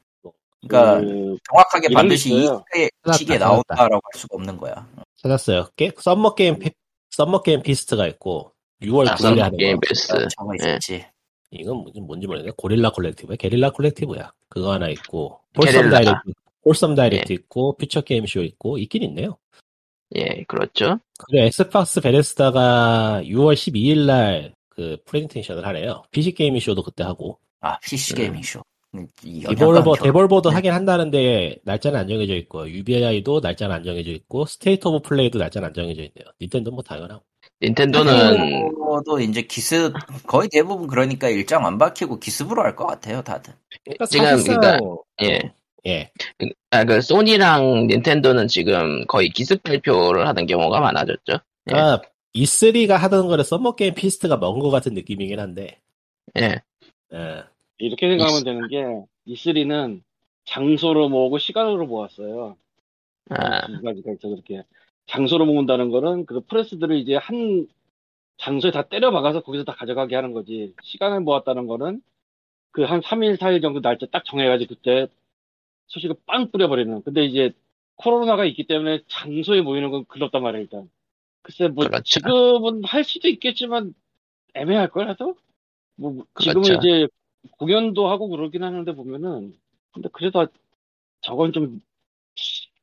그러니까 0.61 0.99
그, 0.99 1.37
정확하게 1.49 1.93
반드시 1.93 2.29
게 2.29 2.35
이. 2.35 3.13
시기에. 3.13 3.37
나온다라고 3.37 3.95
할 3.95 4.19
수가 4.19 4.35
없는 4.35 4.57
거야. 4.57 4.85
찾았어요. 5.15 5.69
게, 5.75 5.91
Summer 5.97 6.35
Game 6.35 6.59
Fe-, 6.59 6.71
Summer 7.11 7.41
Game 7.43 7.61
Fest가 7.61 8.07
있고 8.07 8.51
6월 8.81 9.07
아, 9.07 9.15
9일에 9.15 9.21
Summer 9.21 9.43
하는 9.43 9.57
게임 9.57 9.75
거. 9.75 9.81
Fest. 9.87 10.27
저거 10.37 10.53
예. 10.63 10.69
있었지. 10.71 11.05
이건 11.51 11.77
뭔지, 11.77 12.01
뭔지 12.01 12.27
모르겠네. 12.27 12.51
Gorilla 12.57 12.91
Collective야? 12.91 13.37
Guerrilla 13.37 13.71
Collective야. 13.71 14.33
그거 14.49 14.73
하나 14.73 14.89
있고 14.89 15.39
Guerrilla. 15.59 15.89
Direct, 15.89 16.33
Wholesome 16.65 16.95
Direct 16.95 17.33
있고 17.33 17.75
Future 17.77 18.01
Games 18.01 18.25
Show 18.27 18.43
있고 18.43 18.77
있긴 18.77 19.03
있네요. 19.03 19.37
예, 20.15 20.43
그렇죠. 20.47 20.99
그리고 21.19 21.45
Xbox 21.45 22.01
Bethesda가 22.01 23.21
6월 23.25 23.53
12일 23.53 24.05
날 24.05 24.51
그 24.51 24.97
프레젠테이션을 25.05 25.65
하네요. 25.67 26.03
PC 26.11 26.33
게이밍 26.33 26.59
쇼도 26.59 26.83
그때 26.83 27.03
하고 27.03 27.37
아 27.61 27.77
PC 27.79 28.13
음. 28.13 28.15
Gaming 28.17 28.41
Show. 28.43 28.61
이 29.23 29.45
Devolver 29.47 29.97
Devolver도 29.97 30.49
네. 30.49 30.55
하긴 30.55 30.71
한다는데 30.71 31.57
날짜는 31.63 31.99
안 31.99 32.07
정해져 32.07 32.33
있고 32.37 32.67
UBI도 32.67 33.39
날짜는 33.39 33.75
안 33.75 33.83
정해져 33.83 34.09
있고 34.09 34.45
State 34.47 34.87
of 34.87 35.07
Play도 35.07 35.37
날짜는 35.37 35.67
안 35.67 35.73
정해져 35.75 36.01
있네요. 36.01 36.25
닌텐도 36.41 36.71
뭐 36.71 36.81
당연하고. 36.81 37.23
닌텐도는 37.61 38.71
도 39.05 39.19
이제 39.19 39.43
기습 39.43 39.93
거의 40.25 40.49
대부분 40.51 40.87
그러니까 40.87 41.29
일정 41.29 41.65
안 41.65 41.77
박히고 41.77 42.19
기습으로 42.19 42.63
할 42.63 42.75
것 42.75 42.87
같아요 42.87 43.21
다들. 43.21 43.53
그러니까 43.85 44.05
지금 44.07 44.25
사실상 44.25 44.59
그러니까 44.59 44.85
예. 45.23 45.53
예. 45.87 46.11
아, 46.71 46.83
그 46.83 47.01
소니랑 47.01 47.87
닌텐도는 47.87 48.47
지금 48.47 49.05
거의 49.07 49.29
기습 49.29 49.63
발표를 49.63 50.27
하는 50.27 50.45
경우가 50.45 50.79
많아졌죠. 50.79 51.39
예. 51.71 51.75
아, 51.75 52.01
E3가 52.35 52.97
하던 52.97 53.27
거를 53.27 53.43
Summer 53.43 53.75
Game 53.75 53.93
Fest가 53.93 54.37
먹은 54.37 54.59
것 54.59 54.69
같은 54.69 54.93
느낌이긴 54.93 55.39
한데. 55.39 55.79
예. 56.37 56.61
예. 57.13 57.43
이렇게 57.77 58.07
생각하면 58.09 58.43
되는 58.43 58.67
게 58.67 58.85
E3는 59.27 60.01
장소로 60.45 61.09
모으고 61.09 61.37
시간으로 61.37 61.85
모았어요. 61.85 62.57
아, 63.29 63.67
두 63.67 63.81
가지가 63.81 64.11
있어 64.13 64.29
그렇게 64.29 64.63
장소로 65.07 65.45
모은다는 65.45 65.91
거는 65.91 66.25
그 66.25 66.41
프레스들을 66.41 66.97
이제 66.97 67.15
한 67.15 67.67
장소에 68.37 68.71
다 68.71 68.83
때려 68.83 69.11
박아서 69.11 69.41
거기서 69.41 69.63
다 69.63 69.73
가져가게 69.73 70.15
하는 70.15 70.33
거지. 70.33 70.73
시간을 70.83 71.21
모았다는 71.21 71.67
거는 71.67 72.01
그 72.71 72.85
한 72.85 73.01
3일, 73.01 73.37
4일 73.37 73.61
정도 73.61 73.81
날짜 73.81 74.05
딱 74.11 74.23
정해가지고 74.25 74.75
그때 74.75 75.07
소식을 75.89 76.15
빵 76.25 76.49
뿌려버리는. 76.51 77.03
근데 77.03 77.25
이제 77.25 77.51
코로나가 77.95 78.45
있기 78.45 78.65
때문에 78.67 79.01
장소에 79.07 79.61
모이는 79.61 79.91
건 79.91 80.05
그렇단 80.05 80.41
말이야, 80.41 80.61
일단. 80.61 80.89
글쎄, 81.41 81.67
뭐, 81.67 81.85
그렇죠. 81.85 82.03
지금은 82.03 82.83
할 82.85 83.03
수도 83.03 83.27
있겠지만 83.27 83.93
애매할걸, 84.53 85.09
해도? 85.09 85.35
뭐, 85.95 86.25
지금은 86.39 86.61
그렇죠. 86.63 86.79
이제 86.79 87.07
공연도 87.57 88.07
하고 88.09 88.29
그러긴 88.29 88.63
하는데 88.63 88.91
보면은, 88.93 89.57
근데 89.91 90.09
그래도 90.13 90.47
저건 91.21 91.51
좀, 91.51 91.81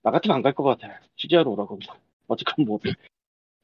나 0.03 0.11
같으면 0.11 0.37
안 0.37 0.43
갈 0.43 0.53
것 0.55 0.63
같아. 0.65 1.01
취재하러 1.17 1.51
오라고. 1.51 1.79
어쨌건 2.29 2.65
뭐, 2.67 2.79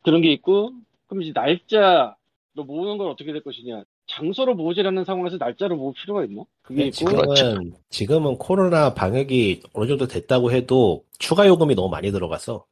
그런 0.02 0.22
게 0.22 0.32
있고, 0.32 0.72
그럼 1.06 1.22
이제 1.22 1.32
날짜, 1.32 2.16
너 2.54 2.64
모으는 2.64 2.98
건 2.98 3.08
어떻게 3.08 3.32
될 3.32 3.42
것이냐. 3.42 3.84
장소로 4.06 4.54
모으지 4.54 4.80
않는 4.82 5.04
상황에서 5.04 5.38
날짜로 5.38 5.76
모을 5.76 5.94
필요가 5.94 6.24
있나? 6.24 6.44
그게 6.62 6.86
있고, 6.86 7.06
그렇죠. 7.06 7.34
지금은, 7.34 7.72
지금은 7.88 8.38
코로나 8.38 8.94
방역이 8.94 9.62
어느 9.72 9.86
정도 9.88 10.06
됐다고 10.06 10.52
해도 10.52 11.04
추가 11.18 11.46
요금이 11.46 11.74
너무 11.74 11.88
많이 11.88 12.10
들어가서. 12.10 12.64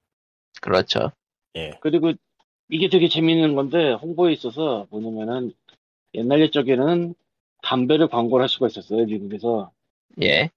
그렇죠. 0.60 1.12
예. 1.56 1.72
그리고 1.80 2.12
이게 2.68 2.88
되게 2.88 3.08
재밌는 3.08 3.54
건데, 3.54 3.92
홍보에 3.92 4.32
있어서 4.32 4.86
뭐냐면은, 4.90 5.52
옛날 6.14 6.40
옛적에는 6.40 7.14
담배를 7.62 8.08
광고를 8.08 8.42
할 8.42 8.48
수가 8.48 8.66
있었어요, 8.66 9.04
미국에서. 9.06 9.70
예. 10.22 10.50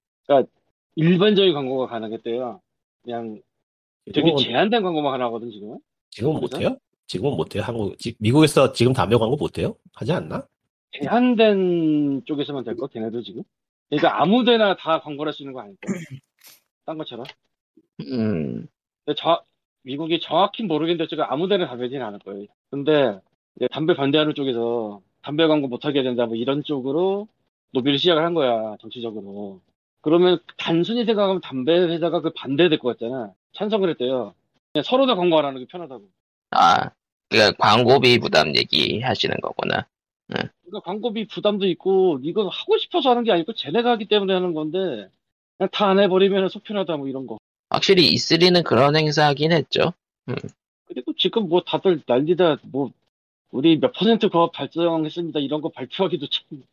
일반적인 0.95 1.53
광고가 1.53 1.87
가능했대요. 1.87 2.61
그냥 3.03 3.41
되게 4.05 4.13
지금은, 4.21 4.37
제한된 4.37 4.83
광고만 4.83 5.13
하나거든, 5.13 5.49
지금은. 5.49 5.79
지금은? 6.11 6.39
못해요? 6.41 6.77
지금은 7.07 7.35
못해요? 7.35 7.63
한국, 7.63 7.97
지- 7.97 8.15
미국에서 8.19 8.73
지금 8.73 8.93
담배 8.93 9.15
광고 9.15 9.35
못해요? 9.35 9.75
하지 9.93 10.11
않나? 10.11 10.45
제한된 11.01 12.23
쪽에서만 12.25 12.63
될 12.63 12.75
거, 12.75 12.87
걔네도 12.87 13.21
지금. 13.23 13.43
그러니까 13.89 14.21
아무 14.21 14.43
데나 14.43 14.75
다 14.75 14.99
광고를 15.01 15.29
할 15.29 15.33
수 15.33 15.43
있는 15.43 15.53
거 15.53 15.61
아닐까? 15.61 15.81
딴 16.85 16.97
것처럼. 16.97 17.25
음, 18.01 18.67
근데 19.05 19.15
저, 19.17 19.43
미국이 19.83 20.19
정확히 20.19 20.63
모르겠는데 20.63 21.07
제가 21.09 21.31
아무 21.31 21.47
데나 21.47 21.67
담배진 21.67 22.01
않을 22.01 22.19
거예요. 22.19 22.47
근데 22.71 23.19
이제 23.57 23.67
담배 23.71 23.95
반대하는 23.95 24.33
쪽에서 24.35 25.01
담배 25.21 25.45
광고 25.47 25.67
못하게 25.67 26.03
된다 26.03 26.25
뭐 26.25 26.35
이런 26.35 26.63
쪽으로 26.63 27.27
로비를 27.73 27.97
시작을 27.99 28.23
한 28.23 28.33
거야 28.33 28.75
정치적으로. 28.81 29.61
그러면 30.01 30.39
단순히 30.57 31.05
생각하면 31.05 31.41
담배 31.41 31.73
회사가 31.77 32.21
그 32.21 32.31
반대될 32.33 32.79
것 32.79 32.97
같잖아. 32.97 33.33
찬성을 33.53 33.89
했대요. 33.89 34.33
그냥 34.73 34.83
서로 34.83 35.05
다 35.05 35.15
광고 35.15 35.37
안 35.39 35.45
하는 35.45 35.59
게 35.59 35.67
편하다고. 35.67 36.03
아, 36.51 36.89
그러니까 37.29 37.57
광고비 37.59 38.19
부담 38.19 38.55
얘기 38.55 39.01
하시는 39.01 39.35
거구나. 39.41 39.87
그러니까 40.63 40.79
광고비 40.85 41.27
부담도 41.27 41.67
있고 41.67 42.19
이건 42.23 42.47
하고 42.47 42.77
싶어서 42.77 43.09
하는 43.11 43.23
게 43.23 43.31
아니고 43.31 43.53
쟤네가 43.53 43.91
하기 43.91 44.05
때문에 44.07 44.33
하는 44.33 44.53
건데 44.53 45.09
그냥 45.57 45.69
다 45.71 45.87
안 45.87 45.99
해버리면 45.99 46.49
속편하다 46.49 46.97
뭐 46.97 47.07
이런 47.07 47.27
거. 47.27 47.37
확실히 47.69 48.11
E3는 48.13 48.63
그런 48.63 48.95
행사긴 48.95 49.51
했죠. 49.51 49.93
그리고 50.85 51.13
지금 51.17 51.49
뭐 51.49 51.61
다들 51.61 52.01
난리다 52.05 52.57
뭐 52.63 52.91
우리 53.51 53.79
몇 53.79 53.93
퍼센트 53.93 54.29
더 54.29 54.51
발전했습니다 54.51 55.39
이런 55.39 55.61
거 55.61 55.69
발표하기도 55.69 56.27
참 56.27 56.63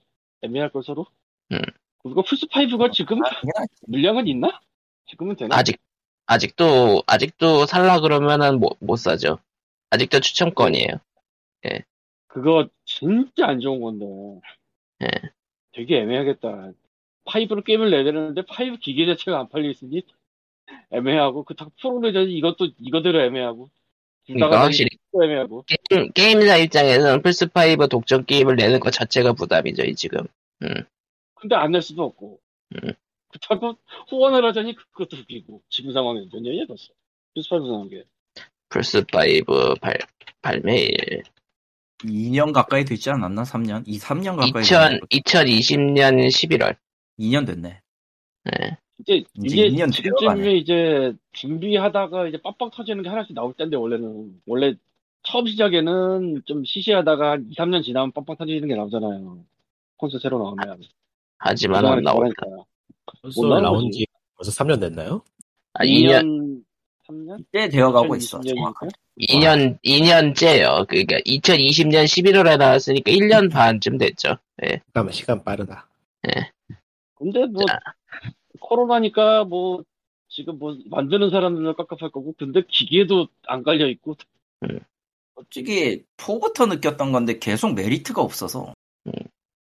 애매할 0.42 0.70
걸 0.70 0.82
서로. 0.82 1.06
음. 1.52 1.58
그리고 2.02 2.22
플스 2.22 2.46
5가 2.46 2.92
지금 2.92 3.24
아, 3.24 3.28
그냥 3.40 3.66
물량은 3.86 4.26
있나? 4.26 4.60
지금은 5.06 5.36
되나? 5.36 5.56
아직, 5.56 5.78
아직도, 6.26 7.02
아직도 7.06 7.66
살라 7.66 8.00
그러면은 8.00 8.58
못, 8.58 8.76
못 8.80 8.96
사죠. 8.96 9.38
아직도 9.90 10.20
추천권이에요. 10.20 10.88
그거 12.28 12.68
진짜 13.00 13.46
안 13.48 13.60
좋은 13.60 13.80
건데. 13.80 14.06
예. 15.02 15.08
되게 15.72 16.00
애매하겠다. 16.00 16.72
5로 17.24 17.64
게임을 17.64 17.90
내야 17.90 18.04
되는데 18.04 18.42
5 18.42 18.76
기계 18.80 19.06
자체가 19.06 19.40
안 19.40 19.48
팔려 19.48 19.70
있으니 19.70 20.02
애매하고 20.90 21.44
그 21.44 21.54
프로레전 21.80 22.28
이것도 22.28 22.68
이거대로 22.78 23.22
애매하고. 23.22 23.68
그러니까 24.26 24.62
확실히 24.62 24.90
또 25.12 25.24
애매하고. 25.24 25.64
게임, 25.88 26.12
게임사 26.12 26.56
입장에서는 26.58 27.22
플스5 27.22 27.88
독점 27.90 28.26
게임을 28.26 28.56
내는 28.56 28.78
것 28.78 28.90
자체가 28.90 29.32
부담이죠, 29.32 29.84
이 29.84 29.94
지금. 29.94 30.26
근데 31.34 31.56
안 31.56 31.72
낼 31.72 31.82
수도 31.82 32.04
없고. 32.04 32.38
음. 32.76 32.92
그렇다고 33.28 33.78
후원을 34.08 34.44
하자니 34.44 34.74
그것도 34.74 35.16
웃기고. 35.22 35.62
지금 35.68 35.92
상황에 35.92 36.20
몇 36.32 36.40
년이야 36.42 36.66
벌써. 36.66 36.92
플스5 37.36 37.66
나온 37.66 37.88
게. 37.88 38.04
플스5 38.68 39.80
발, 39.80 39.96
발매일. 40.42 41.22
2년 42.04 42.52
가까이 42.52 42.84
됐지 42.84 43.10
않았나? 43.10 43.42
3년? 43.42 43.82
2, 43.86 43.98
3년 43.98 44.36
가까이 44.36 44.62
2000, 44.62 45.00
2020년 45.10 46.28
11월. 46.28 46.76
2년 47.18 47.46
됐네. 47.46 47.80
예. 48.52 48.78
이제 48.98 49.24
이제 49.34 49.66
이게 49.66 49.70
2년 49.70 49.92
지금쯤에. 49.92 50.56
이제 50.56 51.12
준비하다가 51.32 52.28
이제 52.28 52.38
빡빡 52.42 52.70
터지는 52.72 53.02
게 53.02 53.08
하나씩 53.08 53.34
나올 53.34 53.54
텐데 53.54 53.76
원래는 53.76 54.40
원래 54.46 54.74
처음 55.22 55.46
시작에는 55.46 56.42
좀 56.46 56.64
시시하다가 56.64 57.30
한 57.32 57.46
2, 57.50 57.54
3년 57.54 57.82
지나면 57.82 58.12
빡빡 58.12 58.38
터지는 58.38 58.68
게 58.68 58.74
나오잖아요. 58.74 59.44
콘솔 59.96 60.20
새로 60.20 60.38
나오면. 60.38 60.82
하지만 61.38 61.84
안 61.84 62.02
나오니까. 62.02 62.46
콘솔 63.22 63.62
나온. 63.62 63.90
지 63.90 64.06
벌써 64.36 64.50
3년 64.64 64.80
됐나요? 64.80 65.22
아, 65.74 65.84
2년, 65.84 66.62
3년? 67.06 67.44
때 67.52 67.68
되어가고 67.68 68.16
있어. 68.16 68.38
2020년 68.40 68.46
이니까? 68.46 68.54
정확하게. 68.60 68.90
2년, 69.28 69.78
2년째요. 69.84 70.86
그러니까 70.88 71.18
2020년 71.26 72.04
11월에 72.04 72.56
나왔으니까 72.58 73.10
1년 73.10 73.50
반쯤 73.50 73.98
됐죠. 73.98 74.36
예. 74.64 74.80
잠깐만 74.86 75.12
시간 75.12 75.44
빠르다. 75.44 75.88
근데 77.16 77.46
뭐 77.46 77.64
자. 77.66 77.78
코로나니까 78.60 79.44
뭐 79.44 79.82
지금 80.28 80.58
뭐 80.58 80.76
만드는 80.86 81.30
사람들은 81.30 81.74
깝깝할 81.74 82.10
거고 82.10 82.34
근데 82.38 82.62
기계도 82.66 83.28
안 83.46 83.62
깔려 83.62 83.88
있고 83.88 84.16
솔직히 85.34 86.04
4부터 86.16 86.68
느꼈던 86.68 87.12
건데 87.12 87.38
계속 87.38 87.74
메리트가 87.74 88.22
없어서 88.22 88.74
음. 89.06 89.12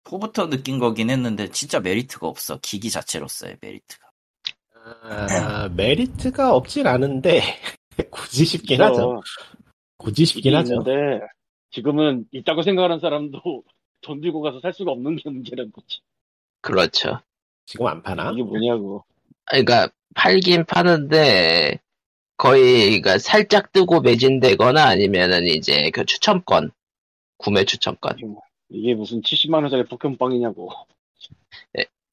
4부터 0.04 0.48
느낀 0.48 0.78
거긴 0.78 1.10
했는데 1.10 1.50
진짜 1.50 1.80
메리트가 1.80 2.26
없어. 2.26 2.58
기기 2.62 2.90
자체로서의 2.90 3.56
메리트가. 3.60 4.06
아, 5.02 5.68
메리트가 5.74 6.54
없진 6.54 6.86
않은데 6.86 7.42
굳이 8.04 8.44
싶긴 8.44 8.80
하죠. 8.82 9.20
굳이 9.96 10.24
싶긴 10.24 10.54
하죠. 10.54 10.74
있는데 10.74 11.26
지금은 11.70 12.26
있다고 12.32 12.62
생각하는 12.62 13.00
사람도 13.00 13.40
돈 14.02 14.20
들고 14.20 14.40
가서 14.40 14.60
살 14.60 14.72
수가 14.72 14.92
없는 14.92 15.16
게 15.16 15.30
문제라는 15.30 15.72
거지. 15.72 16.00
그렇죠. 16.60 17.20
지금 17.64 17.86
안 17.86 18.02
파나? 18.02 18.30
이게 18.32 18.42
뭐냐고. 18.42 19.04
그러니까 19.46 19.88
팔긴 20.14 20.64
파는데 20.64 21.80
거의 22.36 23.00
그러니까 23.00 23.18
살짝 23.18 23.72
뜨고 23.72 24.00
매진되거나 24.00 24.84
아니면은 24.84 25.46
이제 25.46 25.90
그 25.90 26.04
추첨권 26.04 26.70
구매 27.38 27.64
추첨권 27.64 28.16
이게 28.68 28.94
무슨 28.94 29.20
70만 29.22 29.62
원짜리 29.62 29.84
포켓몬빵이냐고. 29.84 30.70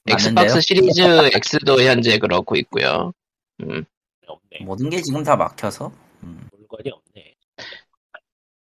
엑스박스 0.07 0.61
시리즈 0.61 1.01
X도 1.01 1.81
현재 1.81 2.17
그렇고 2.19 2.55
있고요. 2.57 3.13
음, 3.61 3.85
없네. 4.33 4.65
모든 4.65 4.89
게 4.89 5.01
지금 5.01 5.23
다 5.23 5.35
막혀서. 5.35 5.91
음. 6.23 6.49
물건이 6.57 6.89
없네. 6.91 7.35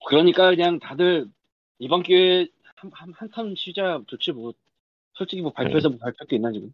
그러니까 0.07 0.51
그냥 0.51 0.79
다들 0.79 1.27
이번 1.79 2.03
기회에 2.03 2.47
한한탄 2.93 3.55
쉬자 3.57 4.01
좋지 4.07 4.33
뭐. 4.33 4.53
솔직히 5.15 5.43
뭐 5.43 5.53
발표해서 5.53 5.91
뭐 5.91 5.99
발표할 5.99 6.27
게 6.27 6.37
있나 6.37 6.51
지금. 6.53 6.73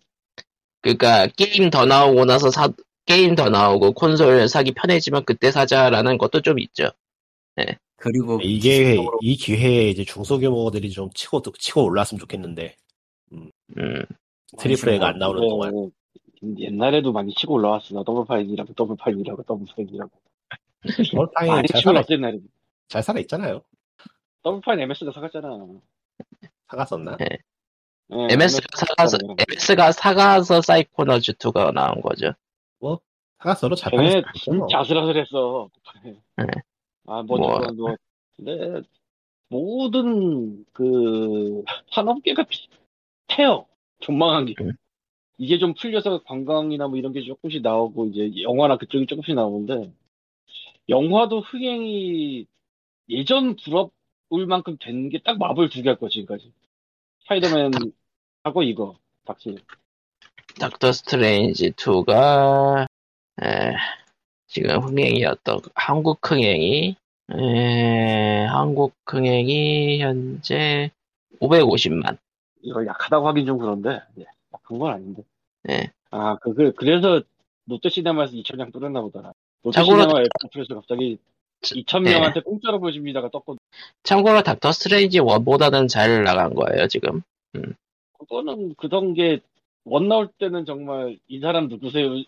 그러니까 0.81 1.27
게임 1.37 1.71
더 1.71 1.85
나오고 1.87 2.25
나서 2.25 2.51
사 2.51 2.69
게임 3.05 3.35
더 3.35 3.49
나오고 3.49 3.93
콘솔 3.95 4.49
사기 4.49 4.73
편해지면 4.73 5.25
그때 5.25 5.51
사자라는 5.51 6.19
것도 6.19 6.41
좀 6.43 6.59
있죠. 6.61 6.91
그리고 7.97 8.39
이게 8.41 8.79
기술적으로 8.79 9.19
이 9.21 9.37
기회에 9.37 9.91
이제 9.91 10.05
중소규모들이 10.05 10.91
좀 10.91 11.11
치고 11.15 11.43
치고 11.59 11.85
올랐으면 11.85 12.21
좋겠는데 12.21 12.77
음, 13.33 13.51
triple 14.57 14.91
A가 14.91 15.09
안 15.09 15.19
나오는 15.19 15.41
네, 15.41 15.49
동안 15.49 15.91
옛날에도 16.59 17.13
많이 17.13 17.33
치고 17.35 17.55
올라왔어. 17.55 17.95
나 17.95 18.03
Double 18.05 18.25
Fine이라고 18.25 18.73
Double 18.75 18.97
Fine이라고 18.97 19.43
Double 19.43 19.67
Fine이라고. 19.75 20.11
Double 21.13 21.34
Fine 21.34 21.49
많이 21.49 21.69
잘 21.69 21.81
치고 21.81 21.93
옛날에. 22.11 22.39
잘 22.89 23.03
살아 23.03 23.21
있잖아요. 23.21 23.63
Double 24.43 24.61
Fine 24.61 24.81
MS가 24.81 25.13
사갔잖아. 25.13 25.67
사갔었나? 26.69 27.17
네, 27.17 27.27
MS가 28.09 28.67
사가서 28.77 29.19
MS가 29.49 29.93
사가서 29.93 30.63
Psychonauts 30.63 31.33
2가 31.33 31.73
나온 31.73 32.01
거죠. 32.01 32.33
잘 33.77 33.91
걔네 33.93 34.23
팔렸어. 34.23 34.33
진짜 34.35 34.79
아슬아슬했어. 34.79 35.71
네. 36.05 36.45
아, 37.07 37.23
뭐, 37.23 37.39
뭐. 37.39 37.59
뭐, 37.59 37.73
뭐. 37.73 37.97
근데, 38.37 38.83
모든, 39.49 40.65
그, 40.73 41.63
산업계가 41.93 42.45
비슷해요. 42.45 43.67
전망한 44.01 44.47
게. 44.47 44.55
음. 44.61 44.73
이게 45.39 45.59
좀 45.59 45.75
풀려서 45.75 46.23
관광이나 46.25 46.89
뭐 46.89 46.99
이런 46.99 47.13
게 47.13 47.23
조금씩 47.23 47.63
나오고, 47.63 48.07
이제 48.07 48.43
영화나 48.43 48.77
그쪽이 48.77 49.07
조금씩 49.07 49.35
나오는데, 49.35 49.93
영화도 50.89 51.41
흥행이 51.41 52.47
예전 53.11 53.57
부럽을 53.57 54.47
만큼 54.47 54.77
된 54.81 55.09
게 55.11 55.19
딱 55.23 55.39
마블 55.39 55.69
두 55.69 55.77
개일 55.77 55.99
거야, 55.99 56.11
지금까지. 56.11 56.53
스파이더맨 57.23 57.73
하고 58.45 58.63
이거, 58.63 58.97
닥치. 59.25 59.57
닥터 60.59 60.93
스트레인지 60.93 61.73
2가 61.73 62.87
지금 64.47 64.81
흥행이었던 64.81 65.61
한국 65.75 66.19
흥행이 66.29 66.97
에, 67.31 68.45
한국 68.47 68.95
흥행이 69.07 70.01
현재 70.01 70.91
550만. 71.41 72.17
이거 72.63 72.85
약하다고 72.87 73.29
하긴 73.29 73.47
좀 73.47 73.59
그런데, 73.59 74.01
예, 74.19 74.25
약한 74.69 74.79
건 74.79 74.93
아닌데. 74.93 75.23
네. 75.65 75.91
아, 76.11 76.37
그, 76.37 76.55
그, 76.55 76.73
그래서 76.73 77.23
롯데시네마에서 77.67 78.33
2,000장 78.35 78.73
뿌렸나 78.73 79.01
보더라. 79.01 79.33
롯데시네마 79.63 80.05
애플에서 80.45 80.75
갑자기 80.75 81.19
2,000명한테 81.63 82.45
공짜로 82.45 82.79
보여줍니다가 82.79 83.31
떴거든. 83.31 83.59
참고로 84.03 84.43
닥터 84.43 84.73
스트레인지 84.73 85.21
1보다는 85.21 85.89
잘 85.89 86.23
나간 86.23 86.55
거예요 86.55 86.87
지금. 86.87 87.23
그거는 88.19 88.75
그던 88.77 89.15
게, 89.15 89.41
원 89.85 90.09
나올 90.09 90.29
때는 90.39 90.67
정말 90.67 91.19
이 91.29 91.41
사람 91.41 91.69
누구세요? 91.69 92.23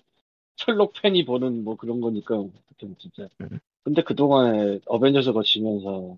셜록 0.57 0.95
팬이 1.01 1.25
보는 1.25 1.65
뭐 1.65 1.77
그런 1.77 2.01
거니까, 2.01 2.43
그때 2.69 2.93
진짜. 2.99 3.29
음. 3.41 3.61
근데 3.83 4.03
그동안에 4.03 4.81
어벤져스 4.87 5.33
거치면서, 5.33 6.17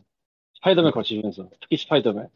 스파이더맨 0.54 0.92
거치면서, 0.92 1.48
특히 1.60 1.76
스파이더맨. 1.76 2.28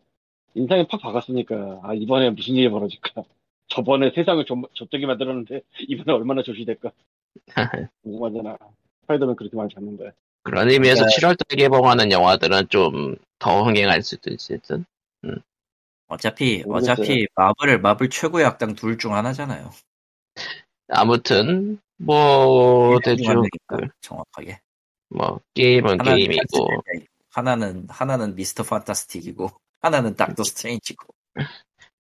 인상이 0.55 0.87
팍 0.87 1.01
박았으니까, 1.01 1.81
아, 1.83 1.95
이번에 1.95 2.31
무슨 2.31 2.55
일이 2.55 2.71
벌어질까. 2.71 3.25
저번에 3.69 4.13
세상을 4.15 4.45
좀, 4.45 4.63
좆되게 4.75 5.07
만들었는데, 5.07 5.63
이번에 5.89 6.17
얼마나 6.17 6.43
좆이 6.43 6.59
될까. 6.59 6.91
궁금하잖아. 8.03 8.57
스파이더맨 9.03 9.37
그렇게 9.37 9.57
많이 9.57 9.73
잡는데. 9.75 10.13
그런 10.43 10.71
의미에서 10.71 11.05
그러니까- 11.05 11.45
7월달 11.45 11.59
개봉하는 11.59 12.13
영화들은 12.13 12.69
좀 12.69 13.17
더 13.39 13.63
흥행할 13.65 14.03
수도 14.03 14.31
있든. 14.31 14.87
어차피 16.09 16.63
모르겠어요. 16.65 16.93
어차피 16.95 17.27
마블 17.35 17.79
마블 17.81 18.09
최고의 18.09 18.47
악당 18.47 18.75
둘 18.75 18.97
중 18.97 19.15
하나잖아요. 19.15 19.71
아무튼 20.89 21.79
뭐 21.99 22.99
대충 23.05 23.43
정확하게. 24.01 24.59
뭐 25.11 25.41
게임은 25.53 26.01
하나는 26.01 26.17
게임이고 26.17 26.69
하나는 27.29 27.87
하나는 27.91 28.35
미스터 28.37 28.63
판타스틱이고 28.63 29.51
하나는 29.83 30.15
닥터 30.17 30.43
스트레인지고 30.45 31.13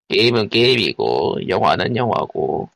게임은 0.09 0.49
게임이고 0.49 1.49
영화는 1.49 1.97
영화고 1.97 2.69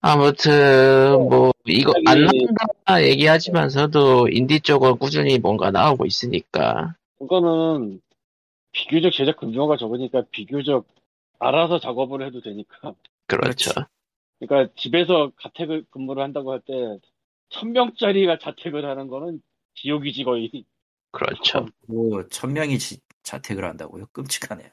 아무튼 0.00 1.28
뭐 1.28 1.52
이거 1.66 1.92
안 2.06 2.22
나온다 2.22 3.02
얘기하지만서도 3.02 4.28
인디 4.28 4.60
쪽은 4.60 4.98
꾸준히 4.98 5.38
뭔가 5.38 5.70
나오고 5.70 6.06
있으니까 6.06 6.94
그거는 7.18 8.00
비교적 8.72 9.10
제작 9.12 9.38
금조가 9.38 9.76
적으니까 9.76 10.22
비교적 10.30 10.86
알아서 11.40 11.78
작업을 11.78 12.24
해도 12.26 12.40
되니까. 12.40 12.94
그렇죠. 13.26 13.70
그러니까 14.38 14.72
집에서 14.76 15.32
가택을 15.36 15.84
근무를 15.90 16.22
한다고 16.22 16.52
할 16.52 16.60
때, 16.60 16.98
천 17.48 17.72
명짜리가 17.72 18.38
자택을 18.38 18.84
하는 18.84 19.08
거는 19.08 19.40
지옥이지 19.74 20.24
거의. 20.24 20.64
그렇죠. 21.10 21.66
뭐 21.86 22.26
천명이 22.28 22.78
지- 22.78 23.00
자택을 23.28 23.64
한다고요? 23.66 24.06
끔찍하네요. 24.12 24.70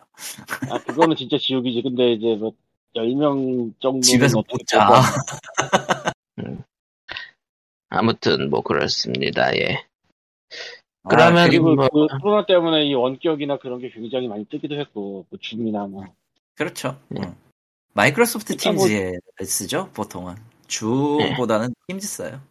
아, 0.72 0.80
그거는 0.80 1.16
진짜 1.18 1.38
지옥이지. 1.38 1.82
근데 1.82 2.14
이제 2.14 2.36
뭐, 2.36 2.54
10명 2.96 3.74
정도는 3.82 4.02
집에서 4.02 4.38
못 4.38 4.46
자. 4.66 4.88
아무튼 7.90 8.50
뭐 8.50 8.62
그렇습니다. 8.62 9.54
예. 9.58 9.86
아, 11.04 11.10
그러면 11.10 11.50
그리고 11.50 11.76
뭐- 11.76 11.90
그 11.90 12.08
코로나 12.22 12.46
때문에 12.46 12.86
이 12.86 12.94
원격이나 12.94 13.58
그런 13.60 13.80
게 13.80 13.90
굉장히 13.90 14.28
많이 14.30 14.46
뜨기도 14.46 14.76
했고, 14.80 15.26
뭐 15.30 15.40
줌이나 15.40 15.86
뭐. 15.88 16.06
그렇죠. 16.56 17.00
네. 17.10 17.22
응. 17.24 17.36
마이크로소프트 17.94 18.56
그러니까 18.56 18.72
뭐- 18.80 18.88
팀즈에 18.88 19.20
쓰죠 19.46 19.90
보통은 19.92 20.36
줌보다는 20.68 21.74
팀즈 21.88 22.06
써요 22.08 22.42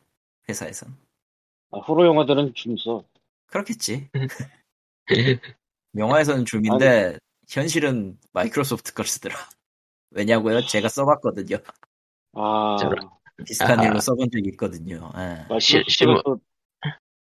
회사에선 0.49 0.97
아, 1.71 1.79
호러 1.81 2.07
영화들은 2.07 2.53
줌 2.55 2.77
써. 2.77 3.03
그렇겠지. 3.47 4.09
영화에서는 5.97 6.45
줌인데 6.45 7.19
현실은 7.49 8.19
마이크로소프트 8.33 8.95
걸 8.95 9.07
쓰더라. 9.07 9.35
왜냐고요? 10.11 10.61
제가 10.67 10.89
써봤거든요. 10.89 11.59
아, 12.35 12.77
저런. 12.81 13.09
비슷한 13.47 13.79
아하. 13.81 13.89
일로 13.89 13.99
써본 14.01 14.29
적이 14.33 14.51
있거든요. 14.51 15.11
예. 15.17 15.59
실무- 15.59 16.23
또 16.25 16.39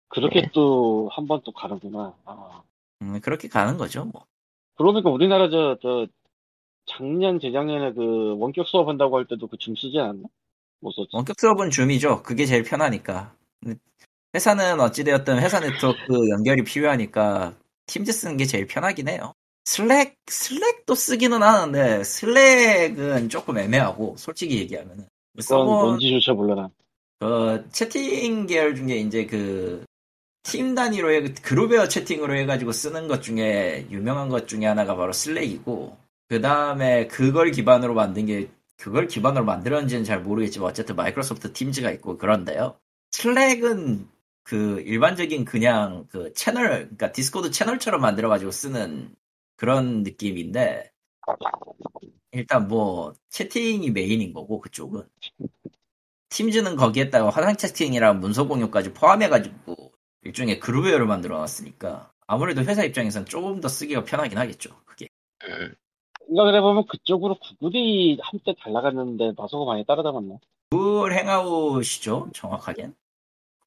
그렇게 0.09 0.43
네. 0.43 0.49
또한 0.53 1.27
번 1.27 1.41
또 1.45 1.53
가는구나. 1.53 2.15
아. 2.25 2.63
음, 3.03 3.21
그렇게 3.21 3.49
가는 3.49 3.77
거죠. 3.77 4.05
뭐. 4.05 4.25
그러니까 4.77 5.11
우리나라 5.11 5.51
저, 5.51 5.77
저, 5.83 6.07
작년, 6.87 7.39
재작년에 7.41 7.93
그 7.93 8.37
원격 8.39 8.67
수업 8.67 8.89
한다고 8.89 9.19
할 9.19 9.27
때도 9.27 9.47
그 9.49 9.57
줌 9.59 9.75
쓰지 9.75 9.99
않았나? 9.99 10.29
못 10.81 10.93
썼지. 10.93 11.09
원격 11.13 11.37
수업은 11.39 11.71
Zoom이죠. 11.71 12.23
그게 12.23 12.47
제일 12.47 12.63
편하니까. 12.63 13.35
회사는 14.35 14.79
어찌되었든 14.81 15.39
회사 15.41 15.59
네트워크 15.59 16.29
연결이 16.31 16.63
필요하니까 16.63 17.55
Teams 17.89 18.12
쓰는 18.12 18.36
게 18.36 18.45
제일 18.45 18.66
편하긴 18.66 19.09
해요. 19.09 19.32
Slack, 19.64 20.16
Slack도 20.29 20.95
쓰기는 20.95 21.43
하는데 21.43 22.05
Slack은 22.05 23.29
조금 23.28 23.59
애매하고 23.59 24.14
솔직히 24.16 24.59
얘기하면은 24.59 25.09
그건 25.36 25.43
서버 25.43 25.64
뭔지조차 25.64 26.32
몰라. 26.32 26.70
그 27.18 27.66
채팅 27.72 28.47
계열 28.47 28.76
중에 28.76 28.97
이제 28.99 29.26
그 29.26 29.84
팀 30.49 30.74
단위로 30.74 31.12
해, 31.12 31.22
그룹웨어 31.43 31.89
채팅으로 31.89 32.34
해가지고 32.34 32.72
쓰는 32.72 33.07
것 33.07 33.22
중에 33.22 33.86
유명한 33.91 34.30
것 34.30 34.49
중에 34.49 34.64
하나가 34.64 34.97
바로 34.97 35.12
Slack이고 35.12 35.99
그 36.28 36.41
다음에 36.41 37.07
그걸 37.07 37.51
기반으로 37.51 37.93
만든 37.93 38.24
게 38.24 38.49
그걸 38.78 39.09
기반으로 39.09 39.45
만들었는지는 39.45 40.05
잘 40.05 40.22
모르겠지만 40.22 40.70
어쨌든 40.70 40.97
Microsoft 40.97 41.53
Teams가 41.53 41.91
있고 41.93 42.16
그런데요. 42.16 42.78
Slack은 43.11 44.09
그 44.49 44.81
일반적인 44.81 45.45
그냥 45.45 46.07
그 46.09 46.33
채널 46.33 46.69
그러니까 46.69 47.13
Discord 47.12 47.51
채널처럼 47.51 48.01
만들어가지고 48.01 48.51
쓰는 48.51 49.15
그런 49.57 50.03
느낌인데 50.03 50.91
일단 52.33 52.67
뭐 52.67 53.13
채팅이 53.29 53.91
메인인 53.91 54.33
거고 54.33 54.63
그쪽은 54.63 55.03
팀즈는 56.31 56.77
거기에다가 56.77 57.29
화상 57.29 57.57
채팅이랑 57.57 58.21
문서 58.21 58.49
공유까지 58.49 58.95
포함해가지고 58.95 59.93
일종의 60.23 60.61
그룹웨어를 60.61 61.05
만들어 61.05 61.37
놨으니까 61.37 62.11
아무래도 62.27 62.63
회사 62.63 62.83
입장에선 62.85 63.27
조금 63.27 63.61
더 63.61 63.69
쓰기가 63.69 64.03
편하긴 64.05 64.39
하겠죠. 64.39 64.71
그게 64.87 65.09
음, 65.45 65.75
생각을 66.27 66.55
해보면 66.55 66.87
그쪽으로 66.87 67.35
구글이 67.39 68.19
한때 68.23 68.55
잘 68.63 68.73
나갔는데 68.73 69.35
마소가 69.37 69.71
많이 69.71 69.85
따라잡았나? 69.85 70.39
구글 70.71 71.13
행아웃이죠, 71.13 72.31
정확하게는. 72.33 72.95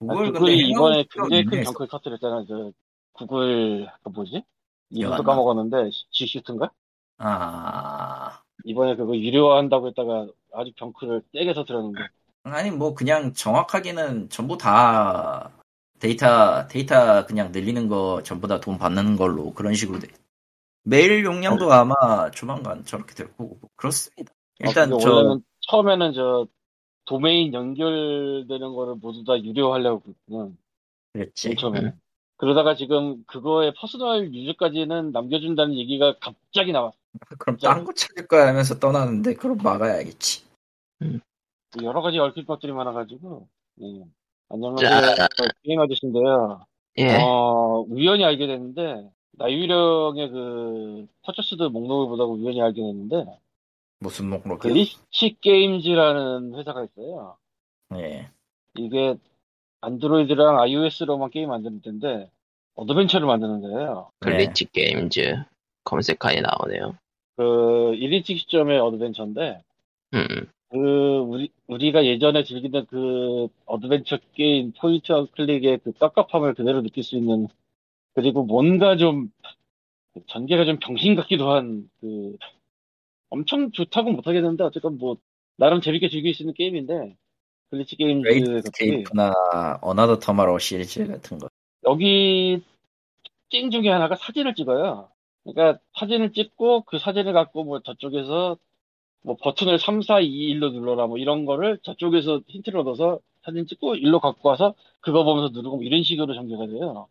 구글 0.02 0.28
아, 0.28 0.32
구글이 0.32 0.70
이번에 0.70 1.06
굉장히 1.12 1.44
큰 1.46 1.52
유명했어. 1.52 1.72
정크를 1.72 1.88
터뜨렸잖아. 1.90 2.46
저 2.48 2.72
구글 3.14 3.88
그 4.04 4.10
뭐지? 4.10 4.44
이름도. 4.90 5.24
까먹었는데 5.24 5.90
G슈트인가? 6.12 6.72
아 7.18 8.42
이번에 8.66 8.96
그거 8.96 9.16
유료화한다고 9.16 9.88
했다가 9.90 10.28
아주 10.54 10.72
병크를 10.76 11.22
세게 11.32 11.54
터뜨렸는데 11.54 12.00
아니 12.44 12.72
뭐 12.72 12.94
그냥 12.96 13.34
정확하게는 13.34 14.30
전부 14.30 14.58
다 14.58 15.52
데이터 16.00 16.68
데이터 16.68 17.26
그냥 17.28 17.52
늘리는 17.52 17.88
거 17.88 18.22
전부 18.24 18.48
다 18.48 18.60
돈 18.60 18.78
받는 18.80 19.16
걸로 19.18 19.54
그런 19.54 19.74
식으로 19.76 20.00
돼. 20.00 20.08
메일 20.84 21.24
용량도 21.24 21.72
아마 21.72 21.94
조만간 22.32 22.84
저렇게 22.86 23.14
될 23.14 23.28
거고 23.38 23.58
뭐 23.62 23.70
그렇습니다. 23.76 24.34
일단 24.60 24.92
어, 24.92 24.98
근데 24.98 25.04
저 25.04 25.40
처음에는 25.70 26.14
저 26.14 26.48
도메인 27.06 27.54
연결되는 27.54 28.74
거를 28.74 28.96
모두 28.96 29.24
다 29.24 29.42
유료 29.44 29.74
하려고 29.74 30.02
그랬구나. 30.02 30.52
그랬지. 31.14 31.50
맨 31.50 31.58
처음에는. 31.58 32.00
그러다가 32.38 32.76
지금 32.76 33.24
그거의 33.26 33.74
personal 33.78 34.34
user까지는 34.34 35.12
남겨준다는 35.12 35.76
얘기가 35.76 36.18
갑자기 36.20 36.72
나왔어. 36.72 36.98
그럼 37.38 37.58
딴 37.58 37.86
거 37.86 37.94
찾을 37.94 38.28
거야 38.28 38.48
하면서 38.48 38.80
떠나는데 38.80 39.36
그럼 39.36 39.58
막아야겠지. 39.58 40.44
여러 41.84 42.02
가지 42.02 42.18
얽힌 42.18 42.46
것들이 42.46 42.72
많아가지고. 42.72 43.48
예. 43.82 44.04
안녕하세요. 44.50 45.16
자. 45.16 45.28
게임 45.64 45.80
아저씨인데요. 45.80 46.66
예. 46.98 47.18
어, 47.18 47.86
우연히 47.88 48.26
알게 48.26 48.48
됐는데, 48.48 49.10
나유령의 49.34 50.30
그, 50.30 51.08
purchased 51.22 51.64
목록을 51.64 52.08
보다가 52.10 52.30
우연히 52.30 52.62
알게 52.62 52.82
됐는데, 52.82 53.26
무슨 54.02 54.30
목록이요? 54.32 54.58
Glitch 54.74 55.38
Games라는 55.42 56.56
회사가 56.56 56.84
있어요. 56.86 57.38
예. 57.96 58.30
이게 58.76 59.16
안드로이드랑 59.82 60.60
iOS로만 60.60 61.30
게임 61.30 61.50
만드는 61.50 61.82
데인데, 61.82 62.30
어드벤처를 62.74 63.28
만드는 63.28 63.62
데예요. 63.62 64.10
Glitch 64.20 64.72
Games 64.72 65.44
검색하니 65.84 66.42
나오네요. 66.42 66.98
그 67.38 67.44
1인칭 67.44 68.40
시점의 68.40 68.80
어드벤처인데, 68.80 69.62
음, 70.16 70.28
그 70.70 70.78
우리 71.20 71.52
우리가 71.68 72.04
예전에 72.04 72.44
즐기던 72.44 72.88
그 72.88 73.50
어드벤처 73.66 74.18
게임 74.34 74.74
point 74.74 75.12
and 75.12 75.28
click의 75.28 75.80
그 75.84 75.92
깝깝함을 75.92 76.56
그대로 76.56 76.82
느낄 76.82 77.04
수 77.04 77.16
있는 77.16 77.48
그리고 78.16 78.44
뭔가 78.44 78.98
좀 78.98 79.32
전개가 80.28 80.66
좀 80.66 80.78
병신 80.80 81.16
같기도 81.16 81.52
한 81.52 81.88
그 82.00 82.36
엄청 83.32 83.72
좋다고 83.72 84.12
못하겠는데 84.12 84.64
어쨌건 84.64 84.98
뭐 84.98 85.18
나름 85.56 85.82
재밌게 85.82 86.10
즐길 86.10 86.36
수 86.36 86.44
있는 86.44 86.54
게임인데 86.54 87.18
Glitch 87.70 87.96
같이 87.96 88.14
Great 88.14 88.60
Escape나 88.60 89.34
Another 89.82 90.20
Tomorrow 90.20 90.60
시리즈 90.60 91.08
같은 91.08 91.40
거. 91.40 91.50
여기 91.86 92.62
특징 93.24 93.72
중에 93.72 93.90
하나가 93.90 94.16
사진을 94.16 94.54
찍어요. 94.54 95.10
그러니까 95.44 95.80
사진을 95.98 96.34
찍고 96.34 96.84
그 96.84 97.00
사진을 97.00 97.34
갖고 97.34 97.64
뭐 97.64 97.82
저쪽에서 97.82 98.58
뭐 99.24 99.38
버튼을 99.42 99.80
3, 99.80 100.02
4, 100.02 100.20
2, 100.20 100.54
1로 100.54 100.72
눌러라 100.72 101.08
뭐 101.08 101.18
이런 101.18 101.46
거를 101.46 101.80
저쪽에서 101.84 102.42
힌트를 102.48 102.82
얻어서 102.82 103.20
사진 103.44 103.66
찍고 103.66 103.96
일로 103.96 104.20
갖고 104.20 104.50
와서 104.50 104.76
그거 105.00 105.24
보면서 105.24 105.54
누르고 105.54 105.78
뭐 105.78 105.86
이런 105.86 106.04
식으로 106.04 106.34
전개가 106.34 106.68
돼요. 106.68 107.08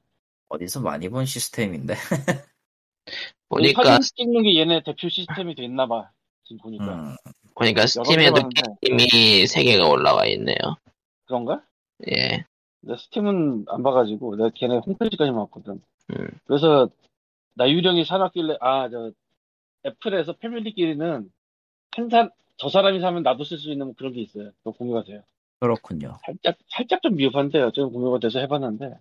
어디서 0.49 0.81
많이 0.81 1.09
본 1.09 1.25
시스템인데. 1.25 1.95
보니까 3.51 3.85
사진 3.85 4.01
찍는 4.17 4.43
게 4.45 4.57
얘네 4.59 4.83
대표 4.85 5.09
시스템이 5.09 5.55
됐나 5.55 5.87
봐. 5.87 6.11
지금 6.45 6.59
보니까. 6.63 6.85
음, 6.95 7.17
보니까 7.55 7.87
스팀에도. 7.87 8.49
게임이 8.83 9.45
3개가 9.45 9.91
올라와 9.91 10.25
있네요. 10.27 10.57
그런가? 11.27 11.63
예. 12.11 12.45
내 12.83 12.97
스팀은 12.97 13.67
안 13.69 13.83
봐가지고 13.83 14.37
내가 14.37 14.51
걔네 14.55 14.79
홈페이지까지만 14.79 15.45
봤거든. 15.45 15.83
음. 16.13 16.29
그래서 16.47 16.89
나 17.55 17.69
유령이 17.69 18.05
사놨길래 18.05 18.57
아 18.61 18.89
저 18.89 19.11
애플에서 19.87 20.35
패밀리끼리는 20.35 21.31
한 21.93 22.09
사, 22.11 22.29
저 22.57 22.69
사람이 22.69 23.01
사면 23.01 23.23
나도 23.23 23.45
쓸 23.45 23.59
수 23.59 23.71
있는 23.73 23.95
그런 23.95 24.13
게 24.13 24.21
있어요. 24.21 24.51
그거 24.59 24.73
공유가 24.73 25.03
돼요. 25.05 25.23
그렇군요. 25.59 26.19
살짝 26.25 26.57
살짝 26.69 27.03
좀 27.03 27.17
미흡한데 27.17 27.61
어쨌든 27.61 27.91
공유가 27.93 28.19
돼서 28.19 28.39
해봤는데 28.41 28.95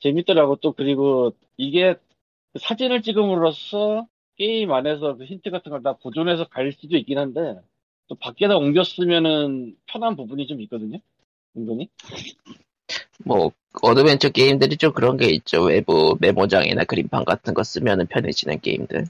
재밌더라고 0.00 0.56
또 0.56 0.72
그리고 0.72 1.32
이게 1.56 1.94
그 1.94 2.00
사진을 2.58 3.02
찍음으로써 3.02 4.06
게임 4.36 4.72
안에서 4.72 5.16
그 5.16 5.24
힌트 5.24 5.50
같은 5.50 5.70
걸 5.70 5.82
다 5.82 5.94
보존해서 5.94 6.44
갈 6.48 6.72
수도 6.72 6.96
있긴 6.96 7.18
한데 7.18 7.60
또 8.08 8.14
밖에다 8.16 8.56
옮겼으면은 8.56 9.76
편한 9.86 10.16
부분이 10.16 10.46
좀 10.46 10.60
있거든요. 10.62 10.98
은근히. 11.56 11.88
뭐 13.24 13.52
어드벤처 13.82 14.30
게임들이 14.30 14.76
좀 14.78 14.92
그런 14.92 15.16
게 15.16 15.26
있죠. 15.30 15.62
외부 15.62 16.16
메모장이나 16.20 16.84
그림판 16.84 17.24
같은 17.24 17.54
거 17.54 17.62
쓰면은 17.62 18.06
편해지는 18.06 18.60
게임들. 18.60 19.04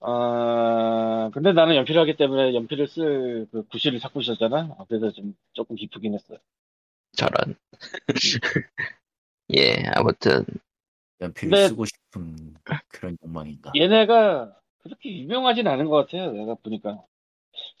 아, 0.00 1.30
근데 1.32 1.52
나는 1.52 1.74
연필을 1.76 2.00
하기 2.02 2.16
때문에 2.16 2.54
연필을 2.54 2.86
쓸 2.86 3.48
그 3.50 3.66
구실을 3.66 3.98
찾고 3.98 4.20
있었잖아. 4.20 4.76
아, 4.78 4.84
그래서 4.86 5.10
좀 5.10 5.34
조금 5.54 5.74
기쁘긴 5.74 6.14
했어요. 6.14 6.38
저런. 7.16 7.56
예, 9.56 9.82
아무튼 9.94 10.44
연필을 11.20 11.68
쓰고 11.68 11.84
싶은 11.84 12.54
그런 12.88 13.16
욕망인가. 13.24 13.72
얘네가 13.76 14.52
그렇게 14.82 15.16
유명하진 15.18 15.66
않은 15.66 15.86
것 15.86 15.96
같아요. 15.96 16.32
내가 16.32 16.54
보니까. 16.54 17.02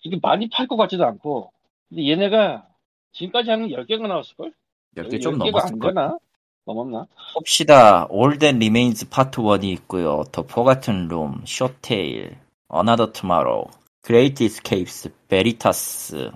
이게 0.04 0.18
많이 0.22 0.48
팔 0.48 0.66
것 0.66 0.76
같지도 0.76 1.04
않고. 1.04 1.52
근데 1.88 2.08
얘네가 2.08 2.66
지금까지 3.12 3.50
게 3.68 3.76
10개가 3.76 4.06
나왔을걸? 4.08 4.52
10개 4.96 5.20
좀 5.20 5.34
10개가 5.34 5.38
안 5.38 5.52
넘었을 5.52 5.78
걸. 5.78 5.94
되나? 5.94 6.18
넘었나? 6.64 7.06
봅시다. 7.34 8.08
All 8.10 8.38
That 8.38 8.56
Remains 8.56 9.08
Part 9.08 9.40
1이 9.40 9.64
있고요. 9.64 10.24
The 10.32 10.44
Forgotten 10.48 11.08
Room, 11.08 11.42
Short 11.46 11.76
Tale, 11.80 12.36
Another 12.74 13.12
Tomorrow, 13.12 13.70
Great 14.02 14.44
Escapes, 14.44 15.08
Veritas. 15.28 16.30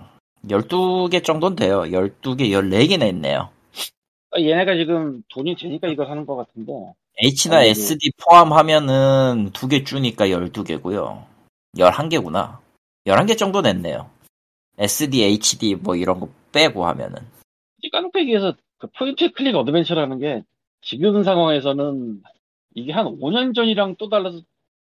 12개 0.47 1.23
정도는 1.23 1.55
돼요. 1.57 1.81
12개, 1.81 2.49
14개나 2.49 3.07
있네요. 3.09 3.49
아, 4.31 4.39
얘네가 4.39 4.75
지금 4.75 5.21
돈이 5.29 5.55
되니까 5.55 5.87
이걸 5.87 6.09
하는 6.09 6.25
것 6.25 6.35
같은데. 6.35 6.71
H나 7.17 7.57
아이고. 7.57 7.71
SD 7.71 8.11
포함하면은 8.23 9.51
2개 9.51 9.85
주니까 9.85 10.27
12개고요. 10.27 11.25
11개구나. 11.77 12.59
11개 13.05 13.37
정도 13.37 13.61
냈네요. 13.61 14.09
SD, 14.77 15.23
HD 15.23 15.75
뭐 15.75 15.95
이런 15.95 16.19
거 16.19 16.29
빼고 16.51 16.85
하면은. 16.85 17.19
깡패기에서 17.91 18.55
그 18.77 18.87
point 18.97 19.31
click 19.31 19.55
어드벤처라는 19.55 20.19
게 20.19 20.43
지금 20.81 21.23
상황에서는 21.23 22.23
이게 22.75 22.93
한 22.93 23.05
5년 23.05 23.53
전이랑 23.53 23.95
또 23.97 24.07
달라서 24.09 24.39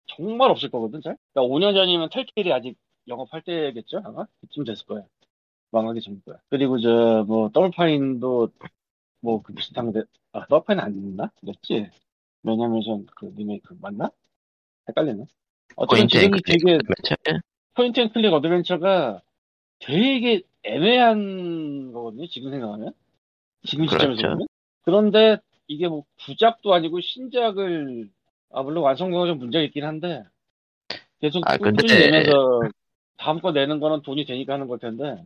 정말 0.07 0.51
없을 0.51 0.71
거거든, 0.71 1.01
잘? 1.01 1.17
그러니까 1.33 1.55
5년 1.55 1.75
전이면 1.75 2.09
Telltale이 2.11 2.53
아직 2.53 2.77
영업할 3.07 3.43
때겠죠, 3.43 4.03
아마? 4.05 4.27
그쯤 4.41 4.65
됐을 4.65 4.85
거야. 4.87 5.03
망하기 5.71 6.01
전일 6.01 6.21
거야. 6.25 6.37
그리고 6.49 6.81
저, 6.81 7.25
뭐, 7.27 7.51
Double 7.51 8.01
Fine도 8.01 8.51
뭐, 9.21 9.43
그 9.43 9.53
비슷한 9.53 9.93
데, 9.93 10.03
아, 10.33 10.47
Double 10.47 10.67
Fine 10.67 10.81
아니었나? 10.81 11.31
그랬지? 11.41 11.91
왜냐면 12.43 12.81
그 13.17 13.33
리메이크 13.37 13.77
맞나? 13.81 14.11
헷갈리네. 14.89 15.25
어쨌든 15.77 15.97
point 16.09 16.17
and 16.17 16.21
지금이 16.23 16.79
클릭 16.79 17.05
되게. 17.25 17.39
point 17.75 18.01
and 18.01 18.09
click 18.11 18.33
adventure가 18.33 19.21
되게 19.81 20.43
애매한 20.63 21.93
거거든요, 21.93 22.27
지금 22.27 22.51
생각하면. 22.51 22.93
지금 23.65 23.87
시점에서 23.87 24.07
그렇죠. 24.17 24.29
보면. 24.31 24.47
그런데 24.83 25.37
이게 25.67 25.89
뭐 25.89 26.05
구작도 26.25 26.73
아니고 26.73 27.01
신작을, 27.01 28.09
아, 28.51 28.63
물론 28.63 28.85
완성도가 28.85 29.27
좀 29.27 29.39
문제가 29.39 29.63
있긴 29.65 29.85
한데, 29.85 30.23
계속 31.21 31.43
아, 31.47 31.57
근데- 31.59 31.83
꾸준히 31.83 32.01
내면서 32.11 32.61
다음 33.17 33.41
거 33.41 33.51
내는 33.53 33.81
거는 33.81 34.03
돈이 34.03 34.25
되니까 34.25 34.55
하는 34.55 34.69
걸 34.69 34.79
텐데, 34.79 35.23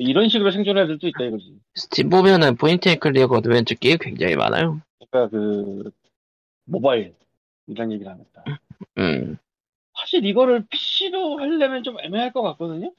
이런 0.00 0.28
식으로 0.28 0.50
될 0.50 0.86
수도 0.86 1.08
있다 1.08 1.24
이거지. 1.24 1.58
스팀 1.74 2.08
보면은 2.08 2.56
point 2.56 2.88
and 2.88 2.98
click 2.98 3.30
adventure 3.30 3.74
게임 3.74 3.98
굉장히 4.00 4.34
많아요. 4.36 4.80
그러니까 5.10 5.30
그, 5.30 5.90
모바일, 6.64 7.14
이런 7.66 7.92
얘기를 7.92 8.10
하겠다. 8.10 8.44
음. 8.98 9.36
사실 9.98 10.24
이거를 10.24 10.64
PC로 10.70 11.38
하려면 11.38 11.82
좀 11.82 11.98
애매할 12.00 12.32
것 12.32 12.42
같거든요? 12.42 12.92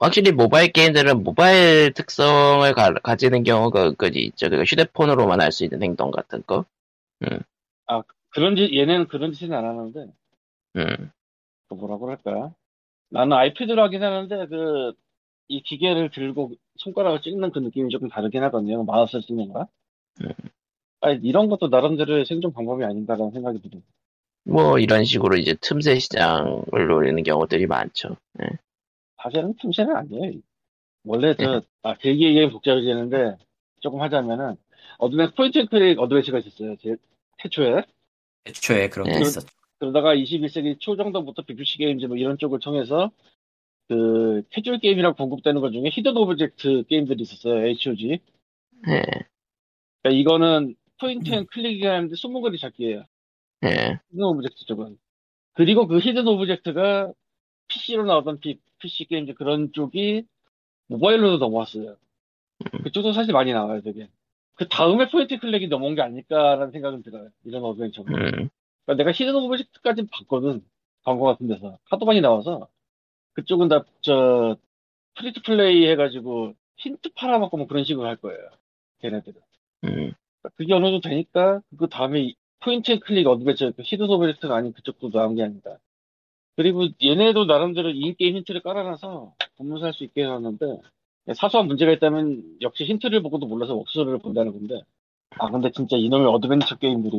확실히 0.00 0.32
모바일 0.32 0.72
게임들은 0.72 1.22
모바일 1.22 1.92
특성을 1.92 2.70
가, 2.74 3.16
지는 3.16 3.44
경우가 3.44 3.88
은근히 3.88 4.24
있죠. 4.24 4.50
그 4.50 4.62
휴대폰으로만 4.64 5.40
할 5.40 5.52
수 5.52 5.64
있는 5.64 5.82
행동 5.82 6.10
같은 6.10 6.42
거. 6.46 6.64
그런 8.30 8.56
짓, 8.56 8.74
얘네는 8.74 9.06
그런 9.06 9.32
짓은 9.32 9.52
안 9.52 9.64
하는데, 9.64 10.06
음. 10.76 11.10
그 11.68 11.74
뭐라고 11.74 12.10
할까? 12.10 12.52
나는 13.10 13.36
아이패드로 13.36 13.80
하긴 13.84 14.02
하는데, 14.02 14.46
그, 14.48 14.92
이 15.48 15.62
기계를 15.62 16.10
들고 16.10 16.52
손가락을 16.76 17.20
찍는 17.22 17.52
그 17.52 17.58
느낌이 17.58 17.90
조금 17.90 18.08
다르긴 18.08 18.42
하거든요. 18.44 18.82
마우스 18.84 19.20
찍는 19.20 19.52
거랑. 19.52 19.66
음. 20.22 20.28
아니, 21.00 21.20
이런 21.22 21.48
것도 21.48 21.68
나름대로의 21.68 22.24
생존 22.24 22.52
방법이 22.52 22.82
아닌가라는 22.84 23.32
생각이 23.32 23.60
들어요. 23.60 23.82
뭐 24.44 24.78
이런 24.78 25.04
식으로 25.04 25.36
이제 25.36 25.54
틈새 25.60 25.98
시장을 25.98 26.86
노리는 26.88 27.22
경우들이 27.22 27.66
많죠. 27.66 28.16
예. 28.42 28.48
사실은 29.22 29.54
틈새는 29.60 29.96
아니에요. 29.96 30.32
원래 31.04 31.34
저, 31.34 31.62
아, 31.82 31.94
길게 31.94 32.28
얘기하면 32.28 32.50
복잡해지는데, 32.52 33.36
조금 33.80 34.00
하자면은, 34.00 34.56
adven- 34.98 35.32
point 35.36 35.58
and 35.58 35.66
click 35.66 35.98
adventure가 35.98 36.38
있었어요. 36.38 36.76
제 36.76 36.96
태초에. 37.38 37.84
애초에 38.46 38.88
그런 38.88 39.06
게 39.08 39.14
네. 39.14 39.20
있었죠. 39.20 39.46
그러다가 39.78 40.14
21세기 40.14 40.78
초 40.78 40.96
정도부터 40.96 41.42
BBC 41.42 41.78
게임즈 41.78 42.06
뭐 42.06 42.16
이런 42.16 42.38
쪽을 42.38 42.60
통해서 42.60 43.10
그 43.88 44.42
캐주얼 44.50 44.78
게임이라고 44.78 45.16
공급되는 45.16 45.60
것 45.60 45.70
중에 45.70 45.90
hidden 45.92 46.16
object 46.16 46.84
게임들이 46.88 47.22
있었어요. 47.22 47.66
HOG. 47.66 48.08
예. 48.88 49.02
그러니까 50.02 50.20
이거는 50.20 50.74
point 51.00 51.30
and 51.30 51.46
click이긴 51.46 51.84
한데 51.84 52.14
숨은그림 52.14 52.58
찾기예요. 52.58 53.04
예. 53.64 54.00
hidden 54.10 54.24
object 54.24 54.64
쪽은. 54.66 54.98
그리고 55.54 55.86
그 55.86 55.98
hidden 55.98 56.26
object가 56.26 57.12
PC로 57.68 58.04
나오던 58.04 58.40
피, 58.40 58.58
PC 58.78 59.06
게임즈 59.06 59.34
그런 59.34 59.72
쪽이 59.72 60.24
모바일로도 60.88 61.38
넘어왔어요. 61.38 61.96
그쪽도 62.82 63.12
사실 63.12 63.32
많이 63.32 63.52
나와요, 63.52 63.80
되게. 63.82 64.08
그 64.54 64.68
다음에 64.68 65.08
point 65.10 65.38
click이 65.38 65.68
넘어온 65.68 65.94
게 65.94 66.02
아닐까라는 66.02 66.70
생각은 66.70 67.02
들어요. 67.02 67.28
이런 67.44 67.64
adventure가. 67.64 68.10
음. 68.10 68.48
그러니까 68.84 68.94
내가 68.96 69.12
hidden 69.12 69.34
object까지 69.34 70.06
봤거든. 70.06 70.64
광고 71.04 71.24
같은 71.24 71.48
데서. 71.48 71.78
하도 71.84 72.06
많이 72.06 72.20
나와서. 72.20 72.68
그쪽은 73.34 73.68
다, 73.68 73.84
저, 74.00 74.56
free 75.16 75.33
to 75.33 75.42
play 75.42 75.86
해가지고 75.88 76.54
힌트 76.76 77.10
팔아먹고 77.14 77.56
뭐 77.56 77.66
그런 77.66 77.84
식으로 77.84 78.06
할 78.06 78.16
거예요. 78.16 78.40
걔네들은. 79.00 79.40
음. 79.84 80.12
그게 80.56 80.72
어느 80.72 80.86
정도 80.86 81.00
되니까, 81.00 81.60
그 81.78 81.88
다음에 81.88 82.20
이 82.20 82.34
point 82.60 82.90
and 82.90 83.00
click 83.00 83.26
adventure, 83.26 83.72
그 83.72 83.82
hidden 83.82 84.08
object가 84.08 84.56
아닌 84.56 84.72
그쪽도 84.72 85.10
나온 85.10 85.34
게 85.34 85.42
아니다. 85.42 85.78
그리고 86.56 86.86
얘네도 87.02 87.44
나름대로 87.44 87.90
in-game 87.90 88.36
힌트를 88.36 88.62
깔아놔서 88.62 89.34
보면서 89.56 89.86
할 89.86 89.97
수 89.97 90.04
있게 90.04 90.22
해놨는데, 90.22 90.80
사소한 91.34 91.66
문제가 91.66 91.92
있다면 91.92 92.58
역시 92.60 92.84
힌트를 92.84 93.22
보고도 93.22 93.46
몰라서 93.46 93.74
웍스를 93.74 94.18
본다는 94.18 94.52
건데, 94.52 94.82
아, 95.38 95.50
근데 95.50 95.70
진짜 95.70 95.96
이놈의 95.96 96.26
adventure 96.28 96.76
게임들이 96.76 97.16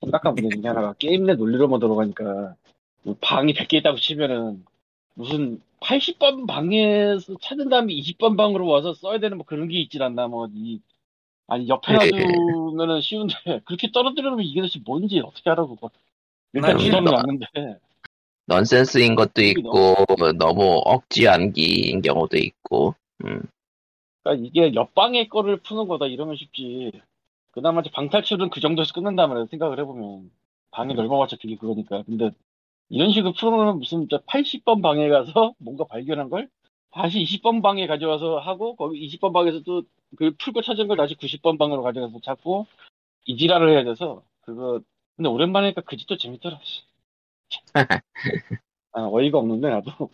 심각한 0.00 0.34
문제 0.34 0.56
중에 0.56 0.68
하나가 0.68 0.94
게임 0.94 1.26
내 1.26 1.34
논리로만 1.34 1.80
들어가니까 1.80 2.54
뭐 3.02 3.16
방이 3.20 3.52
100개 3.52 3.74
있다고 3.74 3.98
치면은 3.98 4.64
무슨 5.20 5.60
80번 5.80 6.46
방에서 6.46 7.34
찾은 7.40 7.68
다음에 7.68 7.92
20번 7.94 8.36
방으로 8.36 8.66
와서 8.66 8.94
써야 8.94 9.18
되는 9.18 9.36
뭐 9.38 9.44
그런 9.46 9.68
게 9.68 9.78
있질 9.80 10.02
않나 10.02 10.28
뭐 10.28 10.48
이 10.54 10.80
아니 11.46 11.68
옆에 11.68 11.92
놔두면은 11.92 13.00
쉬운데 13.00 13.34
그렇게 13.66 13.90
떨어뜨리면 13.90 14.40
이게 14.40 14.60
도대체 14.60 14.80
뭔지 14.86 15.18
어떻게 15.20 15.50
알아 15.50 15.66
그거 15.66 15.90
일단 16.52 16.72
아유, 16.72 16.78
주소는 16.78 17.04
나- 17.04 17.12
왔는데. 17.16 17.46
넌센스인 18.46 19.14
것도 19.14 19.42
있고 19.42 19.94
너무 20.38 20.80
억지 20.84 21.28
암기인 21.28 22.02
경우도 22.02 22.36
있고. 22.36 22.94
음. 23.24 23.42
그러니까 24.22 24.46
이게 24.46 24.74
옆방의 24.74 25.28
거를 25.28 25.58
푸는 25.58 25.86
거다 25.86 26.06
이러면 26.06 26.36
쉽지. 26.36 26.92
그나마 27.52 27.80
이제 27.80 27.90
방탈출은 27.90 28.50
그 28.50 28.60
정도에서 28.60 28.92
말이야 29.28 29.46
생각을 29.50 29.78
해보면. 29.80 30.30
방이 30.72 30.94
넓어봤자 30.94 31.36
그게 31.40 31.56
그거니까. 31.56 32.02
근데 32.04 32.30
이런 32.90 33.12
식으로 33.12 33.32
풀어놓으면 33.32 33.78
무슨 33.78 34.06
80번 34.08 34.82
방에 34.82 35.08
가서 35.08 35.54
뭔가 35.58 35.84
발견한 35.84 36.28
걸 36.28 36.48
다시 36.90 37.20
20번 37.22 37.62
방에 37.62 37.86
가져와서 37.86 38.38
하고 38.38 38.74
거기 38.76 39.00
20번 39.06 39.32
방에서 39.32 39.60
또그 39.62 40.36
풀고 40.38 40.62
찾은 40.62 40.88
걸 40.88 40.96
다시 40.96 41.14
90번 41.14 41.58
방으로 41.58 41.82
가져가서 41.82 42.20
찾고 42.22 42.66
이 43.26 43.36
지랄을 43.36 43.70
해야 43.70 43.84
돼서 43.84 44.22
그거 44.42 44.80
근데 45.16 45.28
오랜만에 45.28 45.66
하니까 45.68 45.82
그 45.82 45.96
짓도 45.96 46.16
재밌더라 46.16 46.58
씨. 46.64 46.82
아, 48.92 49.02
어이가 49.06 49.38
없는데 49.38 49.68
나도. 49.70 50.10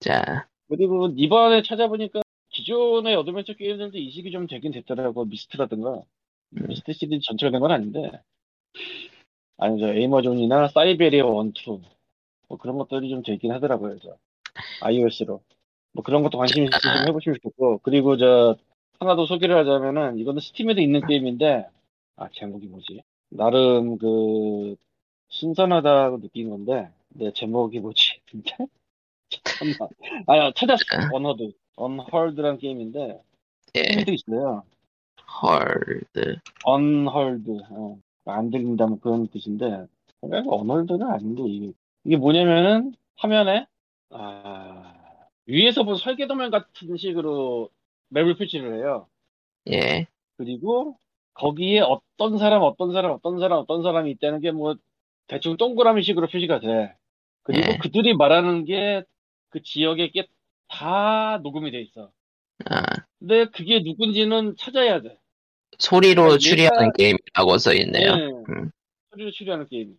자, 0.00 0.48
그리고 0.68 1.08
이번에 1.16 1.62
찾아보니까 1.62 2.22
기존의 2.50 3.14
adventure 3.16 3.54
게임들도 3.54 3.98
이식이 3.98 4.30
좀 4.32 4.46
되긴 4.46 4.72
됐더라고 4.72 5.24
Myst라든가. 5.26 6.02
Myst 6.50 6.92
시리즈 6.92 7.24
전체가 7.26 7.50
된 7.50 7.60
건 7.60 7.70
아닌데. 7.72 8.10
아니 9.58 9.80
저 9.80 9.92
Amerzone이나 9.92 10.68
Syberia 10.68 11.24
1, 11.24 11.52
2 11.56 11.95
뭐 12.48 12.58
그런 12.58 12.78
것들이 12.78 13.08
좀 13.10 13.22
되긴 13.22 13.52
하더라고요 13.52 13.98
저. 13.98 14.16
iOS로. 14.82 15.40
뭐 15.92 16.04
그런 16.04 16.22
것도 16.22 16.38
관심 16.38 16.64
있으시면 16.64 17.08
해보시면 17.08 17.38
좋고. 17.42 17.78
그리고 17.82 18.16
저 18.16 18.56
하나 18.98 19.16
더 19.16 19.26
소개를 19.26 19.56
하자면은 19.58 20.18
이거는 20.18 20.40
Steam에도 20.40 20.80
있는 20.80 21.06
게임인데 21.06 21.66
아 22.16 22.28
제목이 22.32 22.66
뭐지? 22.66 23.02
나름 23.30 23.98
그 23.98 24.76
신선하다고 25.28 26.20
느낀 26.20 26.50
건데 26.50 26.90
내 27.08 27.32
제목이 27.32 27.80
뭐지? 27.80 28.20
진짜? 28.30 28.56
잠깐만. 29.28 29.88
아야 30.26 30.52
찾았어. 30.52 30.84
Unheard 31.12 31.52
Unheard라는 31.76 32.58
게임인데 32.58 33.20
예. 33.74 33.82
게임도 33.82 34.12
있어요? 34.12 34.62
Heard. 35.42 36.38
Unheard. 36.64 37.50
어, 37.70 37.98
안 38.24 38.50
들린다 38.50 38.86
뭐 38.86 38.98
그런 39.00 39.26
뜻인데 39.28 39.86
그러니까 40.20 40.54
Unheard는 40.54 41.02
아닌데 41.02 41.42
이게 41.46 41.72
이게 42.06 42.16
뭐냐면은 42.16 42.92
화면에 43.16 43.66
아, 44.10 44.94
위에서 45.46 45.82
본 45.84 45.96
설계도면 45.96 46.50
같은 46.50 46.96
식으로 46.96 47.70
맵을 48.10 48.36
표시를 48.36 48.76
해요. 48.78 49.08
예. 49.70 50.06
그리고 50.36 50.98
거기에 51.34 51.80
어떤 51.80 52.38
사람, 52.38 52.62
어떤 52.62 52.92
사람, 52.92 53.10
어떤 53.12 53.38
사람, 53.40 53.58
어떤 53.58 53.82
사람이 53.82 54.10
있다는 54.12 54.40
게 54.40 54.52
뭐 54.52 54.76
대충 55.28 55.56
동그라미 55.56 56.02
식으로 56.02 56.28
표시가 56.28 56.60
돼. 56.60 56.94
그리고 57.42 57.72
예. 57.72 57.78
그들이 57.78 58.14
말하는 58.14 58.64
게 58.64 59.04
그 59.50 59.62
지역에 59.62 60.10
게 60.10 60.26
다 60.68 61.38
녹음이 61.44 61.70
돼 61.70 61.80
있어. 61.80 62.10
아, 62.68 62.82
근데 63.20 63.44
그게 63.46 63.80
누군지는 63.84 64.56
찾아야 64.58 65.00
돼. 65.00 65.16
소리로 65.78 66.22
그러니까 66.22 66.38
추리하는 66.38 66.88
얘가- 66.88 66.96
게임이라고 66.96 67.58
써 67.58 67.72
있네요. 67.74 68.16
네. 68.16 68.24
음. 68.48 68.70
소리로 69.12 69.30
추리하는 69.30 69.66
게임. 69.68 69.96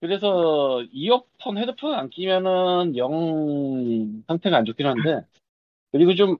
그래서 0.00 0.82
이어폰, 0.92 1.58
헤드폰 1.58 1.94
안 1.94 2.08
끼면은 2.08 2.96
영 2.96 4.22
상태가 4.26 4.56
안 4.56 4.64
좋긴 4.64 4.86
한데 4.86 5.26
그리고 5.92 6.14
좀 6.14 6.36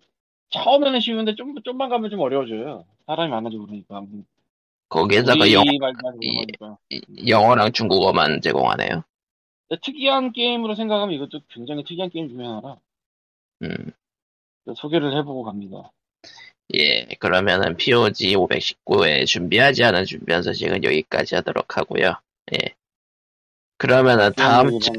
처음에는 0.50 1.00
쉬운데 1.00 1.34
좀 1.34 1.54
좀만 1.62 1.90
가면 1.90 2.11
좀 2.11 2.20
어려워져요. 2.20 2.84
사람이 3.06 3.30
많아지고 3.30 3.66
그러니까. 3.66 4.02
거기에다가 4.88 5.52
영. 5.52 5.64
영어랑 7.28 7.72
중국어만 7.72 8.40
제공하네요. 8.40 9.04
특이한 9.82 10.32
게임으로 10.32 10.74
생각하면 10.74 11.14
이것도 11.14 11.42
굉장히 11.48 11.84
특이한 11.84 12.11
게임 12.11 12.28
중에 12.28 12.44
하나라 12.44 12.76
음. 13.62 13.92
소개를 14.74 15.16
해보고 15.18 15.44
갑니다. 15.44 15.92
예, 16.74 17.04
그러면은 17.18 17.76
POG 17.76 18.36
519에 18.36 19.26
준비하지 19.26 19.84
않은 19.84 20.04
준비한 20.04 20.42
소식은 20.42 20.84
여기까지 20.84 21.34
하도록 21.36 21.76
하고요. 21.76 22.14
예. 22.54 22.74
그러면은 23.81 24.31
다음 24.37 24.78
주, 24.78 24.91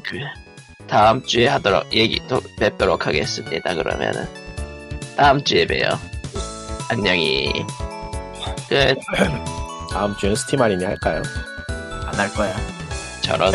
다음 0.87 1.23
주에 1.23 1.47
하도록, 1.47 1.85
얘기, 1.93 2.19
또 2.27 2.41
뵙도록 2.59 3.05
하겠습니다. 3.05 3.75
그러면은. 3.75 4.25
다음 5.15 5.43
주에 5.43 5.67
봬요. 5.67 5.99
안녕히. 6.89 7.53
끝. 8.67 8.97
다음 9.93 10.15
주엔 10.17 10.33
스팀 10.35 10.59
할인이 10.59 10.83
할까요? 10.83 11.21
안 12.07 12.15
할 12.19 12.33
거야. 12.33 12.55
저런. 13.21 13.51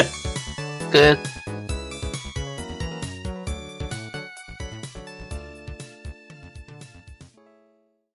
끝. 0.93 1.18